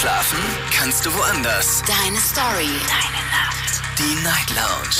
[0.00, 0.38] Schlafen
[0.74, 1.82] kannst du woanders.
[1.82, 2.70] Deine Story.
[2.88, 3.82] Deine Nacht.
[3.98, 4.96] Die Night Lounge.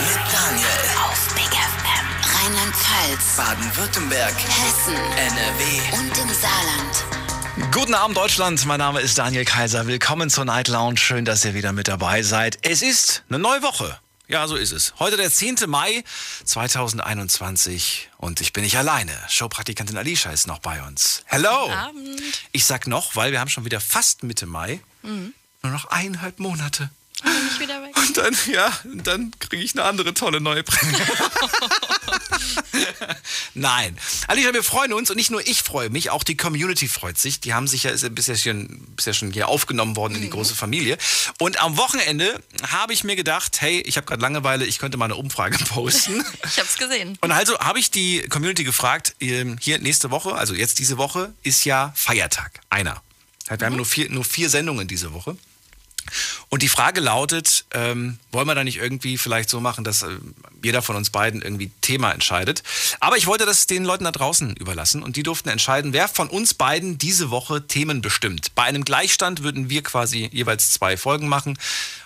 [0.00, 0.68] Mit Daniel.
[1.02, 2.44] Auf Big FM.
[2.44, 3.36] Rheinland-Pfalz.
[3.38, 4.34] Baden-Württemberg.
[4.34, 4.94] Hessen.
[5.16, 5.98] NRW.
[5.98, 7.72] Und im Saarland.
[7.72, 9.86] Guten Abend Deutschland, mein Name ist Daniel Kaiser.
[9.86, 10.98] Willkommen zur Night Lounge.
[10.98, 12.58] Schön, dass ihr wieder mit dabei seid.
[12.60, 13.98] Es ist eine neue Woche.
[14.28, 14.92] Ja, so ist es.
[14.98, 15.56] Heute der 10.
[15.68, 16.04] Mai
[16.44, 19.12] 2021 und ich bin nicht alleine.
[19.30, 21.22] Showpraktikantin Alicia ist noch bei uns.
[21.24, 21.70] Hello.
[21.70, 22.20] Abend.
[22.52, 24.80] Ich sag noch, weil wir haben schon wieder fast Mitte Mai.
[25.02, 25.32] Mhm.
[25.62, 26.90] Nur noch eineinhalb Monate.
[27.22, 27.96] Bin wieder weg.
[27.96, 30.96] Und dann, ja, dann kriege ich eine andere tolle neue Prämie.
[33.54, 33.98] Nein.
[34.26, 37.40] Alicia, wir freuen uns und nicht nur ich freue mich, auch die Community freut sich.
[37.40, 40.30] Die haben sich ja, ist ja bisher, schon, bisher schon hier aufgenommen worden in die
[40.30, 40.98] große Familie.
[41.38, 45.06] Und am Wochenende habe ich mir gedacht, hey, ich habe gerade Langeweile, ich könnte mal
[45.06, 46.24] eine Umfrage posten.
[46.44, 47.18] Ich hab's gesehen.
[47.20, 51.32] Und also habe ich die Community gefragt, ähm, hier nächste Woche, also jetzt diese Woche,
[51.42, 52.60] ist ja Feiertag.
[52.70, 53.02] Einer.
[53.48, 55.36] Wir haben nur vier, nur vier Sendungen diese Woche.
[56.48, 60.08] Und die Frage lautet, ähm, wollen wir da nicht irgendwie vielleicht so machen, dass äh,
[60.62, 62.62] jeder von uns beiden irgendwie Thema entscheidet?
[63.00, 66.28] Aber ich wollte das den Leuten da draußen überlassen und die durften entscheiden, wer von
[66.28, 68.54] uns beiden diese Woche Themen bestimmt.
[68.54, 71.58] Bei einem Gleichstand würden wir quasi jeweils zwei Folgen machen.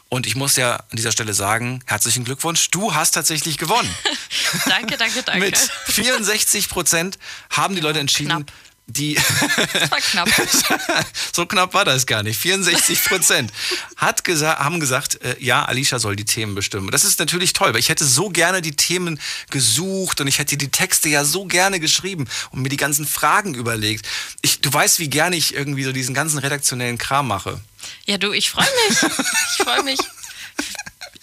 [0.08, 3.88] Und ich muss ja an dieser Stelle sagen, herzlichen Glückwunsch, du hast tatsächlich gewonnen.
[4.66, 5.40] Danke, danke, danke.
[5.40, 8.52] Mit 64 Prozent haben die Leute entschieden, knapp.
[8.92, 9.14] Die
[9.72, 10.28] Das war knapp.
[11.32, 12.38] so knapp war das gar nicht.
[12.38, 13.52] 64 Prozent
[13.96, 16.90] hat gesa haben gesagt, äh, ja, Alicia soll die Themen bestimmen.
[16.90, 19.20] Das ist natürlich toll, weil ich hätte so gerne die Themen
[19.50, 23.54] gesucht und ich hätte die Texte ja so gerne geschrieben und mir die ganzen Fragen
[23.54, 24.06] überlegt.
[24.42, 27.60] Ich, du weißt, wie gerne ich irgendwie so diesen ganzen redaktionellen Kram mache.
[28.06, 28.98] Ja, du, ich freue mich.
[29.02, 29.98] Ich freue mich.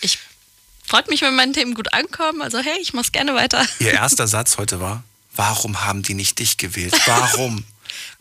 [0.01, 0.19] Ich
[0.85, 2.41] freut mich, wenn meine Themen gut ankommen.
[2.41, 3.65] Also hey, ich mach's gerne weiter.
[3.79, 5.03] Ihr erster Satz heute war,
[5.39, 6.93] warum haben die nicht dich gewählt?
[7.05, 7.63] Warum?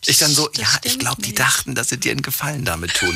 [0.07, 2.95] Ich dann so, Das ja, ich glaube, die dachten, dass sie dir einen Gefallen damit
[2.95, 3.15] tun.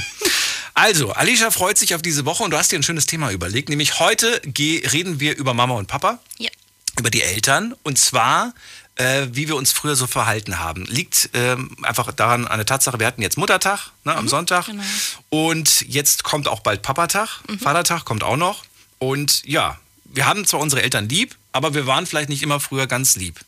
[0.75, 3.69] Also, Alicia freut sich auf diese Woche und du hast dir ein schönes Thema überlegt.
[3.69, 6.51] Nämlich heute reden wir über Mama und Papa, Ja.
[6.99, 8.53] über die Eltern und zwar,
[8.95, 10.85] äh, wie wir uns früher so verhalten haben.
[10.85, 14.83] Liegt ähm, einfach daran an der Tatsache, wir hatten jetzt Muttertag ne, am Sonntag genau.
[15.29, 18.63] und jetzt kommt auch bald Papatag, Vatertag kommt auch noch.
[18.99, 22.85] Und ja, wir haben zwar unsere Eltern lieb, aber wir waren vielleicht nicht immer früher
[22.85, 23.39] ganz lieb.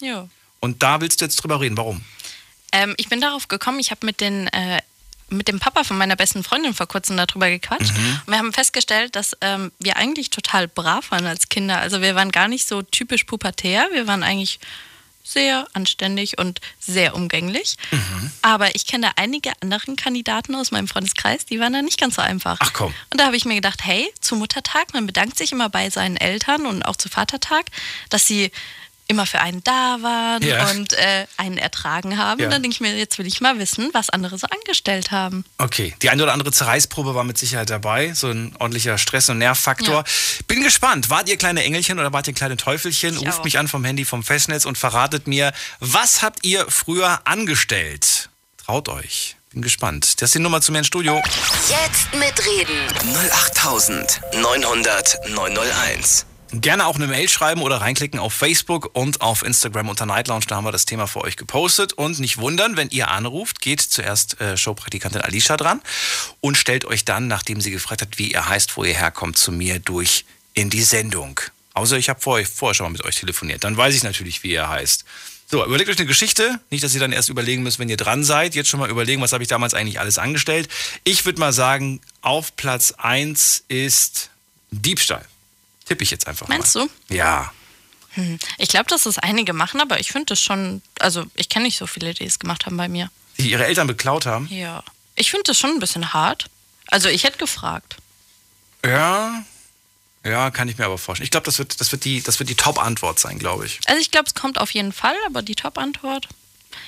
[0.00, 0.28] Jo.
[0.60, 1.76] Und da willst du jetzt drüber reden.
[1.76, 2.02] Warum?
[2.72, 4.80] Ähm, ich bin darauf gekommen, ich habe mit den äh,
[5.30, 7.92] mit dem Papa von meiner besten Freundin vor kurzem darüber gequatscht.
[8.26, 11.78] Und wir haben festgestellt, dass ähm, wir eigentlich total brav waren als Kinder.
[11.78, 13.88] Also wir waren gar nicht so typisch pubertär.
[13.92, 14.60] Wir waren eigentlich
[15.24, 17.76] sehr anständig und sehr umgänglich.
[18.42, 22.22] Aber ich kenne einige anderen Kandidaten aus meinem Freundeskreis, die waren da nicht ganz so
[22.22, 22.58] einfach.
[22.60, 22.94] Ach komm.
[23.10, 26.18] Und da habe ich mir gedacht, hey, zu Muttertag, man bedankt sich immer bei seinen
[26.18, 27.66] Eltern und auch zu Vatertag,
[28.10, 28.52] dass sie
[29.06, 30.70] immer für einen da waren Ja.
[30.70, 32.40] und äh, einen ertragen haben.
[32.40, 32.46] Ja.
[32.46, 35.44] Und dann denke ich mir, jetzt will ich mal wissen, was andere so angestellt haben.
[35.58, 38.12] Okay, die eine oder andere Zerreißprobe war mit Sicherheit dabei.
[38.14, 40.04] So ein ordentlicher Stress- und Nervfaktor.
[40.46, 41.10] Bin gespannt.
[41.10, 43.14] Wart ihr kleine Engelchen oder wart ihr kleine Teufelchen?
[43.16, 43.44] Ich Ruft auch.
[43.44, 48.30] mich an vom Handy vom Festnetz und verratet mir, was habt ihr früher angestellt?
[48.64, 49.36] Traut euch.
[49.52, 50.20] Bin gespannt.
[50.22, 51.22] Das ist die Nummer zu mir ins Studio.
[51.68, 52.88] Jetzt mitreden.
[53.32, 56.26] 08900 901.
[56.60, 60.44] Gerne auch eine Mail schreiben oder reinklicken auf Facebook und auf Instagram unter Night Lounge.
[60.46, 61.92] Da haben wir das Thema für euch gepostet.
[61.94, 65.80] Und nicht wundern, wenn ihr anruft, geht zuerst äh, Showpraktikantin Alicia dran
[66.40, 69.50] und stellt euch dann, nachdem sie gefragt hat, wie ihr heißt, wo ihr herkommt, zu
[69.50, 71.40] mir durch in die Sendung.
[71.72, 73.64] Außer ich habe vorher, vorher schon mal mit euch telefoniert.
[73.64, 75.04] Dann weiß ich natürlich, wie ihr heißt.
[75.50, 76.60] So, überlegt euch eine Geschichte.
[76.70, 78.54] Nicht, dass ihr dann erst überlegen müsst, wenn ihr dran seid.
[78.54, 80.68] Jetzt schon mal überlegen, was habe ich damals eigentlich alles angestellt.
[81.02, 84.30] Ich würde mal sagen, auf Platz 1 ist
[84.70, 85.26] Diebstahl.
[85.84, 86.88] Tippe ich jetzt einfach Meinst mal.
[87.08, 87.14] du?
[87.14, 87.52] Ja.
[88.58, 91.78] Ich glaube, dass das einige machen, aber ich finde das schon, also ich kenne nicht
[91.78, 93.10] so viele, die es gemacht haben bei mir.
[93.38, 94.46] Die ihre Eltern beklaut haben.
[94.50, 94.84] Ja.
[95.16, 96.48] Ich finde das schon ein bisschen hart.
[96.88, 97.96] Also ich hätte gefragt.
[98.84, 99.44] Ja.
[100.24, 101.24] Ja, kann ich mir aber vorstellen.
[101.24, 103.80] Ich glaube, das wird, das wird die, das wird die Top-Antwort sein, glaube ich.
[103.86, 106.28] Also ich glaube, es kommt auf jeden Fall, aber die Top-Antwort.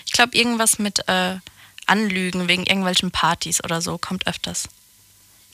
[0.07, 1.37] Ich glaube, irgendwas mit äh,
[1.87, 4.69] Anlügen wegen irgendwelchen Partys oder so kommt öfters.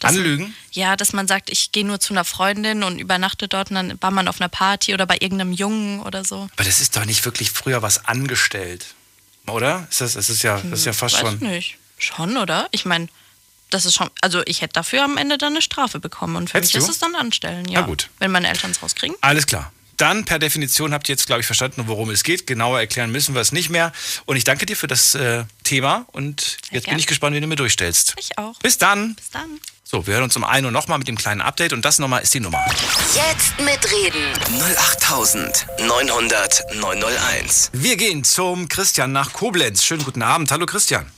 [0.05, 0.55] Anlügen?
[0.73, 3.99] Ja, dass man sagt, ich gehe nur zu einer Freundin und übernachte dort und dann
[4.01, 6.49] war man auf einer Party oder bei irgendeinem Jungen oder so.
[6.55, 8.95] Aber das ist doch nicht wirklich früher was angestellt.
[9.47, 9.87] Oder?
[9.91, 11.39] Ist das, das ist ja, das ist ja fast Weiß schon.
[11.39, 11.79] nicht.
[11.99, 12.69] Schon, oder?
[12.71, 13.09] Ich meine,
[13.71, 16.59] das ist schon, also ich hätte dafür am Ende dann eine Strafe bekommen und für
[16.59, 16.91] Hättest mich du?
[16.91, 17.81] ist es dann anstellen, ja.
[17.81, 18.11] Na gut.
[18.19, 19.17] Wenn meine Eltern es rauskriegen.
[19.21, 19.73] Alles klar.
[19.97, 22.47] Dann per Definition habt ihr jetzt, glaube ich, verstanden, worum es geht.
[22.47, 23.93] Genauer erklären müssen wir es nicht mehr.
[24.25, 26.99] Und ich danke dir für das äh, Thema und jetzt bin gern.
[26.99, 28.15] ich gespannt, wie du mir durchstellst.
[28.19, 28.59] Ich auch.
[28.59, 29.15] Bis dann.
[29.15, 29.61] Bis dann.
[29.95, 32.23] So, wir hören uns um 1 Uhr nochmal mit dem kleinen Update und das nochmal
[32.23, 32.65] ist die Nummer.
[33.15, 34.33] Jetzt mitreden.
[34.59, 37.69] 08900 901.
[37.75, 39.85] Wir gehen zum Christian nach Koblenz.
[39.85, 40.51] Schönen guten Abend.
[40.51, 41.13] Hallo Christian.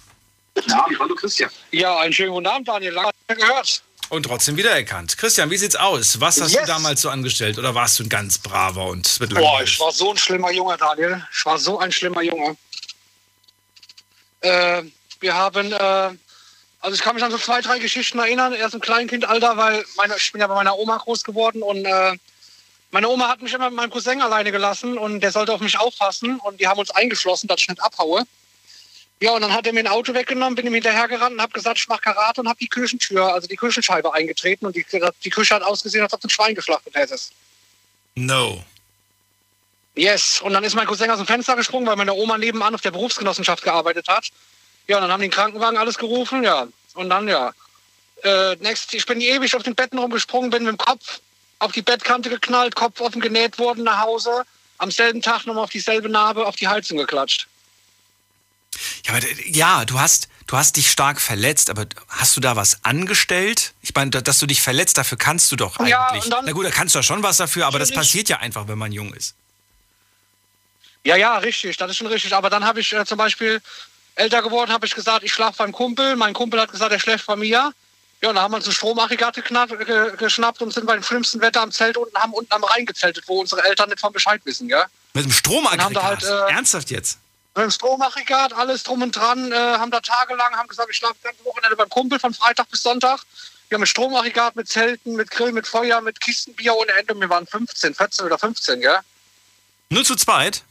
[0.56, 1.50] Guten Abend, hallo Christian.
[1.71, 2.94] Ja, einen schönen guten Abend, Daniel.
[2.94, 3.81] Lange gehört.
[4.09, 5.17] Und trotzdem wiedererkannt.
[5.19, 6.20] Christian, wie sieht's aus?
[6.20, 6.62] Was hast Yes.
[6.62, 7.59] du damals so angestellt?
[7.59, 9.75] Oder warst du ein ganz braver und wird Boah, langweilig?
[9.75, 11.25] ich war so ein schlimmer Junge, Daniel.
[11.32, 12.56] Ich war so ein schlimmer Junge.
[14.41, 14.82] Äh,
[15.20, 16.11] wir haben, äh,
[16.84, 18.52] also ich kann mich an so zwei, drei Geschichten erinnern.
[18.52, 22.12] Erst im Kleinkindalter, weil meine, ich bin ja bei meiner Oma groß geworden und äh,
[22.90, 25.78] meine Oma hat mich immer mit meinem Cousin alleine gelassen und der sollte auf mich
[25.78, 28.25] aufpassen und die haben uns eingeschlossen, dass ich nicht abhaue.
[29.19, 31.78] Ja, und dann hat er mir ein Auto weggenommen, bin ihm hinterhergerannt und habe gesagt,
[31.78, 34.84] ich mache Karate und habe die Küchentür, also die Küchenscheibe eingetreten und die,
[35.25, 37.32] die Küche hat ausgesehen, als ob ein Schwein geschlachtet hättest.
[38.14, 38.62] No.
[39.94, 40.42] Yes.
[40.42, 42.90] Und dann ist mein Cousin aus dem Fenster gesprungen, weil meine Oma nebenan auf der
[42.90, 44.28] Berufsgenossenschaft gearbeitet hat.
[44.86, 46.66] Ja, dann haben die den Krankenwagen alles gerufen, ja.
[46.94, 47.52] Und dann, ja.
[48.22, 51.20] Äh, next, ich bin ewig auf den Betten rumgesprungen, bin mit dem Kopf
[51.58, 54.44] auf die Bettkante geknallt, Kopf offen genäht worden nach Hause.
[54.78, 57.46] Am selben Tag nochmal auf dieselbe Narbe auf die Heizung geklatscht.
[59.06, 62.84] Ja, aber, ja, du hast, du hast dich stark verletzt, aber hast du da was
[62.84, 63.72] angestellt?
[63.82, 65.90] Ich meine, da- dass du dich verletzt, dafür kannst du doch eigentlich.
[65.90, 68.38] Ja, dann- Na gut, da kannst du ja schon was dafür, aber das passiert ja
[68.38, 69.34] einfach, wenn man jung ist.
[71.04, 72.34] Ja, ja, richtig, das ist schon richtig.
[72.34, 73.60] Aber dann habe ich äh, zum Beispiel
[74.14, 76.16] älter geworden, habe ich gesagt, ich schlafe beim Kumpel.
[76.16, 77.72] Mein Kumpel hat gesagt, er schläft bei mir.
[78.20, 79.37] Ja, und dann haben wir uns ein Stromaggregat
[80.16, 83.25] geschnappt und sind bei dem schlimmsten Wetter am Zelt unten, haben unten am Rhein gezeltet,
[83.26, 84.84] wo unsere Eltern nicht von Bescheid wissen, gell?
[85.12, 86.02] Mit dem Stromaggregat.
[86.02, 87.19] Halt, äh, Ernsthaft jetzt?
[87.55, 91.17] Mit dem Stromaggregat, alles drum und dran, äh, haben da tagelang, haben gesagt, ich schlafe
[91.22, 93.20] das ganze Wochenende beim Kumpel von Freitag bis Sonntag.
[93.69, 97.14] Wir haben mit Stromaggregat, mit Zelten, mit Grill, mit Feuer, mit Kistenbier ohne Ende.
[97.14, 99.00] Wir waren 15, 14 oder 15, gell?
[99.90, 100.62] Nur zu zweit?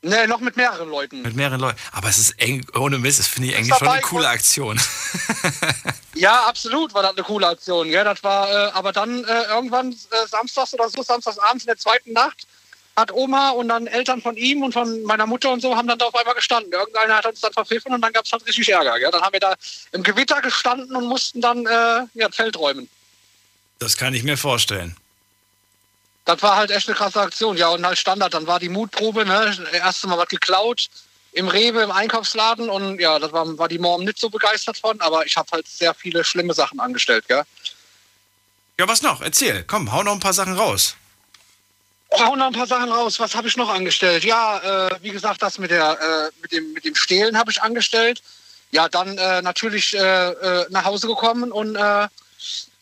[0.00, 1.22] Nee, noch mit mehreren Leuten.
[1.22, 1.78] Mit mehreren Leuten.
[1.90, 4.32] Aber es ist eng, ohne Mist, das finde ich eigentlich schon eine coole Gott.
[4.32, 4.80] Aktion.
[6.18, 7.88] Ja, absolut war das eine coole Aktion.
[7.90, 8.02] Gell?
[8.02, 11.76] Das war, äh, aber dann äh, irgendwann äh, samstags oder so, samstags abends in der
[11.76, 12.46] zweiten Nacht,
[12.96, 15.98] hat Oma und dann Eltern von ihm und von meiner Mutter und so haben dann
[15.98, 16.72] da auf einmal gestanden.
[16.72, 18.98] Irgendeiner hat uns dann verpfiffen und dann gab es halt richtig Ärger.
[18.98, 19.12] Gell?
[19.12, 19.54] Dann haben wir da
[19.92, 21.70] im Gewitter gestanden und mussten dann äh,
[22.14, 22.88] ja, das Feld räumen.
[23.78, 24.96] Das kann ich mir vorstellen.
[26.28, 27.56] Das war halt echt eine krasse Aktion.
[27.56, 28.34] Ja, und halt Standard.
[28.34, 29.56] Dann war die Mutprobe, ne?
[29.72, 30.90] Erste Mal was geklaut
[31.32, 32.68] im Rewe, im Einkaufsladen.
[32.68, 35.66] Und ja, das war, war die Mom nicht so begeistert von, aber ich habe halt
[35.66, 37.44] sehr viele schlimme Sachen angestellt, gell?
[38.78, 39.22] Ja, was noch?
[39.22, 39.64] Erzähl.
[39.66, 40.96] Komm, hau noch ein paar Sachen raus.
[42.10, 43.18] Oh, hau noch ein paar Sachen raus.
[43.18, 44.22] Was habe ich noch angestellt?
[44.22, 47.62] Ja, äh, wie gesagt, das mit, der, äh, mit, dem, mit dem Stehlen habe ich
[47.62, 48.22] angestellt.
[48.70, 52.06] Ja, dann äh, natürlich äh, äh, nach Hause gekommen und äh,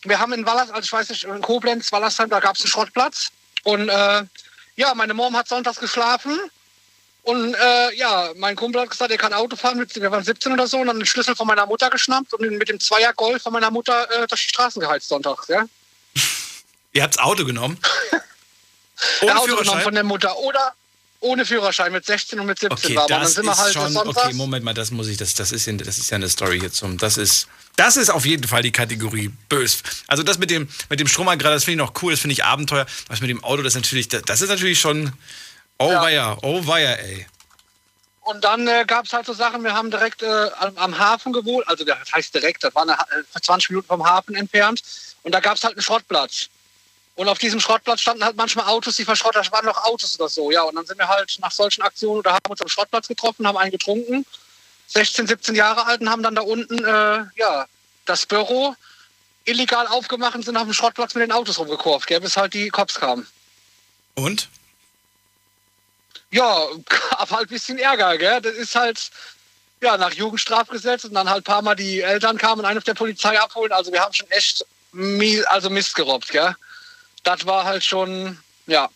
[0.03, 2.71] wir haben in Wallers, also ich weiß nicht, in Koblenz, Wallersheim, da gab es einen
[2.71, 3.31] Schrottplatz.
[3.67, 4.23] Und äh,
[4.77, 6.39] ja, meine Mom hat sonntags geschlafen.
[7.23, 9.85] Und äh, ja, mein Kumpel hat gesagt, er kann Auto fahren.
[9.93, 10.77] Wir waren 17 oder so.
[10.77, 13.69] Und dann den Schlüssel von meiner Mutter geschnappt und mit dem Zweier Golf von meiner
[13.69, 15.49] Mutter äh, durch die Straßen geheizt sonntags.
[15.49, 15.65] Ja?
[16.93, 17.77] Ihr habt's Auto genommen?
[19.21, 20.73] Ohne Auto genommen von der Mutter oder
[21.19, 23.03] ohne Führerschein mit 16 und mit 17 Okay, war.
[23.03, 24.25] Aber dann das sind wir ist halt schon, sonntags.
[24.25, 26.59] okay, Moment mal, das muss ich, das, das, ist, ja- das ist ja eine Story
[26.59, 29.79] hier zum, das ist, das ist auf jeden Fall die Kategorie bös.
[30.07, 32.43] Also das mit dem, mit dem Stromaggregat, das finde ich noch cool, das finde ich
[32.43, 32.85] Abenteuer.
[33.07, 35.11] Was mit dem Auto, das ist natürlich, das, das ist natürlich schon,
[35.79, 36.01] oh Ja.
[36.01, 37.25] weia, oh weia, ey.
[38.21, 41.31] Und dann äh, gab es halt so Sachen, wir haben direkt äh, am, am Hafen
[41.31, 44.81] gewohnt, also das heißt direkt, das war eine, Ha- äh, 20 Minuten vom Hafen entfernt.
[45.23, 46.49] Und da gab es halt einen Schrottplatz.
[47.17, 50.51] Und auf diesem Schrottplatz standen halt manchmal Autos, die verschrottet, waren noch Autos oder so.
[50.51, 53.47] Ja, und dann sind wir halt nach solchen Aktionen oder haben uns am Schrottplatz getroffen,
[53.47, 54.23] haben einen getrunken,
[54.85, 57.65] 16, 17 Jahre alt und haben dann da unten, äh, ja,
[58.05, 58.75] das Büro
[59.45, 62.69] illegal aufgemacht und sind auf dem Schrottplatz mit den Autos rumgekurvt, gell, bis halt die
[62.69, 63.25] Cops kamen.
[64.13, 64.47] Und?
[66.29, 68.41] Ja, gab halt ein bisschen Ärger, gell?
[68.41, 69.09] Das ist halt,
[69.81, 72.83] ja, nach Jugendstrafgesetz und dann halt ein paar Mal die Eltern kamen und einen auf
[72.83, 73.71] der Polizei abholen.
[73.71, 76.55] Also wir haben schon echt mies, also Mist gerobbt, gell?
[77.27, 78.87] Das war halt schon, ja.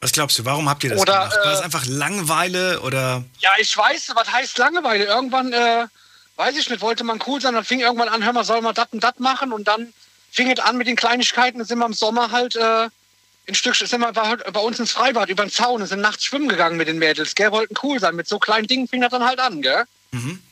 [0.00, 1.36] Was glaubst du, warum habt ihr das Oder, gemacht?
[1.36, 3.22] War das äh, einfach Langeweile oder?
[3.40, 5.04] Ja, ich weiß, was heißt Langeweile?
[5.04, 5.84] Irgendwann, äh,
[6.36, 8.74] weiß ich nicht, wollte man cool sein, dann fing irgendwann an, hör mal, soll man
[8.74, 9.92] das und das machen und dann
[10.30, 12.88] fing es an mit den Kleinigkeiten, dann sind wir im Sommer halt, äh,
[13.46, 16.24] ein Stück, sind wir bei, bei uns ins Freibad über den Zaun und sind nachts
[16.24, 18.16] schwimmen gegangen mit den Mädels, gell, wollten cool sein.
[18.16, 19.84] Mit so kleinen Dingen fing das dann halt an, gell?
[20.12, 20.42] Mhm.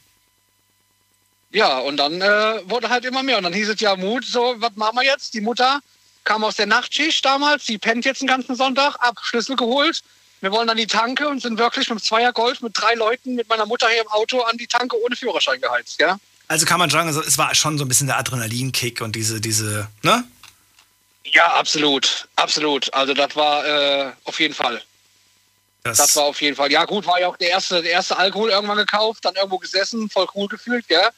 [1.50, 3.38] Ja, und dann äh, wurde halt immer mehr.
[3.38, 5.32] Und dann hieß es ja Mut, so, was machen wir jetzt?
[5.32, 5.80] Die Mutter
[6.28, 10.02] kam aus der Nachtschicht damals, die pennt jetzt den ganzen Sonntag, ab, Schlüssel geholt.
[10.42, 13.34] Wir wollen an die Tanke und sind wirklich mit dem Zweier Golf mit drei Leuten
[13.34, 16.18] mit meiner Mutter hier im Auto an die Tanke ohne Führerschein geheizt, ja?
[16.46, 19.88] Also kann man sagen, es war schon so ein bisschen der Adrenalinkick und diese, diese,
[20.02, 20.22] ne?
[21.24, 22.92] Ja, absolut, absolut.
[22.92, 24.82] Also das war äh, auf jeden Fall.
[25.82, 26.70] Das war auf jeden Fall.
[26.70, 30.10] Ja gut, war ja auch der erste, der erste Alkohol irgendwann gekauft, dann irgendwo gesessen,
[30.10, 31.08] voll cool gefühlt, gell?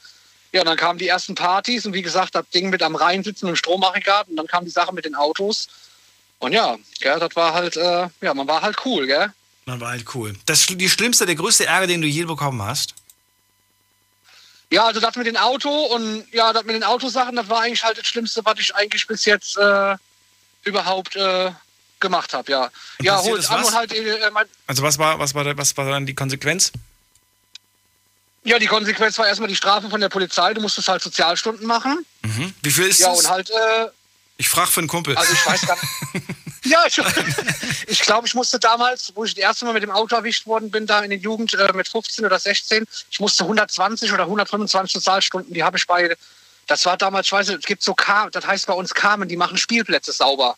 [0.53, 3.47] Ja, dann kamen die ersten Partys und wie gesagt, das Ding mit am Rhein sitzen
[3.47, 5.67] und Stromaggregat und dann kam die Sache mit den Autos.
[6.39, 9.31] Und ja, gell, das war halt, äh, ja, man war halt cool, gell?
[9.65, 10.33] Man war halt cool.
[10.45, 12.95] Das, die schlimmste, der größte Ärger, den du je bekommen hast?
[14.71, 17.83] Ja, also das mit dem Auto und ja, das mit den Autosachen, das war eigentlich
[17.83, 19.95] halt das Schlimmste, was ich eigentlich bis jetzt äh,
[20.63, 21.51] überhaupt äh,
[21.99, 22.63] gemacht habe, ja.
[22.65, 23.67] Und ja, passiert hol ist an was?
[23.69, 26.71] und halt äh, mein, Also was war, was war, da- was war dann die Konsequenz?
[28.43, 30.53] Ja, die Konsequenz war erstmal die Strafe von der Polizei.
[30.53, 32.05] Du musstest halt Sozialstunden machen.
[32.23, 32.53] Mhm.
[32.63, 33.19] Wie viel ist Ja, das?
[33.19, 33.87] und halt, äh,
[34.37, 35.15] ich frage für einen Kumpel.
[35.15, 36.25] also ich weiß gar nicht.
[36.65, 36.99] ja, ich,
[37.87, 40.71] ich glaube, ich musste damals, wo ich das erste Mal mit dem Auto erwischt worden
[40.71, 44.93] bin, da in der Jugend äh, mit 15 oder 16, ich musste 120 oder 125
[44.93, 46.15] Sozialstunden, die habe ich bei,
[46.65, 49.29] das war damals, ich weiß nicht, es gibt so, Car das heißt bei uns Carmen,
[49.29, 50.55] die machen Spielplätze sauber.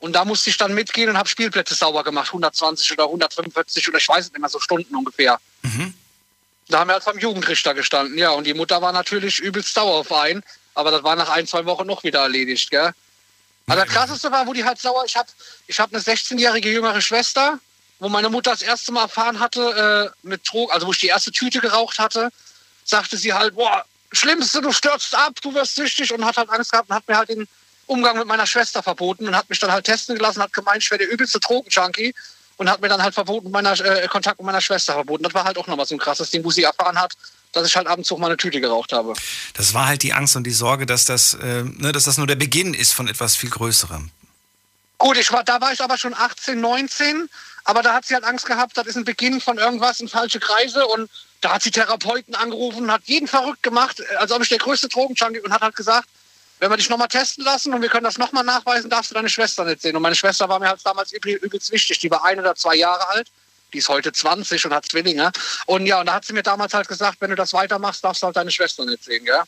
[0.00, 3.98] Und da musste ich dann mitgehen und habe Spielplätze sauber gemacht, 120 oder 145 oder
[3.98, 5.38] ich weiß nicht mehr, so Stunden ungefähr.
[6.68, 8.30] Da haben wir halt beim Jugendrichter gestanden, ja.
[8.30, 10.42] Und die Mutter war natürlich übelst sauer auf einen.
[10.74, 12.92] Aber das war nach ein, zwei Wochen noch wieder erledigt, gell?
[13.66, 15.04] Aber das Krasseste war, wo die halt sauer...
[15.06, 15.28] Ich habe
[15.66, 17.58] ich hab eine 16-jährige jüngere Schwester,
[17.98, 21.08] wo meine Mutter das erste Mal erfahren hatte, äh, mit Drogen, also wo ich die
[21.08, 22.30] erste Tüte geraucht hatte,
[22.84, 26.72] sagte sie halt, boah, Schlimmste, du stürzt ab, du wirst süchtig und hat halt Angst
[26.72, 27.46] gehabt und hat mir halt den
[27.86, 30.90] Umgang mit meiner Schwester verboten und hat mich dann halt testen gelassen, hat gemeint, ich
[30.90, 32.14] wäre der übelste Drogenjunkie
[32.58, 35.22] und hat mir dann halt verboten, meiner, äh, Kontakt mit meiner Schwester verboten.
[35.22, 37.14] Das war halt auch nochmal so ein krasses Ding, wo sie erfahren hat,
[37.52, 39.14] dass ich halt abends auch mal eine Tüte geraucht habe.
[39.54, 42.26] Das war halt die Angst und die Sorge, dass das, äh, ne, dass das nur
[42.26, 44.10] der Beginn ist von etwas viel Größerem.
[44.98, 47.30] Gut, ich war, da war ich aber schon 18, 19,
[47.64, 50.40] aber da hat sie halt Angst gehabt, das ist ein Beginn von irgendwas in falsche
[50.40, 51.08] Kreise und
[51.40, 54.88] da hat sie Therapeuten angerufen und hat jeden verrückt gemacht, als ob ich der größte
[54.88, 56.08] Drogenjunkie und hat halt gesagt,
[56.60, 59.28] wenn wir dich nochmal testen lassen und wir können das nochmal nachweisen, darfst du deine
[59.28, 59.94] Schwester nicht sehen.
[59.96, 61.98] Und meine Schwester war mir halt damals übel- übelst wichtig.
[62.00, 63.28] Die war ein oder zwei Jahre alt.
[63.72, 65.30] Die ist heute 20 und hat Zwillinge.
[65.66, 68.22] Und ja, und da hat sie mir damals halt gesagt, wenn du das weitermachst, darfst
[68.22, 69.42] du halt deine Schwester nicht sehen, gell?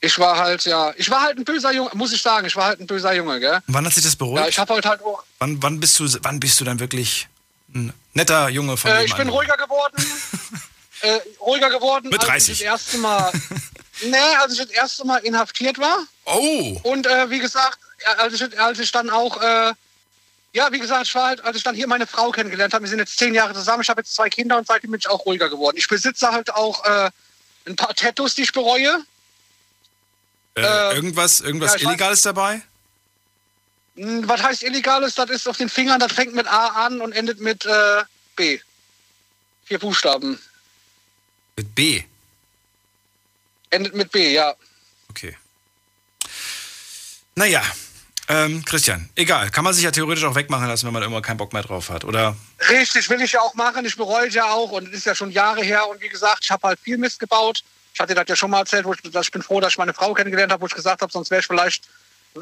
[0.00, 2.64] Ich war halt, ja, ich war halt ein böser Junge, muss ich sagen, ich war
[2.64, 3.60] halt ein böser Junge, gell?
[3.68, 4.40] Und wann hat sich das beruhigt?
[4.42, 7.28] Ja, ich habe heute halt auch, wann, wann, bist du, wann bist du dann wirklich
[7.72, 9.28] ein netter Junge von Äh, ich bin anderen?
[9.38, 10.04] ruhiger geworden.
[11.02, 12.50] äh, ruhiger geworden, Mit als 30.
[12.50, 13.30] ich das erste Mal.
[14.04, 16.00] nee, als ich das erste Mal inhaftiert war.
[16.24, 16.78] Oh!
[16.82, 19.72] Und äh, wie gesagt, ja, als ich, als ich dann auch, äh,
[20.52, 22.90] ja, wie gesagt, ich war halt, als ich dann hier meine Frau kennengelernt habe, wir
[22.90, 25.24] sind jetzt zehn Jahre zusammen, ich habe jetzt zwei Kinder und seitdem bin ich auch
[25.24, 25.76] ruhiger geworden.
[25.78, 27.10] Ich besitze halt auch äh,
[27.66, 29.04] ein paar Tattoos, die ich bereue.
[30.54, 32.62] Äh, äh, irgendwas irgendwas ja, ich weiß- Illegales dabei?
[33.96, 35.14] Hm, Was heißt illegales?
[35.14, 38.02] Das ist auf den Fingern, das fängt mit A an und endet mit äh,
[38.36, 38.60] B.
[39.64, 40.38] Vier Buchstaben.
[41.56, 42.02] Mit B.
[43.72, 44.54] Endet mit B, ja.
[45.08, 45.36] Okay.
[47.34, 47.62] Naja,
[48.28, 49.50] ähm, Christian, egal.
[49.50, 51.88] Kann man sich ja theoretisch auch wegmachen lassen, wenn man irgendwann keinen Bock mehr drauf
[51.88, 52.36] hat, oder?
[52.68, 53.84] Richtig, will ich ja auch machen.
[53.86, 55.88] Ich bereue es ja auch und es ist ja schon Jahre her.
[55.88, 57.62] Und wie gesagt, ich habe halt viel Mist gebaut.
[57.94, 59.78] Ich hatte das ja schon mal erzählt, wo ich, dass ich bin froh, dass ich
[59.78, 61.84] meine Frau kennengelernt habe, wo ich gesagt habe, sonst wäre ich vielleicht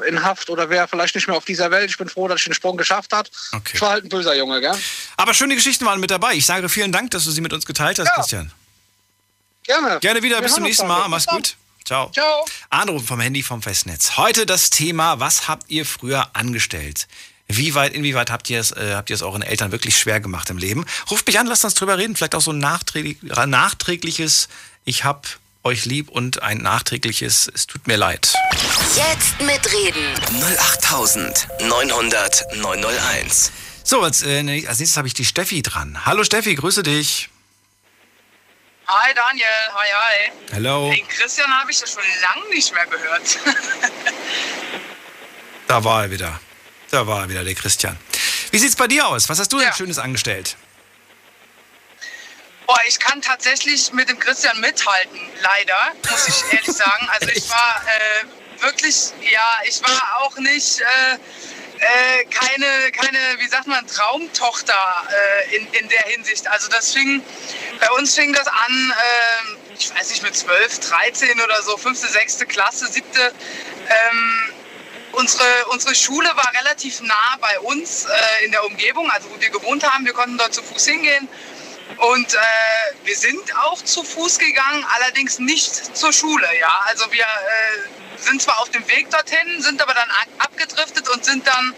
[0.07, 1.89] in Haft oder wäre vielleicht nicht mehr auf dieser Welt.
[1.89, 3.29] Ich bin froh, dass ich den Sprung geschafft habe.
[3.53, 3.71] Okay.
[3.75, 4.77] Ich war halt ein böser Junge, gell?
[5.17, 6.33] Aber schöne Geschichten waren mit dabei.
[6.35, 8.13] Ich sage vielen Dank, dass du sie mit uns geteilt hast, Ja.
[8.15, 8.51] Christian.
[9.63, 9.99] Gerne.
[9.99, 10.37] Gerne wieder.
[10.37, 10.87] Wir Bis zum nächsten.
[10.87, 11.07] Mal.
[11.07, 11.55] Mach's gut.
[11.85, 12.09] Ciao.
[12.11, 12.45] Ciao.
[12.69, 14.17] Anruf vom Handy vom Festnetz.
[14.17, 17.07] Heute das Thema, was habt ihr früher angestellt?
[17.47, 20.49] Wie weit, inwieweit habt ihr es, äh, habt ihr es euren Eltern wirklich schwer gemacht
[20.49, 20.85] im Leben?
[21.09, 22.15] Ruft mich an, lasst uns drüber reden.
[22.15, 24.47] Vielleicht auch so ein nachträglich, nachträgliches,
[24.85, 25.27] ich hab
[25.63, 28.33] euch lieb und ein nachträgliches, es tut mir leid.
[28.95, 30.15] Jetzt mitreden.
[30.39, 33.51] 08900 901.
[33.83, 36.05] So, als, äh, als nächstes habe ich die Steffi dran.
[36.05, 37.29] Hallo Steffi, grüße dich.
[38.87, 40.31] Hi Daniel, hi hi.
[40.53, 40.91] Hallo.
[40.91, 43.39] Den Christian habe ich ja schon lange nicht mehr gehört.
[45.67, 46.37] Da war er wieder.
[46.89, 47.97] Da war er wieder, der Christian.
[48.51, 49.29] Wie sieht's bei dir aus?
[49.29, 49.73] Was hast du denn Ja.
[49.73, 50.57] Schönes angestellt?
[52.67, 57.07] Boah, ich kann tatsächlich mit dem Christian mithalten, leider, muss ich ehrlich sagen.
[57.09, 61.17] Also ich war äh, wirklich, ja, ich war auch nicht äh,
[61.81, 64.73] äh, keine, keine, wie sagt man, Traumtochter
[65.09, 66.47] äh, in, in der Hinsicht.
[66.47, 67.23] Also das fing,
[67.79, 72.07] bei uns fing das an, äh, ich weiß nicht, mit 12, 13 oder so, fünfte,
[72.07, 73.33] sechste Klasse, siebte.
[73.89, 74.53] Ähm,
[75.13, 79.49] Unsere, unsere Schule war relativ nah bei uns äh, in der Umgebung, also wo wir
[79.49, 80.05] gewohnt haben.
[80.05, 81.27] Wir konnten dort zu Fuß hingehen.
[81.97, 82.37] Und äh,
[83.03, 86.47] wir sind auch zu Fuß gegangen, allerdings nicht zur Schule.
[86.61, 91.07] Ja, also wir äh, sind zwar auf dem Weg dorthin, sind aber dann ab- abgedriftet
[91.09, 91.73] und sind dann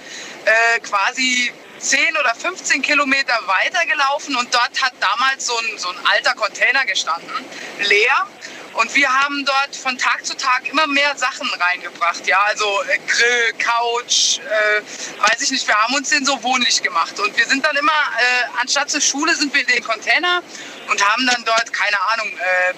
[0.45, 5.97] äh, quasi 10 oder 15 Kilometer weitergelaufen und dort hat damals so ein, so ein
[6.05, 7.31] alter Container gestanden,
[7.79, 8.27] leer.
[8.73, 12.25] Und wir haben dort von Tag zu Tag immer mehr Sachen reingebracht.
[12.25, 14.81] Ja, also äh, Grill, Couch, äh,
[15.21, 15.67] weiß ich nicht.
[15.67, 17.19] Wir haben uns den so wohnlich gemacht.
[17.19, 20.41] Und wir sind dann immer, äh, anstatt zur Schule, sind wir in den Container
[20.89, 22.73] und haben dann dort, keine Ahnung, äh,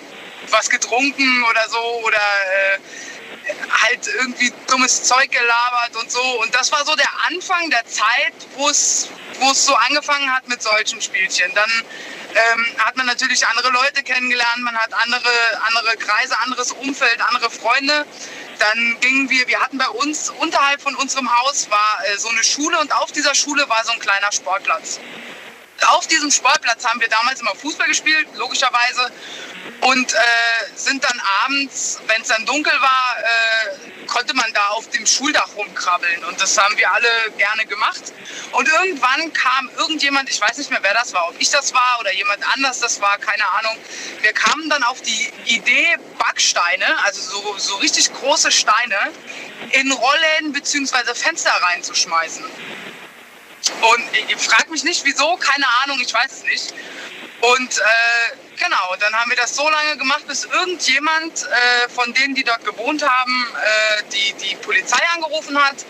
[0.50, 2.80] was getrunken oder so oder äh,
[3.84, 6.22] halt irgendwie dummes Zeug gelabert und so.
[6.42, 9.10] Und das war so der Anfang der Zeit, wo es
[9.54, 11.54] so angefangen hat mit solchen Spielchen.
[11.54, 11.70] Dann
[12.36, 15.30] ähm, hat man natürlich andere Leute kennengelernt, man hat andere,
[15.68, 18.06] andere Kreise, anderes Umfeld, andere Freunde.
[18.60, 22.44] Dann gingen wir, wir hatten bei uns unterhalb von unserem Haus war äh, so eine
[22.44, 25.00] Schule und auf dieser Schule war so ein kleiner Sportplatz.
[25.88, 29.12] Auf diesem Sportplatz haben wir damals immer Fußball gespielt, logischerweise.
[29.82, 30.18] Und äh,
[30.76, 35.50] sind dann abends, wenn es dann dunkel war, äh, konnte man da auf dem Schuldach
[35.56, 36.24] rumkrabbeln.
[36.26, 38.14] Und das haben wir alle gerne gemacht.
[38.52, 41.98] Und irgendwann kam irgendjemand, ich weiß nicht mehr, wer das war, ob ich das war
[42.00, 43.78] oder jemand anders das war, keine Ahnung.
[44.22, 48.98] Wir kamen dann auf die Idee, Backsteine, also so, so richtig große Steine,
[49.72, 51.14] in Rollläden bzw.
[51.14, 52.46] Fenster reinzuschmeißen.
[53.72, 56.74] Und ich frage mich nicht, wieso, keine Ahnung, ich weiß es nicht.
[57.42, 62.36] Und äh, genau, dann haben wir das so lange gemacht, bis irgendjemand äh, von denen,
[62.36, 65.86] die dort gewohnt haben, äh, die, die Polizei angerufen hat.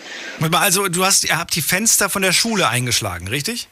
[0.52, 3.68] Also du hast, ihr habt die Fenster von der Schule eingeschlagen, richtig?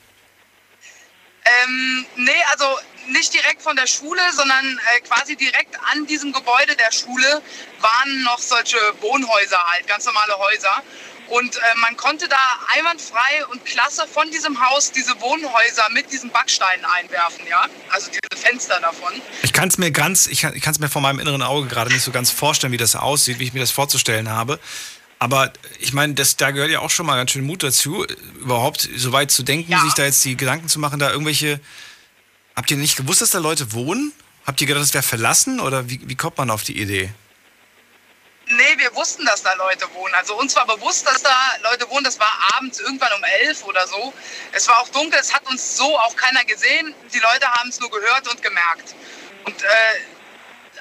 [1.44, 2.64] Ähm, nee, also
[3.08, 7.42] nicht direkt von der Schule, sondern äh, quasi direkt an diesem Gebäude der Schule
[7.80, 10.82] waren noch solche Wohnhäuser halt, ganz normale Häuser.
[11.28, 12.36] Und äh, man konnte da
[12.76, 17.66] einwandfrei und klasse von diesem Haus diese Wohnhäuser mit diesen Backsteinen einwerfen, ja.
[17.90, 19.12] Also diese Fenster davon.
[19.42, 22.02] Ich kann es mir ganz, ich kann es mir vor meinem inneren Auge gerade nicht
[22.02, 24.60] so ganz vorstellen, wie das aussieht, wie ich mir das vorzustellen habe.
[25.18, 28.04] Aber ich meine, das, da gehört ja auch schon mal ganz schön Mut dazu,
[28.40, 29.80] überhaupt so weit zu denken, ja.
[29.80, 31.60] sich da jetzt die Gedanken zu machen, da irgendwelche.
[32.54, 34.12] Habt ihr nicht gewusst, dass da Leute wohnen?
[34.46, 35.60] Habt ihr gedacht, das wäre verlassen?
[35.60, 37.10] Oder wie, wie kommt man auf die Idee?
[38.46, 40.14] Nee, wir wussten, dass da Leute wohnen.
[40.14, 42.04] Also uns war bewusst, dass da Leute wohnen.
[42.04, 44.12] Das war abends irgendwann um elf oder so.
[44.52, 46.94] Es war auch dunkel, es hat uns so auch keiner gesehen.
[47.12, 48.94] Die Leute haben es nur gehört und gemerkt.
[49.44, 49.66] Und äh,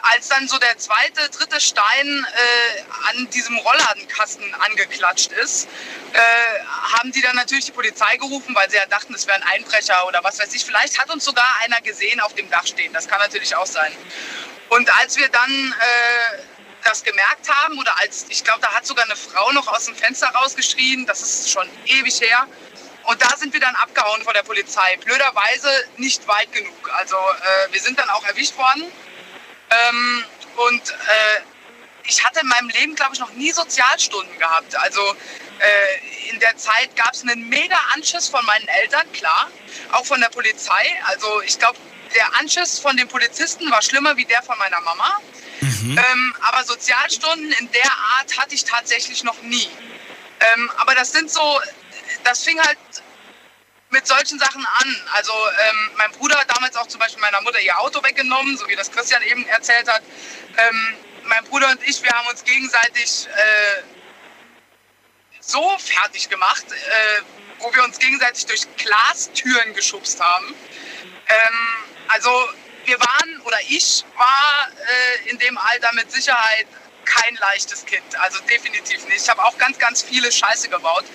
[0.01, 5.70] als dann so der zweite, dritte Stein äh, an diesem Rollladenkasten angeklatscht ist,
[6.12, 6.20] äh,
[6.98, 10.05] haben die dann natürlich die Polizei gerufen, weil sie ja dachten, es wäre ein Einbrecher
[10.05, 10.65] oder was weiß ich.
[10.65, 12.91] Vielleicht hat uns sogar einer gesehen auf dem Dach stehen.
[12.91, 13.93] Das kann natürlich auch sein.
[14.70, 16.41] Und als wir dann äh,
[16.84, 19.96] das gemerkt haben oder als, ich glaube, da hat sogar eine Frau noch aus dem
[19.96, 22.48] Fenster rausgeschrien, das ist schon ewig her.
[23.04, 24.98] Und da sind wir dann abgehauen von der Polizei.
[25.04, 26.91] Blöderweise nicht weit genug.
[26.93, 28.89] Also äh, wir sind dann auch erwischt worden.
[29.69, 30.24] Ähm,
[30.56, 31.41] und äh,
[32.06, 34.76] ich hatte in meinem Leben, glaube ich, noch nie Sozialstunden gehabt.
[34.78, 35.02] Also
[35.60, 39.50] äh, in der Zeit gab es einen mega Anschiss von meinen Eltern, klar.
[39.91, 41.02] Auch von der Polizei.
[41.06, 41.78] Also ich glaube,
[42.15, 45.19] der Anschiss von den Polizisten war schlimmer wie der von meiner Mama.
[45.62, 45.98] Mhm.
[45.98, 49.70] Ähm, aber Sozialstunden in der Art hatte ich tatsächlich noch nie.
[50.39, 51.60] Ähm, aber das sind so,
[52.24, 52.78] das fing halt
[53.89, 55.02] mit solchen Sachen an.
[55.13, 58.68] Also ähm, mein Bruder hat damals auch zum Beispiel meiner Mutter ihr Auto weggenommen, so
[58.68, 60.02] wie das Christian eben erzählt hat.
[60.58, 63.84] Ähm, mein Bruder und ich, wir haben uns gegenseitig äh,
[65.39, 67.22] so fertig gemacht, äh,
[67.60, 70.54] wo wir uns gegenseitig durch Glastüren geschubst haben.
[71.28, 71.68] Ähm,
[72.08, 72.50] also
[72.86, 76.67] wir waren oder ich war äh, in dem Alter mit Sicherheit
[77.06, 78.04] kein leichtes Kind.
[78.19, 79.22] Also definitiv nicht.
[79.24, 81.06] Ich habe auch ganz, ganz viele Scheiße gebaut,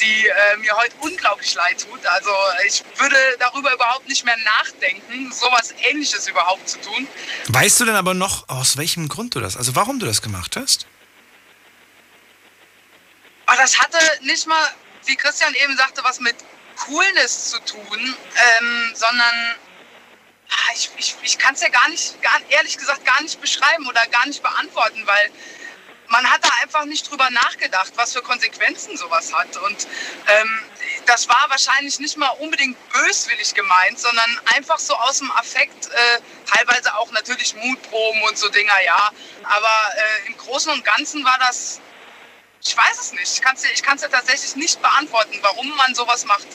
[0.00, 2.04] die äh, mir heute unglaublich leid tut.
[2.06, 2.30] Also
[2.66, 7.08] ich würde darüber überhaupt nicht mehr nachdenken, sowas ähnliches überhaupt zu tun.
[7.48, 10.56] Weißt du denn aber noch, aus welchem Grund du das, also warum du das gemacht
[10.56, 10.86] hast?
[13.46, 14.74] Aber das hatte nicht mal,
[15.06, 16.36] wie Christian eben sagte, was mit
[16.86, 18.16] Coolness zu tun,
[18.58, 19.71] ähm, sondern Ah,
[20.74, 24.06] ich, ich, ich kann es ja gar nicht, gar, ehrlich gesagt, gar nicht beschreiben oder
[24.08, 25.30] gar nicht beantworten, weil
[26.08, 29.56] man hat da einfach nicht drüber nachgedacht, was für Konsequenzen sowas hat.
[29.56, 29.88] Und
[30.28, 30.64] ähm,
[31.06, 36.20] das war wahrscheinlich nicht mal unbedingt böswillig gemeint, sondern einfach so aus dem Affekt, äh,
[36.46, 39.10] teilweise auch natürlich Mutproben und so Dinger, ja.
[39.44, 41.80] Aber äh, im Großen und Ganzen war das,
[42.62, 43.32] ich weiß es nicht.
[43.32, 43.42] Ich
[43.82, 46.46] kann es ja tatsächlich nicht beantworten, warum man sowas macht.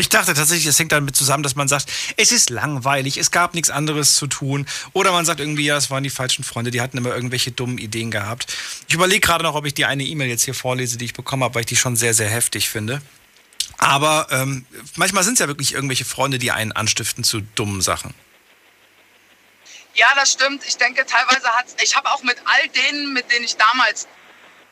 [0.00, 3.54] Ich dachte tatsächlich, es hängt damit zusammen, dass man sagt, es ist langweilig, es gab
[3.54, 4.66] nichts anderes zu tun.
[4.94, 7.76] Oder man sagt irgendwie, ja, es waren die falschen Freunde, die hatten immer irgendwelche dummen
[7.76, 8.56] Ideen gehabt.
[8.88, 11.44] Ich überlege gerade noch, ob ich die eine E-Mail jetzt hier vorlese, die ich bekommen
[11.44, 13.02] habe, weil ich die schon sehr, sehr heftig finde.
[13.76, 14.64] Aber ähm,
[14.96, 18.14] manchmal sind es ja wirklich irgendwelche Freunde, die einen anstiften zu dummen Sachen.
[19.94, 20.64] Ja, das stimmt.
[20.66, 24.08] Ich denke, teilweise hat ich habe auch mit all denen, mit denen ich damals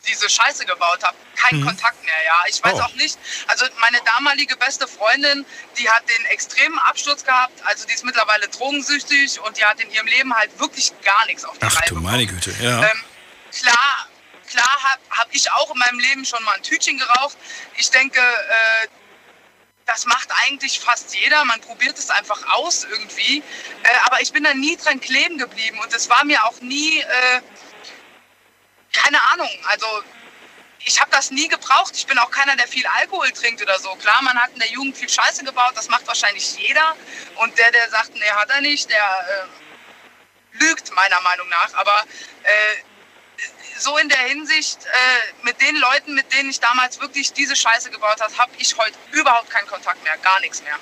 [0.09, 1.67] diese Scheiße gebaut habe, keinen mhm.
[1.67, 2.43] Kontakt mehr, ja.
[2.49, 2.83] Ich weiß oh.
[2.83, 5.45] auch nicht, also meine damalige beste Freundin,
[5.79, 9.91] die hat den extremen Absturz gehabt, also die ist mittlerweile drogensüchtig und die hat in
[9.91, 12.83] ihrem Leben halt wirklich gar nichts auf der Ach du meine Güte, ja.
[12.83, 13.01] Ähm,
[13.53, 14.09] klar,
[14.49, 17.37] klar habe hab ich auch in meinem Leben schon mal ein Tütchen geraucht.
[17.77, 18.89] Ich denke, äh,
[19.87, 21.45] das macht eigentlich fast jeder.
[21.47, 23.39] Man probiert es einfach aus irgendwie.
[23.83, 27.01] Äh, aber ich bin da nie dran kleben geblieben und es war mir auch nie...
[27.01, 27.41] Äh,
[28.93, 29.51] keine Ahnung.
[29.67, 29.87] Also
[30.85, 31.95] ich habe das nie gebraucht.
[31.97, 33.95] Ich bin auch keiner, der viel Alkohol trinkt oder so.
[33.97, 36.97] Klar, man hat in der Jugend viel Scheiße gebaut, das macht wahrscheinlich jeder.
[37.37, 41.75] Und der, der sagt, nee, hat er nicht, der äh, lügt meiner Meinung nach.
[41.75, 42.05] Aber
[42.43, 42.77] äh,
[43.79, 47.91] so in der Hinsicht, äh, mit den Leuten, mit denen ich damals wirklich diese Scheiße
[47.91, 50.79] gebaut habe, habe ich heute überhaupt keinen Kontakt mehr, gar nichts mehr.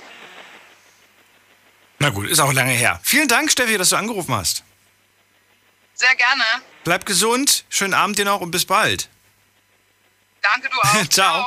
[1.99, 3.01] Na gut, ist auch lange her.
[3.03, 4.62] Vielen Dank, Steffi, dass du angerufen hast.
[5.95, 6.45] Sehr gerne.
[6.87, 9.09] Bleib gesund, schönen Abend dir noch und bis bald.
[10.40, 11.05] Danke, du auch.
[11.09, 11.44] Ciao.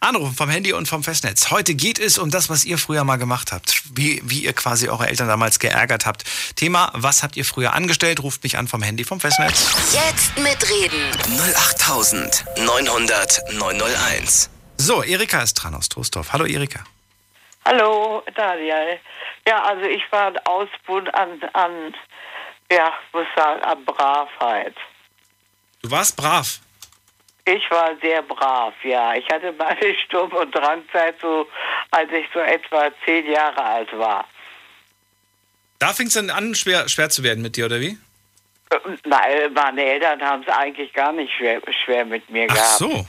[0.00, 1.52] Anrufen vom Handy und vom Festnetz.
[1.52, 3.84] Heute geht es um das, was ihr früher mal gemacht habt.
[3.96, 6.24] Wie, wie ihr quasi eure Eltern damals geärgert habt.
[6.56, 8.20] Thema, was habt ihr früher angestellt?
[8.20, 9.64] Ruft mich an vom Handy, vom Festnetz.
[9.92, 11.16] Jetzt mitreden.
[11.38, 14.50] 08900 901.
[14.76, 16.32] So, Erika ist dran aus Troisdorf.
[16.32, 16.82] Hallo Erika.
[17.64, 18.98] Hallo, Daniel.
[19.46, 21.94] Ja, also ich war ein Ausbund an, an
[22.70, 24.74] ja, muss sagen, an Bravheit.
[25.82, 26.60] Du warst brav.
[27.44, 29.14] Ich war sehr brav, ja.
[29.14, 31.48] Ich hatte meine Sturm- und Drangzeit so,
[31.90, 34.26] als ich so etwa zehn Jahre alt war.
[35.78, 37.96] Da fing es dann an, schwer, schwer zu werden mit dir, oder wie?
[39.04, 42.78] Nein, meine Eltern haben es eigentlich gar nicht schwer, schwer mit mir Ach gehabt.
[42.78, 43.06] so.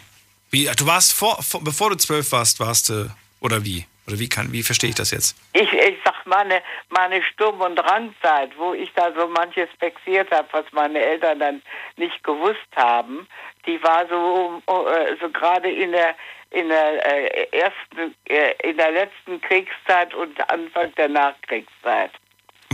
[0.49, 3.09] Wie, du warst vor, vor, bevor du zwölf warst, warst du,
[3.41, 3.85] oder wie?
[4.07, 5.35] Oder wie kann, wie verstehe ich das jetzt?
[5.53, 10.47] Ich, ich sag meine, meine Sturm- und Drangzeit, wo ich da so manches vexiert habe,
[10.51, 11.61] was meine Eltern dann
[11.97, 13.27] nicht gewusst haben,
[13.67, 16.15] die war so, äh, so gerade in der
[16.51, 22.11] in der äh, ersten, äh, in der letzten Kriegszeit und Anfang der Nachkriegszeit.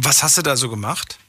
[0.02, 1.20] Was hast du da so gemacht?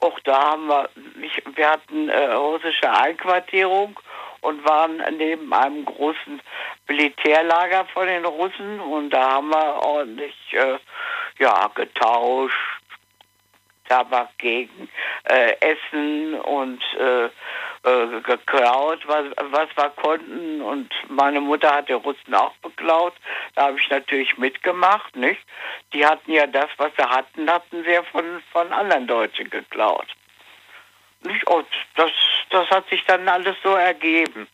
[0.00, 0.90] Auch da haben wir,
[1.22, 3.98] ich, wir hatten äh, russische Einquartierung
[4.42, 6.40] und waren neben einem großen
[6.86, 10.78] Militärlager von den Russen und da haben wir ordentlich äh,
[11.38, 12.56] ja, getauscht,
[13.88, 14.88] Tabak gegen
[15.24, 17.24] äh, Essen und äh,
[17.84, 20.62] äh, geklaut, was, was wir konnten.
[20.62, 23.14] Und meine Mutter hat die Russen auch beklaut.
[23.54, 25.40] Da habe ich natürlich mitgemacht, nicht?
[25.92, 30.06] Die hatten ja das, was sie hatten, hatten sie ja von, von anderen Deutschen geklaut.
[31.46, 32.10] Und das,
[32.50, 34.48] das hat sich dann alles so ergeben.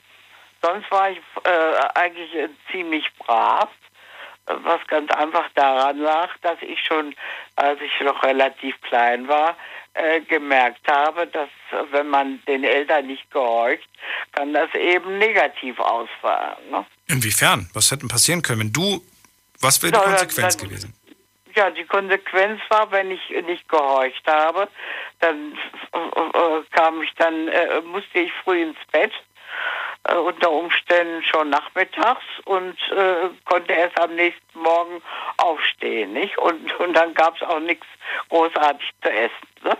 [0.62, 1.50] Sonst war ich äh,
[1.94, 3.70] eigentlich äh, ziemlich brav,
[4.46, 7.14] äh, was ganz einfach daran lag, dass ich schon,
[7.57, 9.57] als ich noch relativ klein war,
[9.94, 13.88] äh, gemerkt habe, dass äh, wenn man den Eltern nicht gehorcht,
[14.33, 16.57] kann das eben negativ ausfallen.
[16.70, 16.85] Ne?
[17.07, 17.70] Inwiefern?
[17.72, 19.00] Was hätte passieren können, wenn du.
[19.61, 20.94] Was wäre die Ja, Konsequenz dann- gewesen?
[21.59, 24.68] Ja, die Konsequenz war, wenn ich nicht gehorcht habe,
[25.18, 25.59] dann
[25.92, 29.11] äh, äh, kam ich dann, äh, musste ich früh ins Bett,
[30.05, 35.03] äh, unter Umständen schon nachmittags und äh, konnte erst am nächsten Morgen
[35.38, 36.38] aufstehen, nicht?
[36.38, 37.87] Und, und dann gab es auch nichts
[38.29, 39.49] großartig zu essen.
[39.64, 39.77] Ne?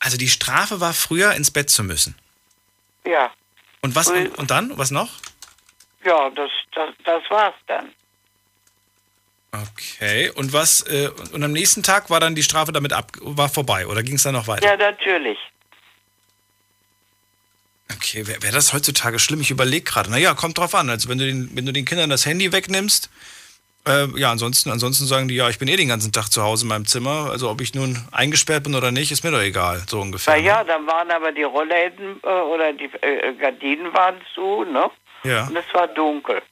[0.00, 2.18] Also die Strafe war früher ins Bett zu müssen.
[3.06, 3.30] Ja,
[3.80, 4.76] Und was und, und dann?
[4.76, 5.08] Was noch?
[6.04, 7.94] ja, das, das, das war's dann.
[9.72, 10.30] Okay.
[10.30, 10.82] Und was?
[10.82, 14.16] Äh, und am nächsten Tag war dann die Strafe damit ab, war vorbei oder ging
[14.16, 14.66] es dann noch weiter?
[14.66, 15.38] Ja, natürlich.
[17.94, 19.40] Okay, wäre wär das heutzutage schlimm?
[19.40, 20.10] Ich überlege gerade.
[20.10, 20.90] Naja, kommt drauf an.
[20.90, 23.10] Also wenn du den, wenn du den Kindern das Handy wegnimmst,
[23.86, 26.64] äh, ja, ansonsten, ansonsten sagen die, ja, ich bin eh den ganzen Tag zu Hause
[26.64, 27.30] in meinem Zimmer.
[27.30, 30.34] Also ob ich nun eingesperrt bin oder nicht, ist mir doch egal, so ungefähr.
[30.34, 34.90] Na ja, dann waren aber die Rollläden äh, oder die äh, Gardinen waren zu, ne?
[35.24, 35.46] Ja.
[35.46, 36.42] Und es war dunkel.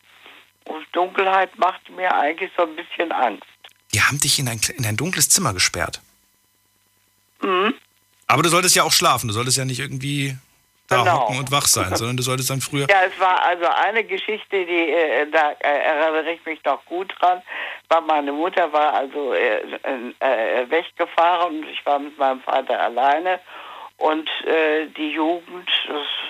[0.66, 3.44] Und Dunkelheit macht mir eigentlich so ein bisschen Angst.
[3.94, 6.00] Die haben dich in ein, in ein dunkles Zimmer gesperrt.
[7.40, 7.74] Mhm.
[8.26, 9.28] Aber du solltest ja auch schlafen.
[9.28, 10.36] Du solltest ja nicht irgendwie
[10.88, 11.20] da Genau.
[11.20, 12.86] hocken und wach sein, sondern du solltest dann früher.
[12.88, 17.12] Ja, es war also eine Geschichte, die äh, da äh, erinnere ich mich noch gut
[17.18, 17.42] dran.
[17.88, 19.58] War meine Mutter war also äh,
[20.20, 23.40] äh, weggefahren und ich war mit meinem Vater alleine
[23.98, 25.70] und äh, die Jugend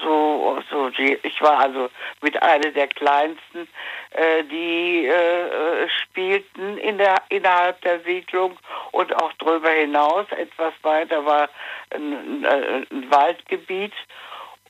[0.02, 1.90] so so die, ich war also
[2.22, 3.68] mit einer der kleinsten,
[4.10, 8.56] äh, die äh, äh, spielten in der innerhalb der Siedlung
[8.92, 11.48] und auch darüber hinaus etwas weiter war
[11.90, 13.92] ein, ein, ein Waldgebiet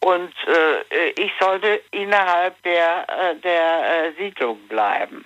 [0.00, 5.24] und äh, ich sollte innerhalb der, äh, der äh, Siedlung bleiben.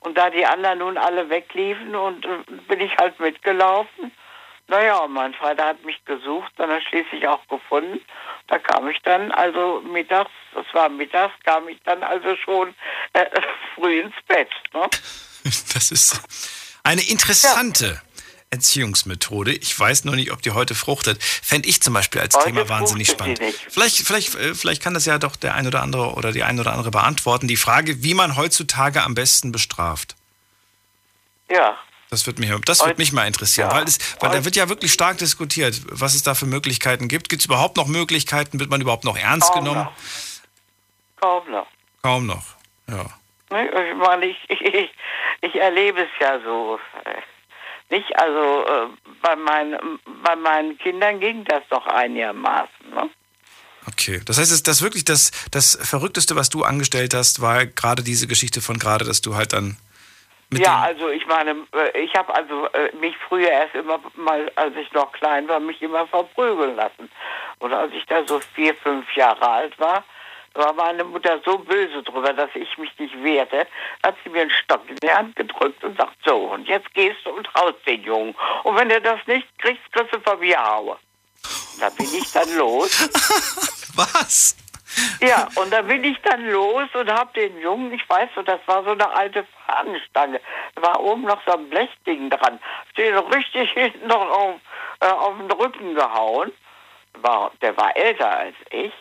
[0.00, 2.28] Und da die anderen nun alle wegliefen und äh,
[2.68, 4.12] bin ich halt mitgelaufen.
[4.68, 8.00] Naja, mein Vater hat mich gesucht, dann hat er schließlich auch gefunden.
[8.48, 12.74] Da kam ich dann also mittags, das war mittags, kam ich dann also schon
[13.14, 13.24] äh,
[13.74, 14.50] früh ins Bett.
[14.72, 14.88] Ne?
[15.72, 16.20] Das ist
[16.82, 18.02] eine interessante
[18.50, 19.52] Erziehungsmethode.
[19.52, 21.22] Ich weiß nur nicht, ob die heute fruchtet.
[21.22, 23.40] Fände ich zum Beispiel als Heute Thema wahnsinnig spannend.
[23.68, 26.60] Vielleicht, vielleicht, äh, vielleicht kann das ja doch der ein oder andere oder die ein
[26.60, 27.48] oder andere beantworten.
[27.48, 30.16] Die Frage, wie man heutzutage am besten bestraft.
[31.50, 31.78] Ja.
[32.10, 33.76] Das wird mich, das wird mich mal interessieren, Ja.
[33.76, 37.28] weil, es, weil da wird ja wirklich stark diskutiert, was es da für Möglichkeiten gibt.
[37.28, 38.58] Gibt es überhaupt noch Möglichkeiten?
[38.60, 39.84] Wird man überhaupt noch ernst Kaum genommen?
[39.84, 39.92] noch.
[41.20, 41.66] Kaum noch.
[42.02, 42.44] Kaum noch.
[42.88, 43.06] Ja.
[43.50, 44.90] Ich meine, ich, ich,
[45.42, 46.78] ich erlebe es ja so.
[47.90, 48.86] Nicht, also äh,
[49.22, 52.90] bei, meinen, bei meinen Kindern ging das doch einigermaßen.
[52.94, 53.08] Ne?
[53.86, 54.20] Okay.
[54.26, 58.60] Das heißt, das, wirklich das, das Verrückteste, was du angestellt hast, war gerade diese Geschichte
[58.60, 59.78] von gerade, dass du halt dann
[60.52, 64.74] Ja, also ich meine, äh, ich habe also äh, mich früher erst immer mal, als
[64.76, 67.10] ich noch klein war, mich immer verprügeln lassen.
[67.58, 70.04] Und als ich da so vier, fünf Jahre alt war,
[70.54, 73.66] war meine Mutter so böse drüber, dass ich mich nicht wehrte,
[74.02, 77.18] hat sie mir einen Stock in die Hand gedrückt und sagt, so, und jetzt gehst
[77.24, 78.34] du und haust den Jungen.
[78.64, 80.96] Und wenn du das nicht kriegst, kriegst du von mir Haue.
[81.78, 83.08] Da bin ich dann los.
[83.94, 84.56] was?
[85.20, 88.60] Ja, und da bin ich dann los und hab den Jungen, ich weiß so, das
[88.66, 90.40] war so eine alte Fahnenstange.
[90.76, 92.58] War oben noch so ein Blechding dran.
[92.96, 94.54] Den richtig hinten noch auf,
[95.00, 96.52] äh, auf den Rücken gehauen.
[97.20, 98.92] War, der war älter als ich.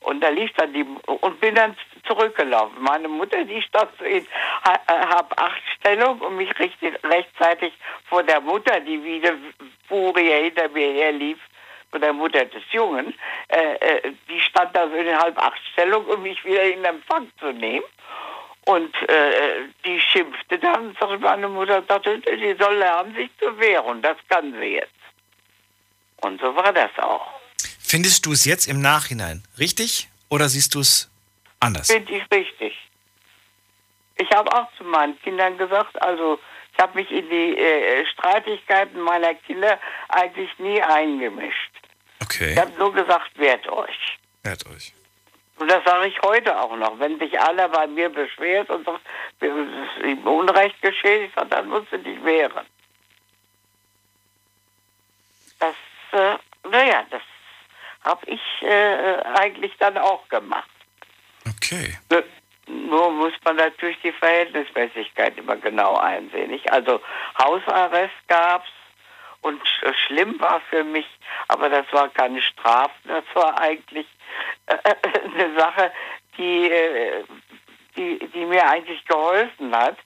[0.00, 1.76] Und da lief dann die, und bin dann
[2.06, 2.80] zurückgelaufen.
[2.82, 4.26] Meine Mutter, die stand in
[4.64, 7.72] ha- äh, hab acht Stellung und mich richtig, rechtzeitig
[8.08, 9.36] vor der Mutter, die wie eine
[9.88, 11.38] Furie hinter mir herlief,
[11.90, 13.14] von der Mutter des Jungen,
[13.48, 17.30] äh, äh, die stand da so in halb acht Stellung, um mich wieder in Empfang
[17.38, 17.84] zu nehmen.
[18.66, 24.02] Und äh, die schimpfte dann, sagte meine Mutter, sagte, die soll lernen, sich zu wehren.
[24.02, 24.92] Das kann sie jetzt.
[26.18, 27.26] Und so war das auch.
[27.80, 31.10] Findest du es jetzt im Nachhinein richtig oder siehst du es
[31.58, 31.90] anders?
[31.90, 32.76] Finde ich richtig.
[34.16, 36.38] Ich habe auch zu meinen Kindern gesagt, also
[36.72, 41.69] ich habe mich in die äh, Streitigkeiten meiner Kinder eigentlich nie eingemischt.
[42.22, 44.18] Okay, Ich habe nur gesagt, wehrt euch.
[44.42, 44.92] wehrt euch.
[45.58, 46.98] Und das sage ich heute auch noch.
[46.98, 49.00] Wenn sich einer bei mir beschwert und sagt,
[49.40, 52.66] es ist ihm Unrecht geschehen, ich sage, dann musst du dich wehren.
[55.58, 55.74] Das,
[56.12, 56.36] äh,
[56.68, 57.22] naja, das
[58.04, 60.68] habe ich äh, eigentlich dann auch gemacht.
[61.46, 61.98] Okay.
[62.10, 62.24] Nur-
[62.66, 66.50] Nur muss man natürlich die Verhältnismäßigkeit immer genau einsehen.
[66.50, 66.70] Nicht?
[66.72, 67.00] Also
[67.38, 68.68] Hausarrest gab's
[69.42, 71.06] und sch schlimm war für mich,
[71.48, 74.06] aber das war keine Strafe, das war eigentlich
[74.66, 74.76] äh,
[75.24, 75.92] eine Sache,
[76.36, 77.24] die, äh,
[77.96, 79.96] die, die mir eigentlich geholfen hat.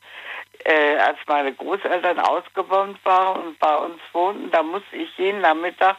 [0.64, 5.96] Äh, als meine Großeltern ausgebombt waren und bei uns wohnten, da musste ich jeden Nachmittag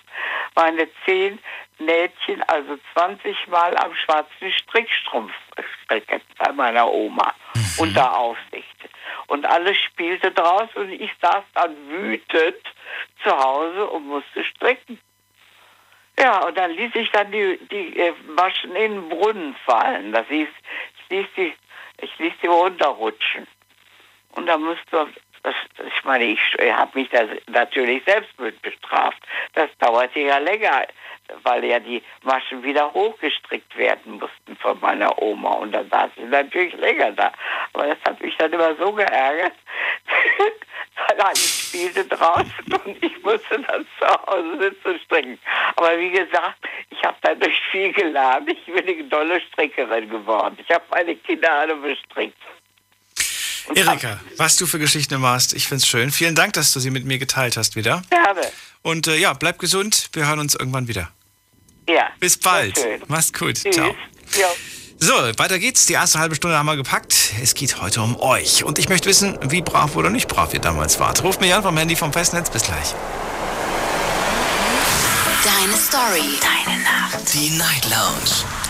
[0.55, 1.39] meine zehn
[1.77, 5.33] Nähtchen, also 20 Mal am schwarzen Strickstrumpf
[5.83, 7.33] stricken bei meiner Oma
[7.77, 8.89] unter Aufsicht.
[9.27, 12.57] Und alles spielte draus und ich saß dann wütend
[13.23, 14.99] zu Hause und musste stricken.
[16.19, 20.13] Ja, und dann ließ ich dann die, die äh, Maschen in den Brunnen fallen.
[20.13, 21.53] Das hieß, ich ließ die,
[22.01, 23.47] ich ließ die runterrutschen.
[24.31, 25.07] Und da musste,
[25.43, 26.39] das, ich meine, ich
[26.71, 29.21] habe mich da natürlich selbst mit bestraft.
[29.53, 30.87] Das dauerte ja länger,
[31.43, 35.53] weil ja die Maschen wieder hochgestrickt werden mussten von meiner Oma.
[35.55, 37.31] Und dann saß ich natürlich länger da.
[37.73, 39.53] Aber das hat mich dann immer so geärgert,
[41.07, 45.39] weil alles spielte draußen und ich musste dann zu Hause sitzen stricken.
[45.75, 46.57] Aber wie gesagt,
[46.89, 48.49] ich habe dadurch viel gelernt.
[48.49, 50.57] Ich bin eine tolle Strickerin geworden.
[50.61, 52.38] Ich habe meine Kinder alle bestrickt.
[53.73, 56.11] Erika, was du für Geschichten hast, ich find's schön.
[56.11, 58.03] Vielen Dank, dass du sie mit mir geteilt hast wieder.
[58.09, 58.41] Gerne.
[58.85, 60.09] Und äh, ja, bleib gesund.
[60.13, 61.09] Wir hören uns irgendwann wieder.
[61.89, 62.09] Ja.
[62.19, 62.79] Bis bald.
[63.07, 63.55] Mach's gut.
[63.55, 63.75] Tschüss.
[63.75, 63.95] Ciao.
[64.37, 64.47] Ja.
[64.99, 65.87] So, weiter geht's.
[65.87, 67.33] Die erste halbe Stunde haben wir gepackt.
[67.41, 68.63] Es geht heute um euch.
[68.63, 71.23] Und ich möchte wissen, wie brav oder nicht brav ihr damals wart.
[71.23, 72.51] Ruft mich an vom Handy vom Festnetz.
[72.51, 72.93] Bis gleich.
[75.43, 76.37] Deine Story.
[76.39, 77.33] Deine Nacht.
[77.33, 78.54] Die Night Lounge.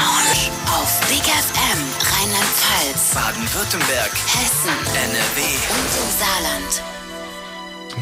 [0.00, 0.50] Lounge.
[0.66, 5.40] Auf Big FM Rheinland-Pfalz, Baden-Württemberg, Hessen NRW.
[5.74, 6.82] und im Saarland.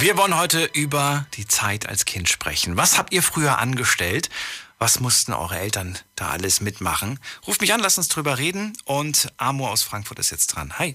[0.01, 2.77] Wir wollen heute über die Zeit als Kind sprechen.
[2.77, 4.31] Was habt ihr früher angestellt?
[4.79, 7.19] Was mussten eure Eltern da alles mitmachen?
[7.49, 8.77] Ruft mich an, lasst uns drüber reden.
[8.85, 10.79] Und Amor aus Frankfurt ist jetzt dran.
[10.79, 10.95] Hi.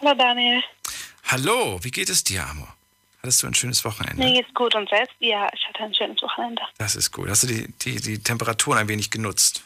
[0.00, 0.62] Hallo Daniel.
[1.24, 2.76] Hallo, wie geht es dir, Amor?
[3.24, 4.22] Hattest du ein schönes Wochenende?
[4.22, 5.14] Mir geht's gut und selbst?
[5.18, 6.60] Ja, ich hatte ein schönes Wochenende.
[6.76, 7.26] Das ist gut.
[7.30, 9.64] Hast du die, die, die Temperaturen ein wenig genutzt?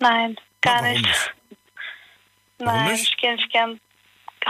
[0.00, 1.08] Nein, gar Warum nicht.
[2.58, 3.04] Warum Nein, nicht?
[3.10, 3.78] ich gehe nicht gern.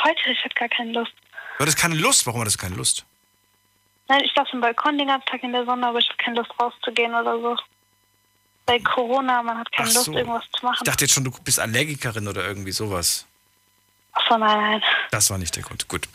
[0.02, 1.12] Heute, ich hatte gar keine Lust.
[1.58, 2.26] Du hattest keine Lust.
[2.26, 3.04] Warum hattest du keine Lust?
[4.08, 6.36] Nein, ich saß am Balkon den ganzen Tag in der Sonne, aber ich hatte keine
[6.36, 7.56] Lust rauszugehen oder so.
[8.64, 10.14] bei Corona, man hat keine Ach Lust, so.
[10.14, 10.84] irgendwas zu Ich machen.
[10.84, 13.26] dachte jetzt schon, du bist Allergikerin oder irgendwie sowas.
[14.16, 14.82] Achso, nein, nein.
[15.10, 15.88] Das war nicht der Grund.
[15.88, 16.08] Gut.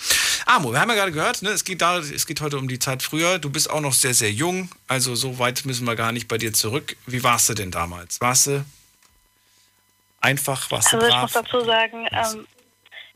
[0.48, 2.80] Amo, wir haben ja gerade gehört, ne, es, geht da, es geht heute um die
[2.80, 3.38] Zeit früher.
[3.38, 4.70] Du bist auch noch sehr, sehr jung.
[4.88, 6.98] Also so weit müssen wir gar nicht bei dir zurück.
[7.06, 8.20] Wie warst du denn damals?
[8.20, 8.66] Warst du
[10.20, 11.22] einfach, warst du Also ich brav?
[11.22, 12.48] muss dazu sagen, ähm,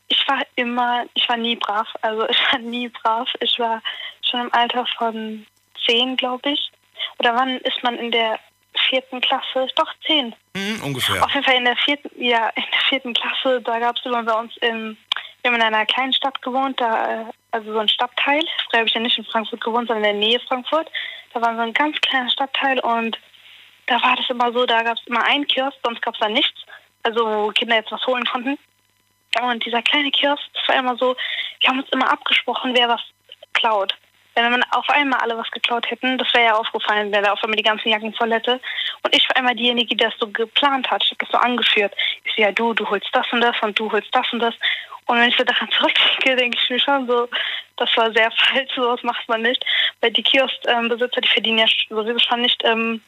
[0.06, 1.88] ich war immer, ich war nie brav.
[2.02, 3.28] Also ich war nie brav.
[3.40, 3.82] Ich war
[4.22, 5.44] schon im Alter von
[5.84, 6.70] zehn, glaube ich.
[7.18, 8.38] Oder wann ist man in der
[8.88, 9.68] vierten Klasse?
[9.76, 10.34] Doch, zehn.
[10.56, 11.22] Hm, ungefähr.
[11.24, 14.22] Auf jeden Fall in der vierten, ja, in der vierten Klasse, da gab es immer
[14.22, 14.96] bei uns in,
[15.42, 18.42] wir haben in einer kleinen Stadt gewohnt, da, äh, also so ein Stadtteil.
[18.68, 20.90] Früher habe ich ja nicht in Frankfurt gewohnt, sondern in der Nähe Frankfurt.
[21.32, 23.18] Da war so ein ganz kleiner Stadtteil und
[23.86, 26.28] da war das immer so, da gab es immer einen Kiosk, sonst gab es da
[26.28, 26.60] nichts.
[27.02, 28.58] Also wo Kinder jetzt was holen konnten.
[29.42, 31.14] Und dieser kleine Kiosk, das war immer so,
[31.60, 33.02] wir haben uns immer abgesprochen, wer was
[33.52, 33.94] klaut.
[34.36, 37.42] Wenn man auf einmal alle was geklaut hätten, das wäre ja aufgefallen, wer da auf
[37.42, 38.60] einmal die ganzen Jacken voll hätte.
[39.02, 41.02] Und ich war immer diejenige, die das so geplant hat.
[41.02, 41.94] Ich habe das so angeführt.
[42.24, 44.54] Ich so, ja, du, du holst das und das und du holst das und das.
[45.06, 47.28] Und wenn ich so daran zurückdenke, denke ich mir schon so,
[47.78, 49.64] das war sehr falsch, sowas macht man nicht.
[50.02, 53.00] Weil die Kioskbesitzer, die verdienen ja sowieso schon nicht, ähm,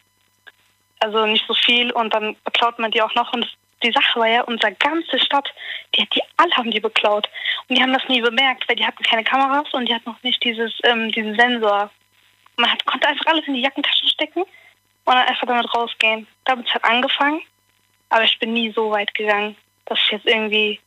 [0.99, 3.31] also nicht so viel und dann beklaut man die auch noch.
[3.33, 3.47] Und
[3.83, 5.49] die Sache war ja, unsere ganze Stadt,
[5.95, 7.29] die, die alle haben die beklaut.
[7.67, 10.21] Und die haben das nie bemerkt, weil die hatten keine Kameras und die hatten noch
[10.23, 11.89] nicht dieses, ähm, diesen Sensor.
[12.57, 16.27] Man hat, konnte einfach alles in die Jackentaschen stecken und dann einfach damit rausgehen.
[16.45, 17.41] Damit hat angefangen,
[18.09, 20.79] aber ich bin nie so weit gegangen, dass ich jetzt irgendwie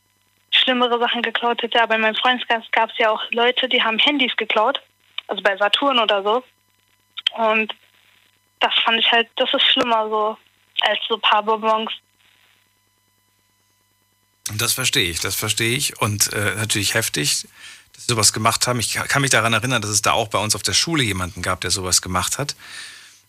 [0.51, 1.83] schlimmere Sachen geklaut hätte.
[1.83, 4.81] Aber in meinem Freundeskreis gab es ja auch Leute, die haben Handys geklaut,
[5.29, 6.45] also bei Saturn oder so.
[7.37, 7.75] Und
[8.61, 10.37] das fand ich halt, das ist schlimmer so
[10.83, 11.93] als so ein paar Bonbons.
[14.59, 16.01] Das verstehe ich, das verstehe ich.
[16.01, 17.47] Und äh, natürlich heftig,
[17.93, 18.81] dass sie sowas gemacht haben.
[18.81, 21.43] Ich kann mich daran erinnern, dass es da auch bei uns auf der Schule jemanden
[21.43, 22.57] gab, der sowas gemacht hat.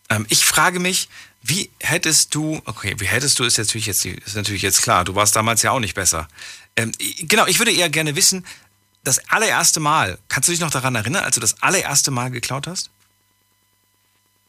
[0.09, 1.09] Ähm, ich frage mich,
[1.41, 5.15] wie hättest du, okay, wie hättest du, ist natürlich jetzt, ist natürlich jetzt klar, du
[5.15, 6.27] warst damals ja auch nicht besser.
[6.75, 8.45] Ähm, genau, ich würde eher gerne wissen,
[9.03, 12.67] das allererste Mal, kannst du dich noch daran erinnern, als du das allererste Mal geklaut
[12.67, 12.89] hast?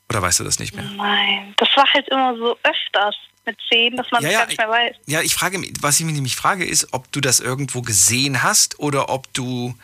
[0.08, 0.84] Oder weißt du das nicht mehr?
[0.84, 4.46] Nein, das war halt immer so öfters mit zehn, dass man Ja, es ja, gar
[4.46, 4.96] nicht mehr weiß.
[5.06, 8.42] Ja, ich frage mich, was ich mich nämlich frage, ist, ob du das irgendwo gesehen
[8.42, 9.74] hast oder ob du,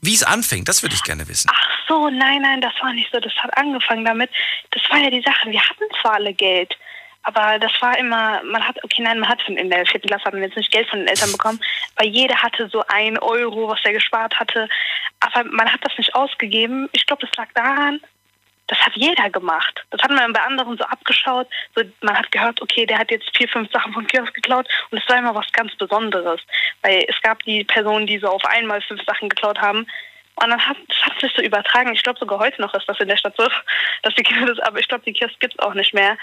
[0.00, 1.50] wie es anfängt, das würde ich gerne wissen.
[1.52, 3.20] Ach so, nein, nein, das war nicht so.
[3.20, 4.30] Das hat angefangen damit.
[4.70, 5.50] Das war ja die Sache.
[5.50, 6.76] Wir hatten zwar alle Geld,
[7.22, 10.24] aber das war immer, man hat, okay, nein, man hat von, in der vierten Klasse
[10.26, 11.60] hatten wir jetzt nicht Geld von den Eltern bekommen,
[11.96, 14.68] weil jeder hatte so ein Euro, was er gespart hatte.
[15.20, 16.88] Aber man hat das nicht ausgegeben.
[16.92, 18.00] Ich glaube, das lag daran,
[18.68, 19.84] das hat jeder gemacht.
[19.90, 21.48] Das hat man bei anderen so abgeschaut.
[21.74, 24.98] So, man hat gehört, okay, der hat jetzt vier, fünf Sachen vom Kiosk geklaut und
[24.98, 26.40] es war immer was ganz Besonderes.
[26.82, 29.86] Weil es gab die Personen, die so auf einmal fünf Sachen geklaut haben.
[30.36, 31.92] Und dann hat das hat sich so übertragen.
[31.94, 33.48] Ich glaube, sogar heute noch ist das in der Stadt so,
[34.02, 36.18] dass die Kinder das, aber ich glaube, die Kiosk gibt es auch nicht mehr.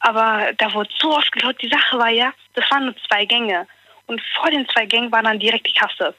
[0.00, 1.60] Aber da wurde so oft geklaut.
[1.62, 3.66] Die Sache war ja, das waren nur zwei Gänge.
[4.06, 6.14] Und vor den zwei Gängen war dann direkt die Kasse.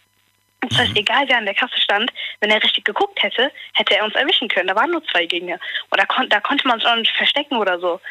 [0.61, 4.03] Das heißt, egal wer an der Kasse stand, wenn er richtig geguckt hätte, hätte er
[4.03, 4.67] uns erwischen können.
[4.67, 5.59] Da waren nur zwei Gänge.
[5.89, 8.01] Und da, kon da konnte man uns auch nicht verstecken oder so.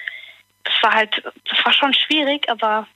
[0.65, 2.87] Das war halt, das war schon schwierig, aber,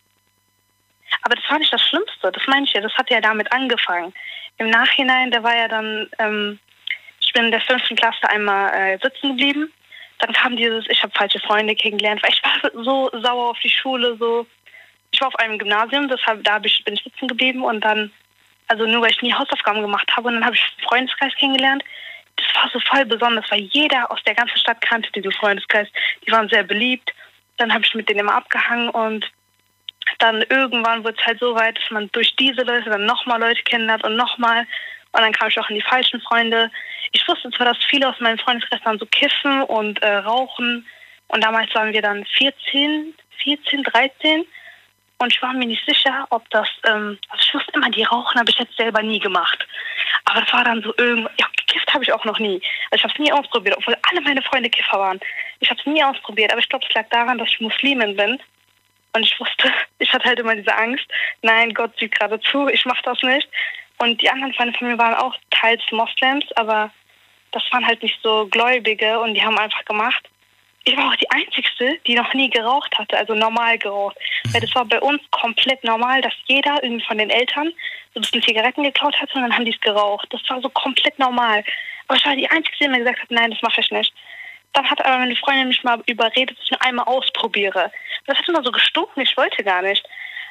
[1.23, 2.33] aber das war nicht das Schlimmste.
[2.33, 4.15] Das meine ich ja, das hat ja damit angefangen.
[4.57, 6.59] Im Nachhinein, da war ja dann, ähm,
[7.21, 9.71] ich bin in der fünften Klasse einmal äh, sitzen geblieben.
[10.19, 13.71] Dann kam dieses, ich habe falsche Freunde kennengelernt, weil ich war so sauer auf die
[13.71, 14.47] Schule, so.
[15.11, 18.11] Ich war auf einem Gymnasium, deshalb da bin ich sitzen geblieben und dann
[18.69, 21.85] also nur weil ich nie Hausaufgaben gemacht habe und dann habe ich einen Freundeskreis kennengelernt.
[22.37, 25.89] Das war so voll besonders, weil jeder aus der ganzen Stadt kannte diesen Freundeskreis.
[26.27, 27.13] Die waren sehr beliebt.
[27.59, 29.31] Dann habe ich mit denen immer abgehangen und
[30.19, 33.63] dann irgendwann wurde es halt so weit, dass man durch diese Leute dann nochmal Leute
[33.63, 34.67] kennenlernt und nochmal.
[35.13, 36.71] Und dann kam ich auch in die falschen Freunde.
[37.13, 40.87] Ich wusste zwar, dass viele aus meinem Freundeskreis dann so kiffen und äh, rauchen.
[41.29, 44.45] Und damals waren wir dann 14, 14, 13.
[45.23, 48.41] Und ich war mir nicht sicher, ob das, ähm, also ich wusste immer, die rauchen
[48.41, 49.65] habe ich jetzt selber nie gemacht.
[50.25, 52.61] Aber das war dann so irgendwas, ja, gekifft habe ich auch noch nie.
[52.91, 55.21] Also ich habe es nie ausprobiert, obwohl alle meine Freunde Kiffer waren.
[55.61, 58.41] Ich habe es nie ausprobiert, aber ich glaube, es lag daran, dass ich Muslimin bin.
[59.15, 61.07] Und ich wusste, ich hatte halt immer diese Angst,
[61.43, 63.49] nein, Gott sieht gerade zu, ich mache das nicht.
[63.99, 66.91] Und die anderen Freunde von mir waren auch teils Moslems, aber
[67.53, 70.29] das waren halt nicht so Gläubige und die haben einfach gemacht
[70.85, 74.17] ich war auch die Einzige, die noch nie geraucht hatte, also normal geraucht.
[74.51, 77.73] Weil das war bei uns komplett normal, dass jeder irgendwie von den Eltern
[78.15, 80.27] so ein bisschen Zigaretten geklaut hatte und dann haben die es geraucht.
[80.31, 81.65] Das war so komplett normal.
[82.09, 84.13] Aber ich war die Einzige, die mir gesagt hat, nein, das mache ich nicht.
[84.73, 87.93] Dann hat aber meine Freundin mich mal überredet, dass ich nur einmal ausprobiere.
[88.27, 90.05] Das hat immer so gestunken, ich wollte gar nicht.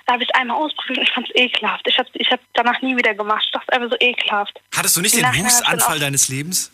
[0.05, 1.87] Da habe ich es einmal ausprobiert und ich fand es ekelhaft.
[1.87, 3.43] Ich habe ich hab danach nie wieder gemacht.
[3.45, 4.59] Ich dachte einfach so ekelhaft.
[4.75, 6.71] Hattest du nicht den Hustanfall deines Lebens?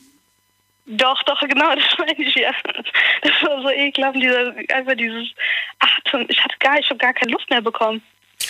[0.87, 2.51] Doch, doch, genau, das meine ich ja.
[3.21, 5.27] Das war so ekelhaft, dieser, einfach dieses
[5.79, 6.25] Atem.
[6.29, 8.01] Ich hatte gar, ich habe gar keine Luft mehr bekommen.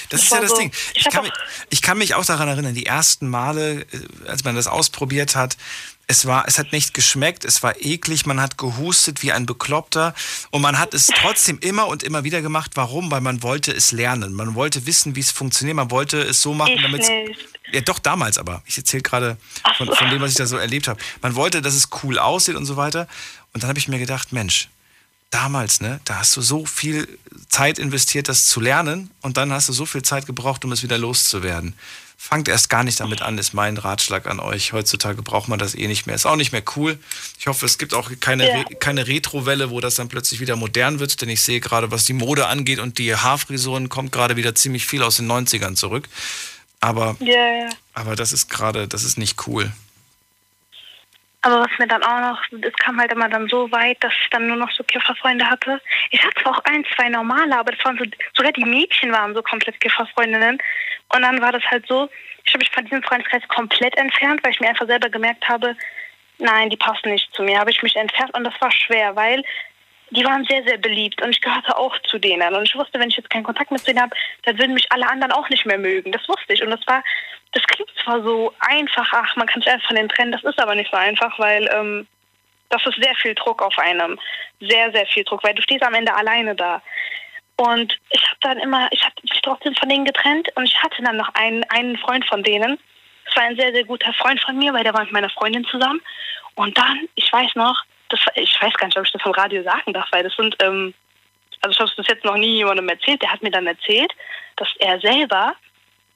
[0.09, 0.71] Das, ist ja das so, Ding.
[0.93, 1.31] Ich, ich, kann mich,
[1.69, 5.57] ich, kann mich, auch daran erinnern, die ersten Male, äh, als man das ausprobiert hat,
[6.09, 10.15] es war, es hat nicht geschmeckt, es war eklig, man hat gehustet wie ein Bekloppter
[10.51, 12.71] und man hat es trotzdem immer und immer wieder gemacht.
[12.75, 13.11] Warum?
[13.11, 14.33] Weil man wollte es lernen.
[14.33, 15.75] Man wollte wissen, wie es funktioniert.
[15.75, 17.09] Man wollte es so machen, damit es.
[17.73, 18.63] Ja, doch damals aber.
[18.65, 19.37] Ich erzähle gerade
[19.77, 20.99] von, von dem, was ich da so erlebt habe.
[21.21, 23.09] Man wollte, dass es cool aussieht und so weiter.
[23.51, 24.69] Und dann habe ich mir gedacht, Mensch,
[25.29, 29.67] damals, ne, da hast du so viel Zeit investiert, das zu lernen und dann hast
[29.67, 31.73] du so viel Zeit gebraucht, um es wieder loszuwerden.
[32.20, 34.74] Fangt erst gar nicht damit an, ist mein Ratschlag an euch.
[34.74, 36.15] Heutzutage braucht man das eh nicht mehr.
[36.15, 36.97] Ist auch nicht mehr cool.
[37.38, 38.57] Ich hoffe, es gibt auch keine, ja.
[38.57, 42.05] Re keine Retro-Welle, wo das dann plötzlich wieder modern wird, denn ich sehe gerade, was
[42.05, 46.09] die Mode angeht und die Haarfrisuren, kommt gerade wieder ziemlich viel aus den 90ern zurück.
[46.80, 47.70] Aber, ja, ja.
[47.93, 49.72] aber das ist gerade, das ist nicht cool.
[51.41, 54.29] Aber was mir dann auch noch, es kam halt immer dann so weit, dass ich
[54.31, 55.79] dann nur noch so Kifferfreunde hatte.
[56.11, 59.35] Ich hatte zwar auch ein, zwei normale, aber das waren so, sogar die Mädchen waren
[59.35, 60.57] so komplett Kifferfreundinnen.
[61.13, 62.09] Und dann war das halt so,
[62.43, 65.75] ich habe mich von diesem Freundeskreis komplett entfernt, weil ich mir einfach selber gemerkt habe,
[66.39, 67.59] nein, die passen nicht zu mir.
[67.59, 69.43] Habe ich mich entfernt und das war schwer, weil
[70.11, 72.55] die waren sehr, sehr beliebt und ich gehörte auch zu denen.
[72.55, 75.07] Und ich wusste, wenn ich jetzt keinen Kontakt mit denen habe, dann würden mich alle
[75.07, 76.11] anderen auch nicht mehr mögen.
[76.11, 76.63] Das wusste ich.
[76.63, 77.03] Und das war,
[77.51, 80.59] das klingt zwar so einfach, ach, man kann sich einfach von denen trennen, das ist
[80.59, 82.07] aber nicht so einfach, weil ähm,
[82.69, 84.19] das ist sehr viel Druck auf einem.
[84.59, 86.81] Sehr, sehr viel Druck, weil du stehst am Ende alleine da.
[87.57, 91.01] Und ich habe dann immer, ich habe mich trotzdem von denen getrennt und ich hatte
[91.01, 92.77] dann noch einen, einen Freund von denen.
[93.25, 95.65] Das war ein sehr, sehr guter Freund von mir, weil der war mit meiner Freundin
[95.65, 96.01] zusammen.
[96.55, 99.63] Und dann, ich weiß noch, das, ich weiß gar nicht, ob ich das vom Radio
[99.63, 100.93] sagen darf, weil das sind, ähm,
[101.61, 103.21] also ich habe das jetzt noch nie jemandem erzählt.
[103.21, 104.11] Der hat mir dann erzählt,
[104.55, 105.55] dass er selber,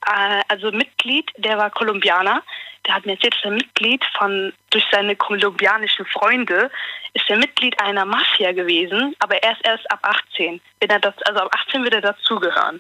[0.07, 2.43] äh, also Mitglied, der war Kolumbianer,
[2.87, 6.71] der hat mir erzählt, dass er Mitglied von, durch seine kolumbianischen Freunde,
[7.13, 10.61] ist er Mitglied einer Mafia gewesen, aber er ist erst ab 18.
[10.79, 12.79] Wenn er das, also ab 18 wird er dazugehören.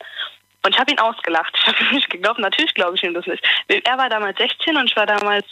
[0.63, 1.53] Und ich habe ihn ausgelacht.
[1.55, 2.39] Ich habe ihm nicht geglaubt.
[2.39, 3.43] Natürlich glaube ich ihm das nicht.
[3.67, 5.45] Er war damals 16 und ich war damals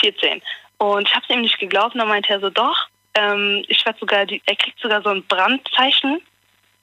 [0.00, 0.42] 14.
[0.78, 1.94] Und ich habe es ihm nicht geglaubt.
[1.94, 5.10] Und dann meinte er so, doch, ähm, ich werde sogar, die, er kriegt sogar so
[5.10, 6.20] ein Brandzeichen.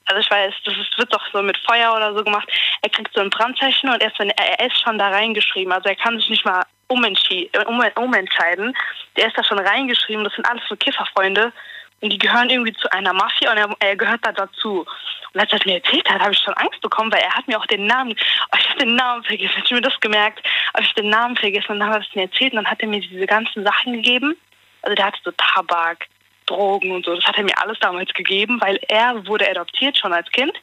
[0.05, 2.49] Also ich weiß, das ist, wird doch so mit Feuer oder so gemacht.
[2.81, 5.71] Er kriegt so ein Brandzeichen und erst wenn er, er ist schon da reingeschrieben.
[5.71, 8.75] Also er kann sich nicht mal äh, um, umentscheiden.
[9.15, 10.23] Der ist da schon reingeschrieben.
[10.23, 11.53] Das sind alles so Kifferfreunde.
[12.01, 14.85] Und die gehören irgendwie zu einer Mafia und er, er gehört da dazu.
[15.33, 17.47] Und als er das mir erzählt hat, habe ich schon Angst bekommen, weil er hat
[17.47, 18.13] mir auch den Namen,
[18.51, 21.73] oh, ich habe den Namen vergessen, ich mir das gemerkt, habe ich den Namen vergessen
[21.73, 23.93] und dann hat er es mir erzählt und dann hat er mir diese ganzen Sachen
[23.93, 24.35] gegeben.
[24.81, 26.07] Also der hatte so Tabak,
[26.47, 30.11] Drogen und so, das hat er mir alles damals gegeben, weil er wurde adoptiert schon
[30.11, 30.53] als Kind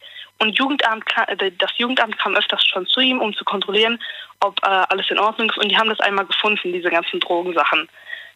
[0.41, 4.01] und Jugendamt, äh, das Jugendamt kam öfters schon zu ihm, um zu kontrollieren,
[4.41, 7.89] ob äh, alles in Ordnung ist und die haben das einmal gefunden, diese ganzen Drogensachen.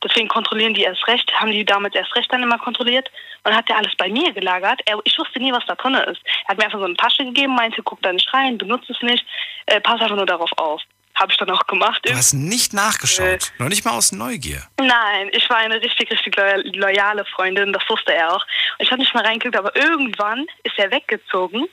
[0.03, 3.09] Deswegen kontrollieren die erst recht, haben die damals erst recht dann immer kontrolliert
[3.44, 4.80] und hat er alles bei mir gelagert.
[4.84, 6.20] Er, ich wusste nie, was da drin ist.
[6.44, 9.03] Er hat mir einfach so eine Tasche gegeben, meinte, guck da nicht rein, benutze es
[9.03, 9.24] nicht,
[9.66, 10.82] äh, pass einfach nur darauf auf.
[11.15, 12.01] Habe ich dann auch gemacht.
[12.05, 14.63] Du hast nicht nachgeschaut, äh, noch nicht mal aus Neugier.
[14.79, 16.37] Nein, ich war eine richtig, richtig
[16.75, 18.47] loyale Freundin, das wusste er auch.
[18.79, 21.71] Und ich habe nicht mal reingeguckt, aber irgendwann ist er weggezogen und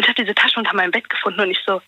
[0.00, 1.80] ich habe diese Tasche unter meinem Bett gefunden und ich so,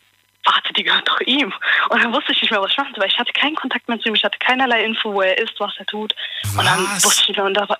[0.45, 1.53] warte, die gehört doch ihm.
[1.89, 3.89] Und dann wusste ich nicht mehr, was ich machen soll, weil ich hatte keinen Kontakt
[3.89, 6.15] mehr zu ihm, ich hatte keinerlei Info, wo er ist, was er tut.
[6.43, 6.57] Was?
[6.57, 7.79] Und dann wusste ich nicht mehr, und da war,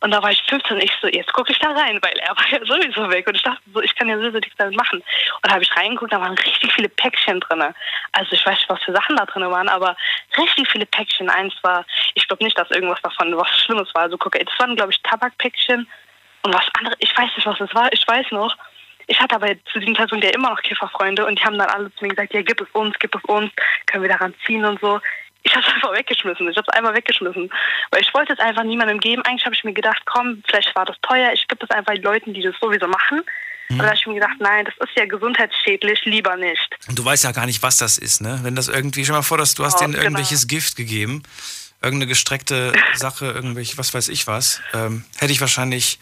[0.00, 2.34] und da war ich 15 und ich so, jetzt gucke ich da rein, weil er
[2.34, 3.26] war ja sowieso weg.
[3.28, 5.00] Und ich dachte so, ich kann ja sowieso nichts damit machen.
[5.00, 7.62] Und da habe ich reingeguckt, da waren richtig viele Päckchen drin.
[8.12, 9.96] Also ich weiß nicht, was für Sachen da drin waren, aber
[10.38, 11.28] richtig viele Päckchen.
[11.28, 11.84] Eins war,
[12.14, 14.02] ich glaube nicht, dass irgendwas davon was Schlimmes war.
[14.02, 15.86] Also gucke, das waren, glaube ich, Tabakpäckchen
[16.42, 16.96] und was anderes.
[17.00, 17.92] Ich weiß nicht, was das war.
[17.92, 18.56] Ich weiß noch,
[19.06, 21.92] ich hatte aber zu diesem Zeitpunkt ja immer noch Kifferfreunde und die haben dann alle
[21.94, 23.50] zu mir gesagt, ja, gib es uns, gib es uns,
[23.86, 25.00] können wir daran ziehen und so.
[25.42, 26.48] Ich habe es einfach weggeschmissen.
[26.48, 27.50] Ich habe es einmal weggeschmissen.
[27.90, 29.22] Weil ich wollte es einfach niemandem geben.
[29.22, 31.32] Eigentlich habe ich mir gedacht, komm, vielleicht war das teuer.
[31.32, 33.22] Ich gebe es einfach Leuten, die das sowieso machen.
[33.68, 33.76] Mhm.
[33.76, 36.76] Aber da habe ich mir gedacht, nein, das ist ja gesundheitsschädlich, lieber nicht.
[36.88, 38.40] Und du weißt ja gar nicht, was das ist, ne?
[38.42, 40.04] Wenn das irgendwie, schon mal vor, dass du hast oh, denen genau.
[40.04, 41.22] irgendwelches Gift gegeben,
[41.80, 45.98] irgendeine gestreckte Sache, irgendwelche, was weiß ich was, ähm, hätte ich wahrscheinlich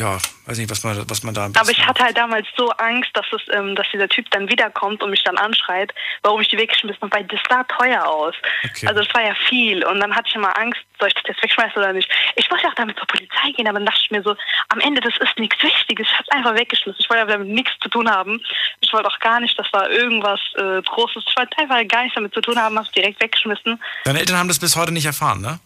[0.00, 1.44] ja, weiß nicht, was man, was man da.
[1.44, 5.02] Aber ich hatte halt damals so Angst, dass es, ähm, dass dieser Typ dann wiederkommt
[5.02, 5.92] und mich dann anschreit,
[6.22, 8.34] warum ich die weggeschmissen habe, weil das sah teuer aus.
[8.64, 8.86] Okay.
[8.86, 11.42] Also das war ja viel und dann hatte ich immer Angst, soll ich das jetzt
[11.42, 12.10] wegschmeißen oder nicht.
[12.36, 14.34] Ich wollte ja auch damit zur Polizei gehen, aber dann dachte ich mir so,
[14.70, 16.06] am Ende das ist nichts Wichtiges.
[16.08, 17.00] Ich habe es einfach weggeschmissen.
[17.00, 18.40] Ich wollte damit nichts zu tun haben.
[18.80, 21.24] Ich wollte auch gar nicht, dass da irgendwas äh, Großes.
[21.28, 23.78] Ich wollte einfach gar nichts damit zu tun haben, habe es direkt weggeschmissen.
[24.04, 25.60] Deine Eltern haben das bis heute nicht erfahren, ne?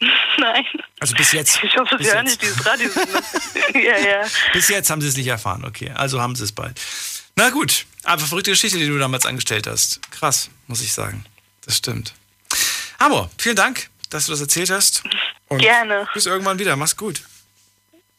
[0.38, 0.64] Nein.
[0.98, 1.62] Also bis jetzt.
[1.62, 2.90] Ich hoffe, Sie hören nicht dieses Radio.
[3.74, 4.26] ja, ja.
[4.52, 5.90] Bis jetzt haben Sie es nicht erfahren, okay.
[5.94, 6.80] Also haben Sie es bald.
[7.36, 10.00] Na gut, aber verrückte Geschichte, die du damals angestellt hast.
[10.10, 11.24] Krass, muss ich sagen.
[11.64, 12.14] Das stimmt.
[12.98, 15.02] Amor, vielen Dank, dass du das erzählt hast.
[15.48, 16.08] Und Gerne.
[16.14, 16.76] Bis irgendwann wieder.
[16.76, 17.22] Mach's gut.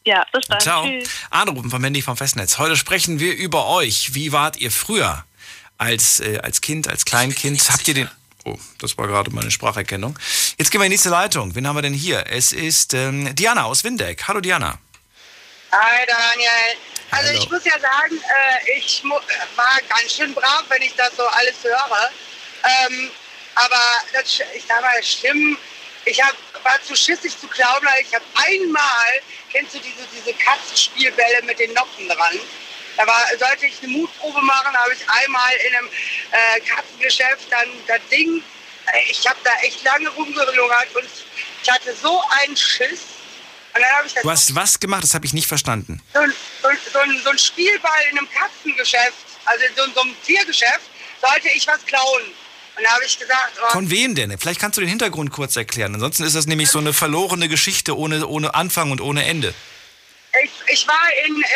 [0.04, 0.60] Ja, bis dann.
[0.60, 0.86] Ciao.
[0.86, 1.08] Tschüss.
[1.30, 2.58] Anrufen von Mandy vom Festnetz.
[2.58, 4.14] Heute sprechen wir über euch.
[4.14, 5.24] Wie wart ihr früher?
[5.78, 7.70] Als, äh, als Kind, als Kleinkind?
[7.70, 8.10] Habt ihr den.
[8.44, 10.18] Oh, das war gerade meine Spracherkennung.
[10.58, 11.54] Jetzt gehen wir in die nächste Leitung.
[11.54, 12.24] Wen haben wir denn hier?
[12.28, 14.26] Es ist ähm, Diana aus Windeck.
[14.26, 14.78] Hallo Diana.
[15.70, 16.76] Hi Daniel.
[17.10, 17.38] Also Hallo.
[17.38, 21.54] ich muss ja sagen, äh, ich war ganz schön brav, wenn ich das so alles
[21.62, 22.10] höre.
[22.64, 23.10] Ähm,
[23.54, 23.80] aber
[24.12, 25.56] das, ich sag mal, Stimmen,
[26.04, 26.34] ich hab,
[26.64, 29.20] war zu schissig zu glauben, weil ich habe einmal,
[29.52, 32.40] kennst du diese, diese Katzenspielbälle mit den Noppen dran?
[32.96, 37.68] Da war, sollte ich eine Mutprobe machen, habe ich einmal in einem äh, Katzengeschäft dann
[37.86, 38.42] das Ding,
[38.86, 41.08] äh, ich habe da echt lange rumgelungert und
[41.62, 43.00] ich hatte so einen Schiss.
[43.74, 45.02] Und dann habe ich das Du hast was gemacht?
[45.02, 46.02] Das habe ich nicht verstanden.
[46.12, 46.32] so ein,
[46.62, 49.14] so, so, ein, so ein Spielball in einem Katzengeschäft,
[49.46, 50.82] also in so, so einem Tiergeschäft,
[51.20, 52.22] sollte ich was klauen.
[52.76, 54.36] Und da habe ich gesagt, oh, Von wem denn?
[54.38, 55.94] Vielleicht kannst du den Hintergrund kurz erklären.
[55.94, 59.54] Ansonsten ist das nämlich so eine verlorene Geschichte ohne, ohne Anfang und ohne Ende.
[60.42, 61.46] ich, ich war in, äh,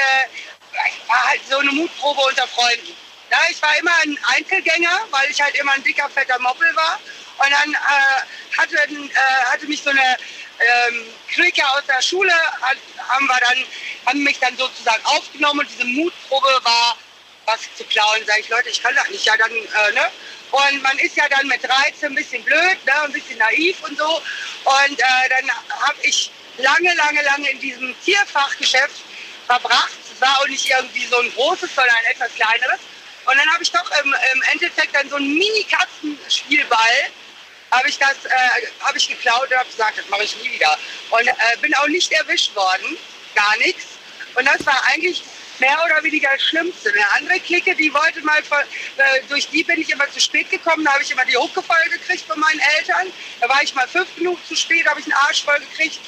[1.07, 2.97] war halt so eine Mutprobe unter Freunden.
[3.31, 7.01] Ja, ich war immer ein Einzelgänger, weil ich halt immer ein dicker, fetter Moppel war.
[7.39, 10.17] Und dann äh, hatte, äh, hatte mich so eine
[10.59, 12.33] ähm, Clique aus der Schule,
[12.63, 12.77] hat,
[13.09, 13.65] haben, wir dann,
[14.07, 16.97] haben mich dann sozusagen aufgenommen und diese Mutprobe war,
[17.47, 18.23] was zu klauen.
[18.27, 19.25] Sag ich, Leute, ich kann das nicht.
[19.25, 20.11] Ja, dann, äh, ne?
[20.51, 23.03] Und man ist ja dann mit 13 ein bisschen blöd, ne?
[23.03, 24.23] ein bisschen naiv und so.
[24.65, 29.03] Und äh, dann habe ich lange, lange, lange in diesem Tierfachgeschäft
[29.47, 30.06] verbracht.
[30.21, 32.81] War auch nicht irgendwie so ein großes, sondern ein etwas kleineres.
[33.27, 37.11] Und dann habe ich doch im, im Endeffekt dann so einen Mini-Katzenspielball
[37.71, 38.05] habe ich äh,
[38.81, 40.79] habe ich geklaut und habe gesagt, das mache ich nie wieder.
[41.11, 42.97] Und äh, bin auch nicht erwischt worden,
[43.35, 43.85] gar nichts.
[44.35, 45.23] Und das war eigentlich
[45.59, 46.91] mehr oder weniger das Schlimmste.
[46.91, 50.85] Eine andere Clique, die wollte mal, äh, durch die bin ich immer zu spät gekommen,
[50.85, 53.13] da habe ich immer die Hucke voll gekriegt von meinen Eltern.
[53.41, 55.99] Da war ich mal fünf Minuten zu spät, habe ich einen Arsch voll gekriegt.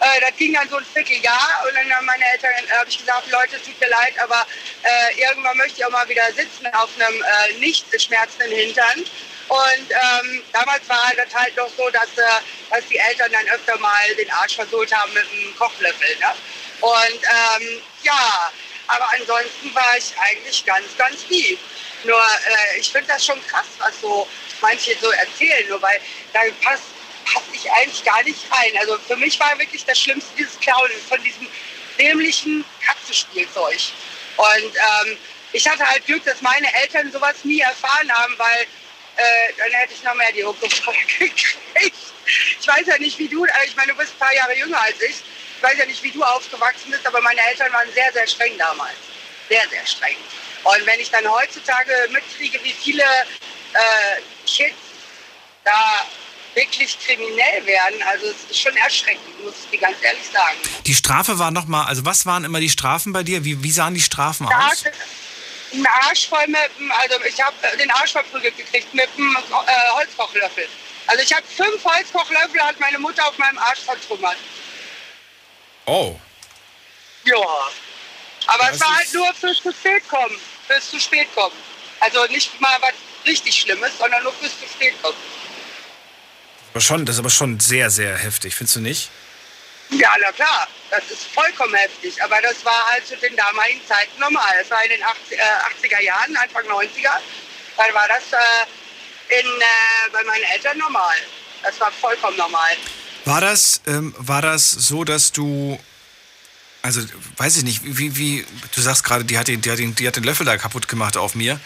[0.00, 3.30] Äh, das ging dann so ein Vierteljahr und dann haben meine Eltern, habe ich gesagt,
[3.30, 4.46] Leute, tut mir leid, aber
[4.82, 9.04] äh, irgendwann möchte ich auch mal wieder sitzen auf einem äh, nicht schmerzenden Hintern.
[9.48, 12.40] Und ähm, damals war das halt noch so, dass, äh,
[12.70, 16.16] dass die Eltern dann öfter mal den Arsch versohlt haben mit einem Kochlöffel.
[16.18, 16.32] Ne?
[16.80, 18.52] Und ähm, ja,
[18.86, 21.58] aber ansonsten war ich eigentlich ganz, ganz lieb.
[22.04, 24.26] Nur äh, ich finde das schon krass, was so
[24.60, 26.00] manche so erzählen, nur weil
[26.32, 26.93] da passt
[27.24, 28.72] passe ich eigentlich gar nicht rein.
[28.78, 31.48] Also für mich war wirklich das Schlimmste dieses Klauen von diesem
[31.98, 33.80] dämlichen Katzenspielzeug.
[34.36, 34.74] Und
[35.06, 35.18] ähm,
[35.52, 38.66] ich hatte halt Glück, dass meine Eltern sowas nie erfahren haben, weil
[39.16, 40.68] äh, dann hätte ich noch mehr die Hucke
[41.18, 41.56] gekriegt.
[42.60, 44.80] Ich weiß ja nicht, wie du, äh, ich meine, du bist ein paar Jahre jünger
[44.80, 45.16] als ich.
[45.56, 48.58] Ich weiß ja nicht, wie du aufgewachsen bist, aber meine Eltern waren sehr, sehr streng
[48.58, 48.96] damals.
[49.48, 50.16] Sehr, sehr streng.
[50.64, 54.74] Und wenn ich dann heutzutage mitkriege, wie viele äh, Kids
[55.64, 56.04] da
[56.54, 60.56] wirklich kriminell werden, also es ist schon erschreckend, muss ich dir ganz ehrlich sagen.
[60.86, 63.44] Die Strafe war nochmal, also was waren immer die Strafen bei dir?
[63.44, 64.84] Wie, wie sahen die Strafen Da aus?
[65.72, 69.90] einen Arsch voll mit, dem- also ich habe den Arsch verprügelt gekriegt mit einem äh,
[69.96, 70.68] Holzkochlöffel.
[71.08, 74.36] Also ich habe fünf Holzkochlöffel, hat meine Mutter auf meinem Arsch vertrümmert.
[75.86, 76.16] Oh.
[77.24, 77.36] Ja.
[78.46, 80.38] Aber Das es war halt nur fürs zu spät kommen.
[80.68, 81.56] Fürs zu spät kommen.
[82.00, 82.92] Also nicht mal was
[83.26, 85.16] richtig Schlimmes, sondern nur fürs zu spät kommen.
[86.74, 89.08] Aber schon, das ist aber schon sehr, sehr heftig, findest du nicht?
[89.90, 92.20] Ja, na klar, das ist vollkommen heftig.
[92.20, 94.52] Aber das war halt zu den damaligen Zeiten normal.
[94.60, 97.12] Es war in den 80, äh, 80er Jahren, Anfang 90er.
[97.76, 101.14] Dann war das äh, in, äh, bei meinen Eltern normal.
[101.62, 102.72] Das war vollkommen normal.
[103.24, 105.78] War das, ähm, war das so, dass du,
[106.82, 107.02] also
[107.36, 110.08] weiß ich nicht, wie, wie du sagst gerade, die hat, den, die, hat den, die
[110.08, 111.60] hat den Löffel da kaputt gemacht auf mir.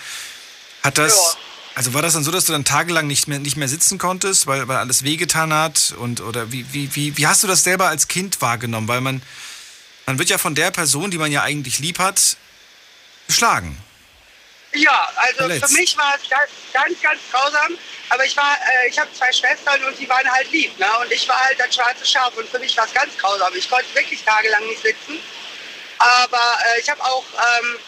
[0.82, 1.47] Hat das, Ja.
[1.78, 4.48] Also war das dann so, dass du dann tagelang nicht mehr, nicht mehr sitzen konntest,
[4.48, 5.94] weil, weil alles wehgetan hat?
[5.96, 8.88] Und, oder wie, wie, wie, wie hast du das selber als Kind wahrgenommen?
[8.88, 9.22] Weil man,
[10.04, 12.36] man wird ja von der Person, die man ja eigentlich lieb hat,
[13.28, 13.78] geschlagen.
[14.72, 15.66] Ja, also Verletzt.
[15.66, 17.78] für mich war es ganz, ganz, ganz grausam.
[18.08, 20.76] Aber ich war, äh, ich habe zwei Schwestern und die waren halt lieb.
[20.80, 20.86] Ne?
[21.00, 23.54] Und ich war halt das schwarze Schaf und für mich war es ganz grausam.
[23.54, 25.20] Ich konnte wirklich tagelang nicht sitzen.
[25.98, 27.24] Aber äh, ich habe auch
[27.60, 27.78] ähm,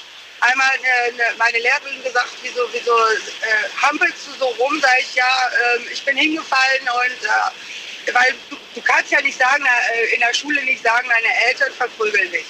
[0.41, 4.80] einmal ne, ne, meine Lehrerin gesagt, wieso, wieso äh, hampelst du so rum?
[4.80, 9.38] Sag ich, ja, ähm, ich bin hingefallen und äh, weil du, du kannst ja nicht
[9.38, 12.47] sagen, äh, in der Schule nicht sagen, deine Eltern verprügeln dich.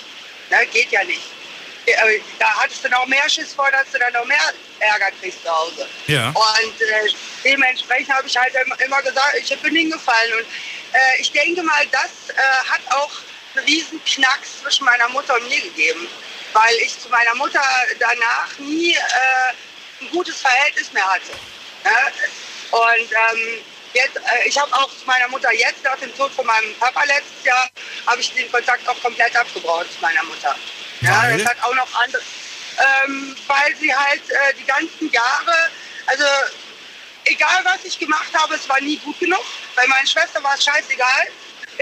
[0.51, 0.66] Ne?
[0.66, 1.22] Geht ja nicht.
[1.86, 5.43] Äh, Da hattest du noch mehr Schiss vor, dass du dann noch mehr Ärger kriegst
[5.43, 5.88] zu Hause.
[6.07, 6.28] Ja.
[6.28, 7.11] Und äh,
[7.45, 10.34] dementsprechend habe ich halt immer- gesagt, ich bin hingefallen.
[10.34, 10.47] Und
[10.93, 13.11] äh, ich denke mal, das äh, hat auch
[13.57, 16.07] einen riesen Knacks zwischen meiner Mutter und mir gegeben.
[16.53, 17.63] Weil ich zu meiner Mutter
[17.99, 21.33] danach nie äh, ein gutes Verhältnis mehr hatte.
[21.85, 22.13] Ne?
[22.71, 26.47] Und ähm, jetzt, äh, ich habe auch zu meiner Mutter jetzt nach dem Tod von
[26.47, 27.69] meinem Papa letztes Jahr,
[28.07, 30.57] habe ich den Kontakt auch komplett abgebaut zu meiner Mutter.
[31.01, 31.39] Ja, Weil?
[31.39, 32.23] das hat auch noch andere,
[32.79, 35.71] ähm, weil sie halt äh, die ganzen Jahre,
[36.07, 36.25] also
[37.25, 39.45] egal was ich gemacht habe, es war nie gut genug.
[39.77, 41.29] Bei meiner Schwester war es scheißegal.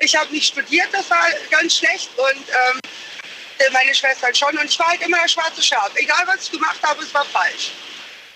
[0.00, 2.80] Ich habe nicht studiert, das war ganz schlecht und ähm,
[3.72, 4.56] meine Schwestern schon.
[4.56, 5.90] Und ich war halt immer der schwarze Schaf.
[5.94, 7.72] Egal was ich gemacht habe, es war falsch.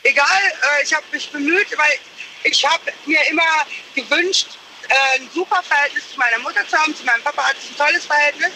[0.03, 1.99] Egal, äh, ich habe mich bemüht, weil
[2.45, 4.49] ich habe mir immer gewünscht,
[4.89, 6.95] äh, ein super Verhältnis zu meiner Mutter zu haben.
[6.97, 8.53] Zu meinem Papa hatte ich ein tolles Verhältnis.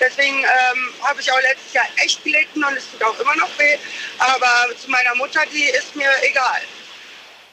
[0.00, 3.58] Deswegen ähm, habe ich auch letztes Jahr echt gelitten und es tut auch immer noch
[3.58, 3.78] weh.
[4.18, 6.60] Aber zu meiner Mutter, die ist mir egal.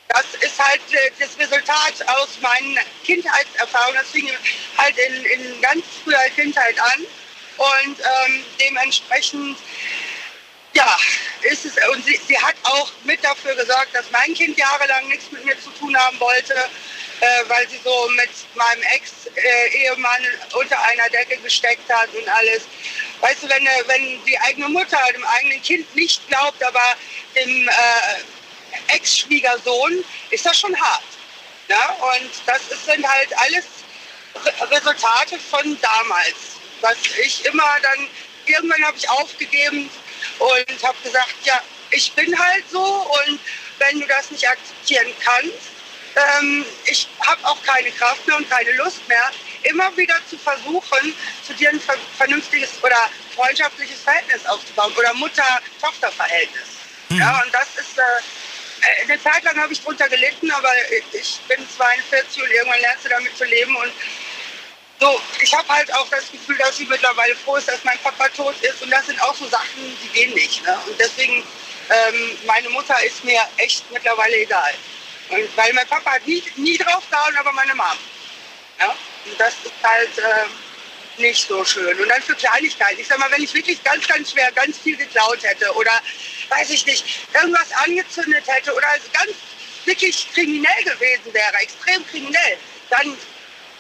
[0.10, 4.00] Das ist halt äh, das Resultat aus meinen Kindheitserfahrungen.
[4.02, 4.30] Das fing
[4.78, 7.06] halt in, in ganz früher Kindheit an.
[7.60, 9.58] Und ähm, dementsprechend,
[10.74, 10.98] ja,
[11.42, 15.30] ist es, und sie, sie hat auch mit dafür gesorgt, dass mein Kind jahrelang nichts
[15.32, 21.10] mit mir zu tun haben wollte, äh, weil sie so mit meinem Ex-Ehemann unter einer
[21.10, 22.64] Decke gesteckt hat und alles.
[23.20, 26.96] Weißt du, wenn, äh, wenn die eigene Mutter dem eigenen Kind nicht glaubt, aber
[27.36, 31.04] dem äh, Ex-Schwiegersohn, ist das schon hart.
[31.68, 31.90] Ja?
[31.90, 33.66] Und das sind halt alles
[34.46, 36.59] Re- Resultate von damals.
[36.82, 38.08] Was ich immer dann,
[38.46, 39.90] irgendwann habe ich aufgegeben
[40.40, 41.62] und habe gesagt, ja,
[41.92, 43.40] ich bin halt so und
[43.80, 45.80] wenn du das nicht akzeptieren kannst,
[46.16, 49.32] ähm, ich habe auch keine Kraft mehr und keine Lust mehr,
[49.64, 51.14] immer wieder zu versuchen,
[51.46, 56.68] zu dir ein ver vernünftiges oder freundschaftliches Verhältnis aufzubauen oder Mutter-Tochter-Verhältnis.
[57.10, 60.72] Ja, und das ist, äh, eine Zeit lang habe ich drunter gelitten, aber
[61.12, 63.92] ich bin 42 und irgendwann lernst du damit zu leben und
[65.00, 68.28] so, ich habe halt auch das Gefühl, dass sie mittlerweile froh ist, dass mein Papa
[68.30, 68.82] tot ist.
[68.82, 70.64] Und das sind auch so Sachen, die gehen nicht.
[70.66, 70.78] Ne?
[70.88, 71.44] Und deswegen,
[71.90, 74.74] ähm, meine Mutter ist mir echt mittlerweile egal.
[75.30, 77.98] Und weil mein Papa hat nie, nie drauf gehauen, aber meine Mom.
[78.80, 78.90] Ja?
[79.26, 81.98] Und das ist halt äh, nicht so schön.
[82.00, 83.00] Und dann für Kleinigkeiten.
[83.00, 86.02] Ich sag mal, wenn ich wirklich ganz, ganz schwer ganz viel geklaut hätte oder,
[86.50, 89.32] weiß ich nicht, irgendwas angezündet hätte oder ganz
[89.86, 92.58] wirklich kriminell gewesen wäre, extrem kriminell,
[92.90, 93.18] dann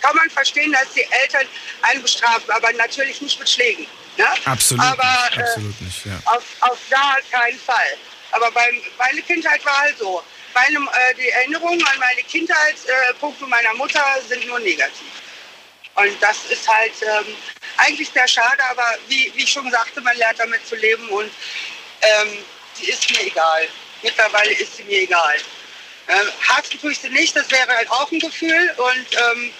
[0.02, 1.47] kann man verstehen, dass die Eltern
[1.82, 3.86] einen bestrafen, aber natürlich nicht mit Schlägen.
[4.18, 4.28] Ne?
[4.45, 6.22] Absolut aber, nicht, äh, absolut nicht, ja.
[6.26, 7.97] Auf, auf gar keinen Fall.
[8.32, 10.24] Aber beim, meine Kindheit war halt so.
[10.54, 15.08] Meine, äh, die Erinnerungen an meine Kindheit, äh, Punkte meiner Mutter, sind nur negativ.
[15.95, 17.36] Und das ist halt ähm,
[17.78, 21.32] eigentlich sehr schade, aber wie, wie ich schon sagte, man lernt damit zu leben und
[22.02, 22.38] ähm,
[22.74, 23.68] sie ist mir egal.
[24.02, 25.38] Mittlerweile ist sie mir egal.
[26.08, 29.54] Ähm, hassen tue ich sie nicht, das wäre halt auch ein Gefühl und ähm,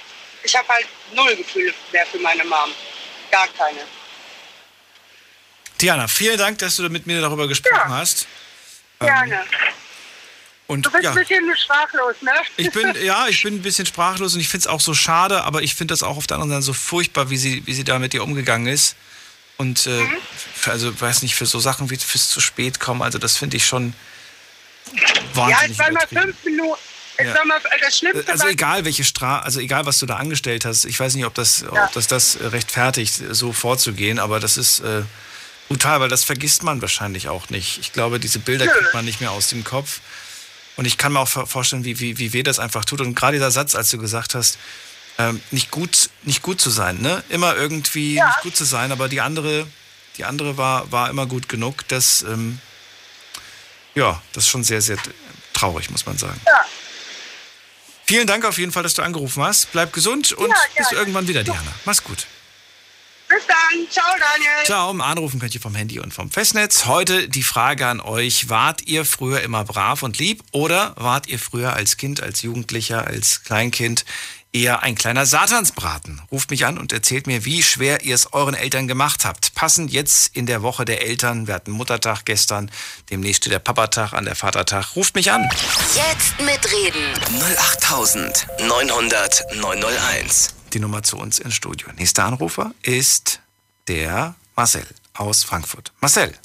[0.44, 2.70] ich habe halt null Gefühle mehr für meine Mom.
[3.32, 3.80] Gar keine.
[5.82, 8.28] Diana, vielen Dank, dass du mit mir darüber gesprochen hast.
[9.00, 9.44] Gerne.
[10.68, 12.32] Und Du bist ja, ein bisschen sprachlos, ne?
[12.58, 15.44] ich bin, ja, ich bin ein bisschen sprachlos und ich finde es auch so schade,
[15.44, 17.84] aber ich finde das auch auf der anderen Seite so furchtbar, wie sie, wie sie
[17.84, 18.96] da mit dir umgegangen ist.
[19.58, 20.18] Und äh, Mhm.
[20.56, 23.58] für, also weiß nicht, für so Sachen wie fürs zu spät kommen, also das finde
[23.58, 23.94] ich schon
[24.94, 25.02] ja,
[25.34, 26.22] wahnsinnig es waren mal übertrieben.
[26.34, 26.82] fünf Minuten.
[27.28, 27.36] Ja.
[27.36, 28.32] war mal das Schlimmste.
[28.32, 31.34] Also egal welche Stra also egal was du da angestellt hast, ich weiß nicht, ob
[31.34, 31.86] das, Ja.
[31.86, 35.03] ob das das rechtfertigt, so vorzugehen, aber das ist äh,
[35.67, 37.78] brutal, weil das vergisst man wahrscheinlich auch nicht.
[37.80, 38.72] Ich glaube, diese Bilder Nö.
[38.72, 39.99] kriegt man nicht mehr aus dem Kopf.
[40.78, 43.01] Und ich kann mir auch vor- vorstellen, wie, wie, wie weh das einfach tut.
[43.01, 44.57] Und gerade dieser Satz, als du gesagt hast,
[45.17, 47.22] ähm, nicht, gut, nicht gut zu sein, ne?
[47.28, 48.28] Immer irgendwie Ja.
[48.28, 49.67] nicht gut zu sein, aber die andere,
[50.17, 51.86] die andere war, war immer gut genug.
[51.89, 52.59] Das, ähm,
[53.95, 54.97] ja, das ist schon sehr, sehr
[55.53, 56.39] traurig, muss man sagen.
[56.45, 56.65] ja.
[58.10, 59.72] Vielen Dank auf jeden Fall, dass du angerufen hast.
[59.72, 61.62] Bleib gesund und Ja, bis irgendwann wieder, Diana.
[61.86, 62.26] Mach's gut.
[63.28, 63.88] Bis dann.
[63.91, 64.66] Ciao, Daniel.
[64.66, 66.86] Ciao, anrufen könnt ihr vom Handy und vom Festnetz.
[66.86, 71.38] Heute die Frage an euch, wart ihr früher immer brav und lieb oder wart ihr
[71.38, 74.05] früher als Kind, als Jugendlicher, als Kleinkind
[74.52, 76.22] eher ein kleiner Satansbraten?
[76.32, 79.54] Ruft mich an und erzählt mir, wie schwer ihr es euren Eltern gemacht habt.
[79.56, 81.47] Passend jetzt in der Woche der Eltern.
[81.47, 82.72] Wir hatten Muttertag gestern,
[83.10, 84.95] demnächst steht der Papatag an, der Vatertag.
[84.95, 85.47] Ruft mich an.
[85.95, 87.14] Jetzt mitreden.
[87.58, 90.56] 08900 901.
[90.74, 91.89] Die Nummer zu uns ins Studio.
[91.97, 93.39] Nächster Anrufer ist
[93.88, 95.91] der Marcel aus Frankfurt.
[96.00, 96.38] Marcel.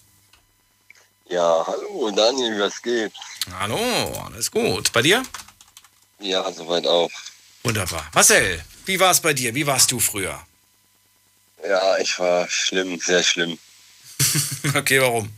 [1.28, 3.12] Ja, hallo Daniel, was geht?
[3.58, 3.78] Hallo,
[4.26, 4.92] alles gut.
[4.92, 5.22] Bei dir?
[6.20, 7.10] Ja, soweit auch.
[7.64, 8.08] Wunderbar.
[8.14, 9.54] Marcel, wie war es bei dir?
[9.54, 10.40] Wie warst du früher?
[11.66, 13.58] Ja, ich war schlimm, sehr schlimm.
[14.74, 15.30] Okay, warum?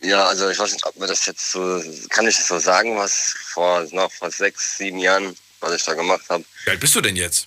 [0.00, 2.96] Ja, also ich weiß nicht, ob man das jetzt so, kann ich das so sagen,
[2.96, 6.44] was vor, noch vor sechs, sieben Jahren, was ich da gemacht habe?
[6.64, 7.46] Wie alt bist du denn jetzt?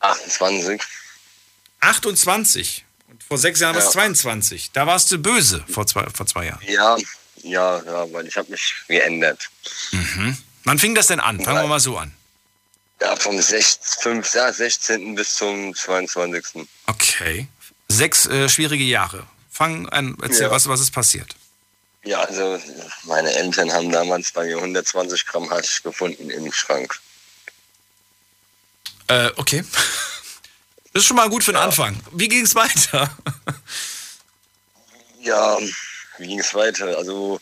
[0.00, 0.80] 28.
[1.80, 2.84] 28.
[3.08, 4.04] Und vor sechs Jahren warst du Ja.
[4.04, 4.70] 22.
[4.72, 6.62] Da warst du böse vor zwei, vor zwei Jahren.
[6.66, 6.96] Ja,
[7.42, 9.50] ja, ja, weil ich habe mich geändert.
[10.64, 11.42] Wann fing das denn an?
[11.42, 12.14] Fangen wir mal so an.
[13.00, 15.14] Ja, vom 16, 5, ja, 16.
[15.14, 16.66] bis zum 22.
[16.86, 17.48] Okay.
[17.88, 19.26] Sechs äh, schwierige Jahre.
[19.50, 20.50] Fang an, erzähl, Ja.
[20.50, 21.34] was, was ist passiert?
[22.04, 22.58] Ja, also
[23.04, 26.98] meine Eltern haben damals bei mir 120 Gramm Hasch gefunden im Schrank.
[29.08, 29.64] Äh, okay.
[30.92, 31.96] Das ist schon mal gut für den Anfang.
[32.10, 33.16] Wie ging es weiter?
[35.22, 35.56] Ja,
[36.18, 36.96] wie ging es weiter?
[36.96, 37.38] Also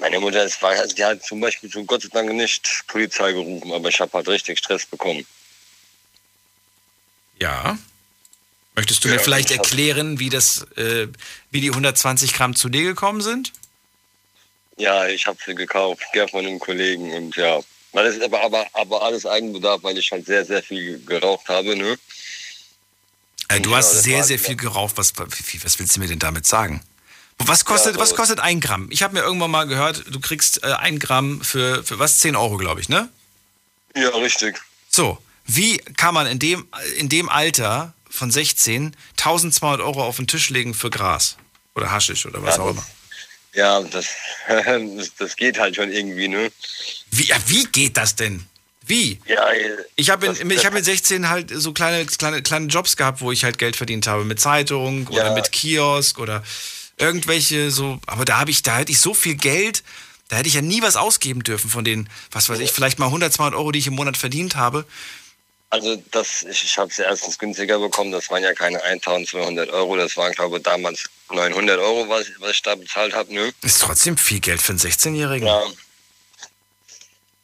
[0.00, 3.72] meine Mutter, es war, die hat zum Beispiel schon Gott sei Dank nicht Polizei gerufen,
[3.72, 5.26] aber ich habe halt richtig Stress bekommen.
[7.40, 7.78] Ja.
[8.76, 11.08] Möchtest du Ja, mir vielleicht erklären, wie das, äh,
[11.50, 13.52] wie die 120 Gramm zu dir gekommen sind?
[14.78, 17.60] Ja, ich habe sie gekauft, gern von einem Kollegen und ja.
[17.92, 21.48] Weil das ist aber, aber, aber alles Eigenbedarf, weil ich halt sehr, sehr viel geraucht
[21.48, 21.98] habe, ne?
[23.48, 24.96] Äh, du Ja, hast sehr, sehr viel geraucht.
[24.96, 26.82] Was, was willst du mir denn damit sagen?
[27.46, 28.88] Was kostet, Ja, was kostet ein Gramm?
[28.90, 32.18] Ich habe mir irgendwann mal gehört, du kriegst äh, ein Gramm für, für was?
[32.18, 33.08] 10 Euro, glaube ich, ne?
[33.96, 34.60] Ja, richtig.
[34.88, 36.66] So, wie kann man in dem,
[36.98, 41.36] in dem Alter von 16 1200 Euro auf den Tisch legen für Gras?
[41.74, 42.86] Oder Haschisch oder was Ja, auch immer.
[43.54, 44.06] Ja, das,
[44.48, 46.52] das, das geht halt schon irgendwie, ne?
[47.10, 48.44] Wie, ja, wie geht das denn?
[48.86, 49.20] Wie?
[49.26, 53.20] Ja, äh, Ich habe ich hab mit 16 halt so kleine, kleine, kleine Jobs gehabt,
[53.20, 54.24] wo ich halt Geld verdient habe.
[54.24, 56.42] Mit Zeitung oder mit Kiosk oder
[57.00, 57.98] irgendwelche so.
[58.06, 59.82] Aber da habe ich, da hätte ich so viel Geld,
[60.28, 63.06] da hätte ich ja nie was ausgeben dürfen von den, was weiß ich, vielleicht mal
[63.06, 64.84] 100, 200 Euro, die ich im Monat verdient habe.
[65.72, 69.96] Also das, ich, ich habe es erstens günstiger bekommen, das waren ja keine 1200 Euro,
[69.96, 73.52] das waren glaube ich damals 900 Euro, was, ich- was ich da bezahlt habe, ne?
[73.62, 75.46] Ist trotzdem viel Geld für einen 16-Jährigen.
[75.46, 75.62] Ja.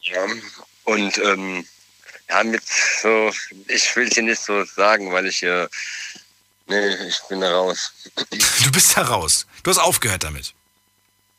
[0.02, 0.24] Ja,
[0.84, 1.64] und ähm,
[2.28, 2.62] ja, mit
[3.02, 3.32] so,
[3.68, 5.68] ich will hier nicht so sagen, weil ich hier,
[6.66, 7.92] nee, ich bin da raus.
[8.64, 9.46] Du bist da raus.
[9.62, 10.52] Du hast aufgehört damit.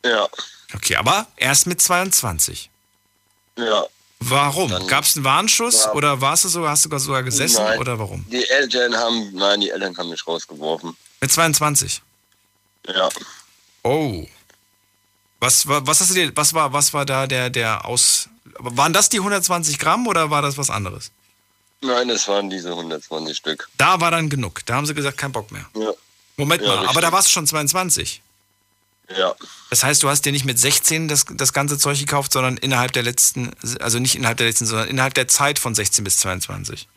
[0.06, 0.28] Ja,
[0.74, 2.70] Okay, aber erst mit 22.
[3.58, 3.86] ja.
[4.20, 4.72] Warum?
[4.88, 5.94] Gab es einen Warnschuss Ja.
[5.94, 7.78] oder warst du sogar, hast du sogar gesessen Nein.
[7.80, 8.26] oder warum?
[8.32, 10.98] Die Eltern haben, nein, die Eltern haben mich rausgeworfen.
[11.22, 12.02] Mit 22.
[12.88, 13.10] Ja.
[13.84, 14.26] Oh.
[15.40, 18.28] Was, war- was hast du dir, was war, was war da der, der Aus.
[18.58, 21.12] Waren das die 120 Gramm oder war das was anderes?
[21.82, 23.70] Nein, das waren diese 120 Stück.
[23.78, 24.66] Da war dann genug.
[24.66, 25.66] Da haben sie gesagt, kein Bock mehr.
[25.76, 25.92] Ja.
[26.38, 27.02] Moment Ja, mal, aber richtig.
[27.02, 28.22] da warst du schon 22.
[29.16, 29.34] Ja.
[29.70, 32.92] Das heißt, du hast dir nicht mit 16 das, das ganze Zeug gekauft, sondern innerhalb
[32.92, 36.88] der letzten, also nicht innerhalb der letzten, sondern innerhalb der Zeit von 16 bis 22.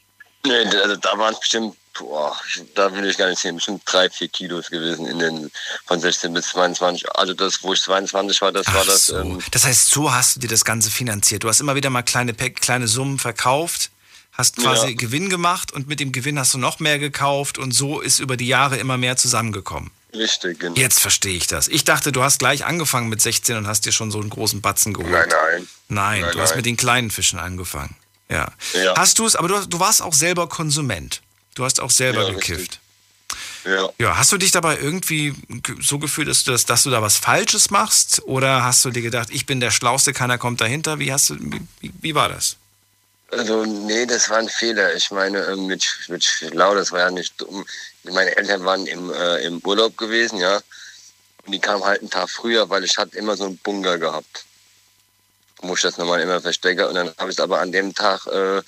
[0.44, 0.52] Nee,
[0.82, 2.34] also da waren es bestimmt, boah,
[2.74, 5.50] da will ich gar nicht sehen, bestimmt drei, vier Kilos gewesen in den
[5.86, 7.08] von 16 bis 22.
[7.14, 9.06] Also das, wo ich 22 war, das war Ach das.
[9.06, 9.18] so.
[9.18, 11.44] Ähm, Das heißt, so hast du dir das Ganze finanziert.
[11.44, 13.90] Du hast immer wieder mal kleine, kleine Summen verkauft,
[14.40, 14.94] hast quasi Ja.
[14.96, 18.36] Gewinn gemacht und mit dem Gewinn hast du noch mehr gekauft und so ist über
[18.36, 19.90] die Jahre immer mehr zusammengekommen.
[20.12, 20.74] richtig, genau.
[20.74, 21.68] Jetzt verstehe ich das.
[21.68, 24.60] Ich dachte, du hast gleich angefangen mit 16 und hast dir schon so einen großen
[24.60, 25.12] Batzen geholt.
[25.12, 25.68] Nein, nein.
[25.88, 26.56] Nein, Nein, du hast nein.
[26.58, 27.94] mit den kleinen Fischen angefangen.
[28.28, 28.50] Ja.
[28.74, 28.94] Ja.
[28.96, 31.20] Hast du es, aber du, du warst auch selber Konsument.
[31.54, 32.80] Du hast auch selber Ja, gekifft.
[33.64, 33.88] Ja.
[33.98, 37.02] Ja, hast du dich dabei irgendwie ge- so gefühlt, dass du, das, dass du da
[37.02, 38.22] was Falsches machst?
[38.24, 40.98] Oder hast du dir gedacht, ich bin der Schlauste, keiner kommt dahinter?
[40.98, 42.56] Wie, hast du, wie- wie war das?
[43.32, 44.94] Also, nee, das war ein Fehler.
[44.94, 47.64] Ich meine, ähm, mit, mit Schlau, das war ja nicht dumm.
[48.02, 50.60] Meine Eltern waren im, äh, im Urlaub gewesen, ja.
[51.46, 54.44] Und die kamen halt einen Tag früher, weil ich hatte immer so einen Bunker gehabt.
[55.62, 56.88] Wo ich das normal immer verstecke.
[56.88, 58.62] Und dann habe ich es aber an dem Tag äh,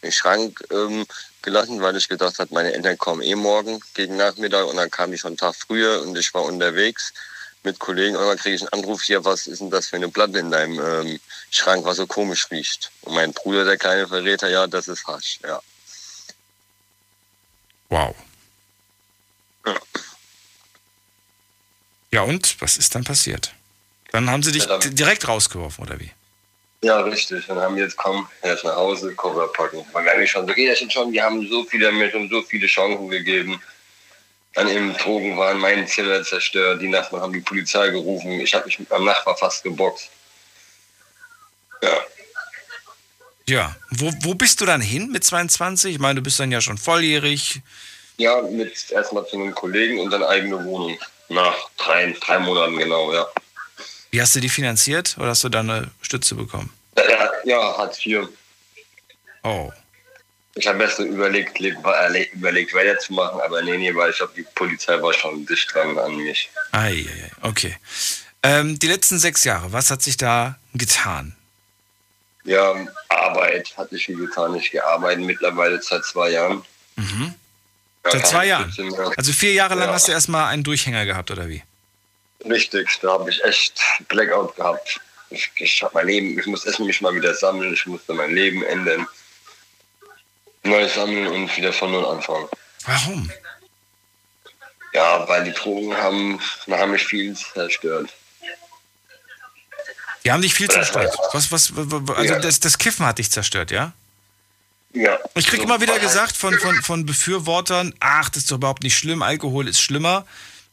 [0.00, 1.06] im Schrank ähm,
[1.42, 4.66] gelassen, weil ich gedacht habe, meine Eltern kommen eh morgen gegen Nachmittag.
[4.66, 7.12] Und dann kam ich schon einen Tag früher und ich war unterwegs
[7.64, 8.16] mit Kollegen.
[8.16, 10.50] Und dann kriege ich einen Anruf hier, was ist denn das für eine Platte in
[10.50, 11.20] deinem ähm,
[11.50, 12.90] Schrank, was so komisch riecht.
[13.02, 15.60] Und mein Bruder, der kleine Verräter, ja, das ist Hasch, ja.
[17.88, 18.14] Wow.
[19.64, 19.74] Ja.
[22.12, 23.52] Ja, und was ist dann passiert?
[24.12, 26.10] Dann haben sie dich Ja, direkt rausgeworfen, oder wie?
[26.82, 27.46] Ja, richtig.
[27.46, 29.84] Dann haben wir jetzt komm, erst nach Hause, Koffer packen.
[29.92, 31.12] Man merkt mich schon, so das jetzt schon.
[31.12, 33.60] Wir haben so viele mir schon so viele Chancen gegeben.
[34.54, 36.80] Dann im Drogen waren meine Zimmer zerstört.
[36.80, 38.40] Die Nachbarn haben die Polizei gerufen.
[38.40, 40.08] Ich habe mich mit meinem Nachbar fast geboxt.
[41.82, 42.00] Ja.
[43.48, 43.76] Ja.
[43.90, 45.94] Wo, wo bist du dann hin mit 22?
[45.94, 47.60] Ich meine, du bist dann ja schon volljährig.
[48.16, 50.98] Ja, mit erstmal zu einem Kollegen und dann eigene Wohnung.
[51.28, 53.26] Nach drei, drei Monaten genau, ja.
[54.10, 56.72] Wie hast du die finanziert oder hast du da eine Stütze bekommen?
[56.96, 58.28] Ja, ja Hartz IV.
[59.42, 59.70] Oh.
[60.54, 61.76] Ich habe erst so überlegt, le-
[62.32, 66.16] überlegt, weiterzumachen, aber nee, nee, weil ich glaube, die Polizei war schon dicht dran an
[66.16, 66.48] mich.
[66.72, 67.04] Ei.
[67.42, 67.76] okay.
[68.42, 71.35] Ähm, die letzten sechs Jahre, was hat sich da getan?
[72.46, 72.74] Ja,
[73.08, 74.54] Arbeit hatte ich viel getan.
[74.54, 76.64] Ich gearbeitet mittlerweile seit zwei Jahren.
[76.96, 77.34] Mhm.
[78.04, 78.72] Ja, Seit zwei Jahren?
[79.16, 79.94] Also vier Jahre lang Ja.
[79.94, 81.62] hast du erstmal einen Durchhänger gehabt, oder wie?
[82.44, 85.00] Richtig, da habe ich echt Blackout gehabt.
[85.30, 88.32] Ich, ich habe mein Leben, ich muss erst mich mal wieder sammeln, ich musste mein
[88.32, 89.08] Leben ändern.
[90.62, 92.48] Neu sammeln und wieder von null anfangen.
[92.84, 93.28] Warum?
[94.92, 96.40] Ja, weil die Drogen haben,
[96.70, 98.10] haben mich viel zerstört.
[100.26, 101.16] Die haben dich viel zerstört.
[101.32, 102.40] Was, was, also Ja.
[102.40, 103.92] das, das Kiffen hat dich zerstört, ja?
[104.92, 105.20] Ja.
[105.36, 108.82] Ich krieg So, immer wieder gesagt von, von, von Befürwortern, ach, das ist doch überhaupt
[108.82, 110.26] nicht schlimm, Alkohol ist schlimmer.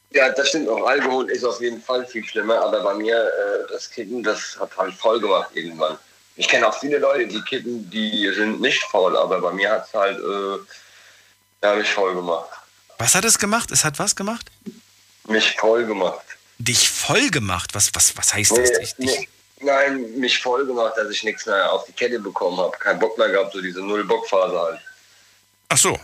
[0.09, 0.87] Ja, das stimmt auch.
[0.87, 4.75] Alkohol ist auf jeden Fall viel schlimmer, aber bei mir, äh, das Kippen, das hat
[4.75, 5.99] halt voll gemacht irgendwann.
[6.35, 9.85] Ich kenne auch viele Leute, die kippen, die sind nicht faul, aber bei mir hat
[9.87, 10.57] es halt, äh,
[11.61, 12.49] ja, mich voll gemacht.
[12.97, 13.69] Was hat es gemacht?
[13.69, 14.49] Es hat was gemacht?
[15.27, 16.25] Mich voll gemacht.
[16.57, 17.75] Dich voll gemacht?
[17.75, 18.71] Was, was, was heißt das?
[18.71, 19.29] Ich, ich, nee,
[19.63, 22.77] nein, mich voll gemacht, dass ich nichts mehr auf die Kette bekommen habe.
[22.77, 24.79] Kein Bock mehr gehabt, so diese Null-Bock-Phase halt.
[25.69, 25.99] ach so.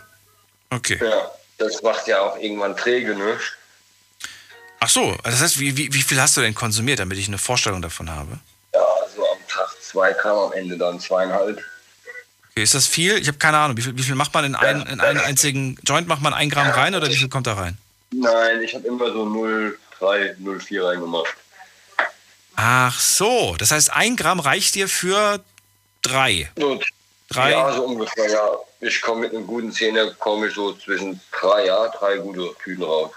[0.71, 0.99] Okay.
[1.01, 3.39] Ja, das macht ja auch irgendwann träge, ne?
[4.79, 7.37] Ach so, das heißt, wie, wie, wie viel hast du denn konsumiert, damit ich eine
[7.37, 8.39] Vorstellung davon habe?
[8.73, 11.61] Ja, so am Tag zwei Gramm, am Ende dann zweieinhalb.
[12.51, 13.17] Okay, ist das viel?
[13.17, 13.77] Ich habe keine Ahnung.
[13.77, 16.07] Wie viel, wie viel macht man in, ein, in einen einzigen Joint?
[16.07, 17.77] Macht man ein Gramm rein oder wie viel kommt da rein?
[18.11, 21.35] Nein, ich habe immer so 0,3, 0,4 reingemacht.
[22.61, 25.41] Ach so, das heißt, ein Gramm reicht dir für
[26.01, 26.51] drei.
[26.57, 26.77] So,
[27.29, 27.51] Drei?
[27.51, 28.49] Ja, so ungefähr, ja.
[28.81, 32.83] Ich komme mit einem guten Zehner, komme ich so zwischen drei, ja, drei gute Tüten
[32.83, 33.11] raus.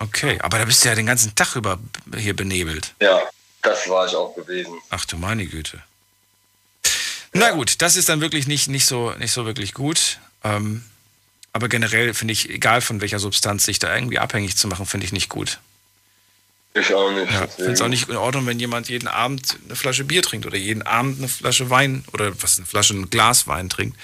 [0.00, 1.78] Okay, aber da bist du ja den ganzen Tag über
[2.16, 2.94] hier benebelt.
[3.00, 3.22] Ja,
[3.62, 4.80] das war ich auch gewesen.
[4.90, 5.82] Ach du meine Güte.
[7.34, 10.18] Na gut, das ist dann wirklich nicht, nicht, so, nicht so wirklich gut.
[10.42, 10.84] Ähm,
[11.52, 15.06] aber generell finde ich, egal von welcher Substanz, sich da irgendwie abhängig zu machen, finde
[15.06, 15.60] ich nicht gut.
[16.76, 17.32] Ich auch nicht.
[17.32, 20.44] Ja, finde es auch nicht in Ordnung, wenn jemand jeden Abend eine Flasche Bier trinkt
[20.44, 23.96] oder jeden Abend eine Flasche Wein oder was, eine Flasche, ein Glas Wein trinkt.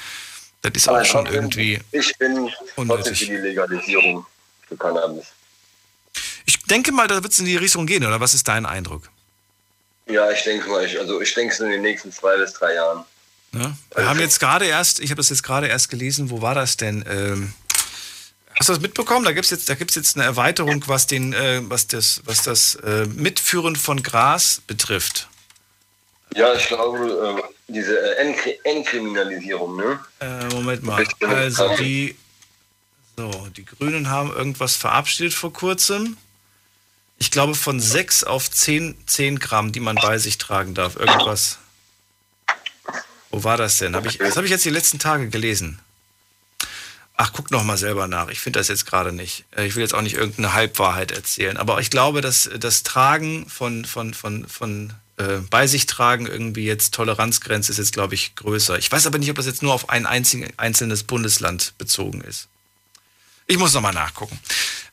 [0.63, 1.81] Das ist auch Aber schon trotzdem, irgendwie.
[1.91, 3.19] Ich bin unnötig.
[3.19, 4.25] für die Legalisierung
[4.69, 5.27] für Cannabis.
[6.47, 9.11] Ich denke mal, da wird es in die Richtung gehen, oder was ist dein Eindruck?
[10.07, 12.75] Ja, ich denke mal, ich, also ich denke es in den nächsten zwei bis drei
[12.75, 13.05] Jahren.
[13.53, 13.77] Ne?
[13.97, 16.77] Wir haben jetzt gerade erst, ich habe das jetzt gerade erst gelesen, wo war das
[16.77, 17.05] denn?
[17.09, 17.53] Ähm,
[18.61, 19.25] hast du das mitbekommen?
[19.25, 22.43] Da gibt es jetzt, da gibt's jetzt eine Erweiterung, was, den, äh, was das, was
[22.43, 25.29] das äh, Mitführen von Gras betrifft.
[26.37, 29.99] Ja, ich glaube, äh, diese äh, Entkri Entkriminalisierung, ne?
[30.21, 31.05] Äh, Moment mal.
[31.23, 32.17] Also die,
[33.17, 36.19] so, die Grünen haben irgendwas verabschiedet vor kurzem.
[37.19, 40.97] Ich glaube von 6 auf 10, 10 Gramm, die man bei sich tragen darf.
[40.97, 41.59] Irgendwas.
[43.31, 43.97] Wo war das denn?
[43.97, 45.81] Hab ich, das habe ich jetzt die letzten Tage gelesen.
[47.23, 48.29] Ach, guck noch mal selber nach.
[48.29, 49.45] Ich finde das jetzt gerade nicht.
[49.55, 51.59] Äh, Ich will jetzt auch nicht irgendeine Halbwahrheit erzählen.
[51.59, 56.65] Aber ich glaube, dass das Tragen von, von, von, von äh, bei sich tragen irgendwie
[56.65, 58.79] jetzt Toleranzgrenze ist jetzt, glaube ich, größer.
[58.79, 62.49] Ich weiß aber nicht, ob das jetzt nur auf ein einzelnes Bundesland bezogen ist.
[63.51, 64.39] Ich muss nochmal nachgucken.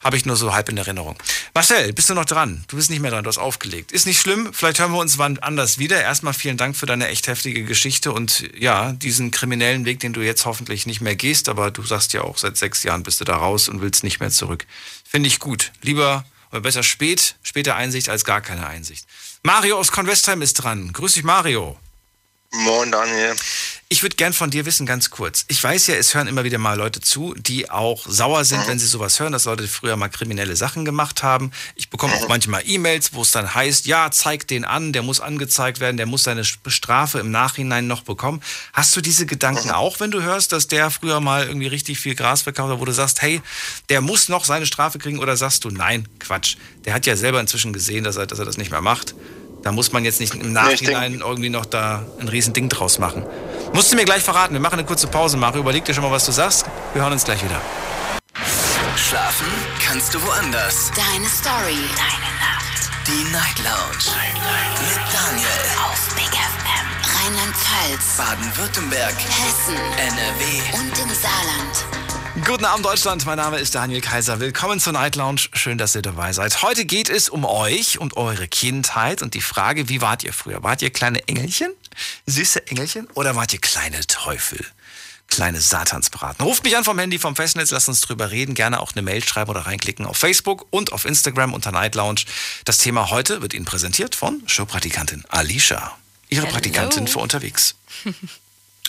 [0.04, 1.16] Habe ich nur so halb in Erinnerung.
[1.54, 2.66] Marcel, bist du noch dran?
[2.68, 3.92] Du bist nicht mehr dran, du hast aufgelegt.
[3.92, 6.02] Ist nicht schlimm, vielleicht hören wir uns wann anders wieder.
[6.02, 10.22] Erstmal vielen Dank für deine echt heftige Geschichte und ja, diesen kriminellen Weg, den du
[10.22, 13.26] jetzt hoffentlich nicht mehr gehst, aber du sagst ja auch, seit sechs Jahren bist du
[13.26, 14.66] da raus und willst nicht mehr zurück.
[15.08, 15.72] Finde ich gut.
[15.84, 19.06] Lieber oder besser spät, später Einsicht als gar keine Einsicht.
[19.44, 20.94] Mario aus Convestheim ist dran.
[20.94, 21.78] Grüß dich, Mario.
[22.54, 23.36] Moin, Daniel.
[23.90, 25.46] Ich würde gern von dir wissen, ganz kurz.
[25.48, 28.80] Ich weiß ja, es hören immer wieder mal Leute zu, die auch sauer sind, wenn
[28.80, 31.52] sie sowas hören, dass Leute früher mal kriminelle Sachen gemacht haben.
[31.76, 35.22] Ich bekomme auch manchmal E-Mails, wo es dann heißt, ja, zeig den an, der muss
[35.22, 38.42] angezeigt werden, der muss seine Strafe im Nachhinein noch bekommen.
[38.74, 42.14] Hast du diese Gedanken auch, wenn du hörst, dass der früher mal irgendwie richtig viel
[42.14, 43.42] Gras verkauft hat, wo du sagst, hey,
[43.88, 46.58] der muss noch seine Strafe kriegen oder sagst du, nein, Quatsch.
[46.84, 49.16] Der hat ja selber inzwischen gesehen, dass er, dass er das nicht mehr macht.
[49.68, 53.00] Da muss man jetzt nicht im Nee, Nachhinein irgendwie noch da ein riesen Ding draus
[53.00, 53.26] machen.
[53.74, 54.54] Musst du mir gleich verraten.
[54.54, 55.60] Wir machen eine kurze Pause, Mario.
[55.60, 56.66] Überleg dir schon mal, was du sagst.
[56.94, 57.60] Wir hören uns gleich wieder.
[58.96, 59.46] Schlafen
[59.86, 60.90] kannst du woanders.
[60.96, 61.84] Deine Story.
[62.00, 62.80] Deine Nacht.
[63.08, 64.16] Die Night Lounge.
[64.80, 65.64] Mit Daniel.
[65.84, 66.88] Auf Big FM.
[67.20, 68.16] Rheinland-Pfalz.
[68.16, 69.16] Baden-Württemberg.
[69.18, 69.76] Hessen.
[69.98, 70.80] NRW.
[70.80, 71.97] Und im Saarland.
[72.46, 73.26] Guten Abend, Deutschland.
[73.26, 74.40] Mein Name ist Daniel Kaiser.
[74.40, 75.42] Willkommen zur Night Lounge.
[75.54, 76.62] Schön, dass ihr dabei seid.
[76.62, 80.62] Heute geht es um euch und eure Kindheit und die Frage, wie wart ihr früher?
[80.62, 81.72] Wart ihr kleine Engelchen?
[82.26, 83.08] Süße Engelchen?
[83.16, 84.64] Oder wart ihr kleine Teufel?
[85.28, 86.46] Kleine Satansbraten.
[86.46, 88.54] Ruft mich an vom Handy, vom Festnetz, lasst uns drüber reden.
[88.54, 92.22] Gerne auch eine Mail schreiben oder reinklicken auf Facebook und auf Instagram unter Night Lounge.
[92.66, 95.98] Das Thema heute wird Ihnen präsentiert von Showpraktikantin Alicia.
[96.30, 96.54] Ihre Hello.
[96.54, 97.76] Praktikantin für unterwegs.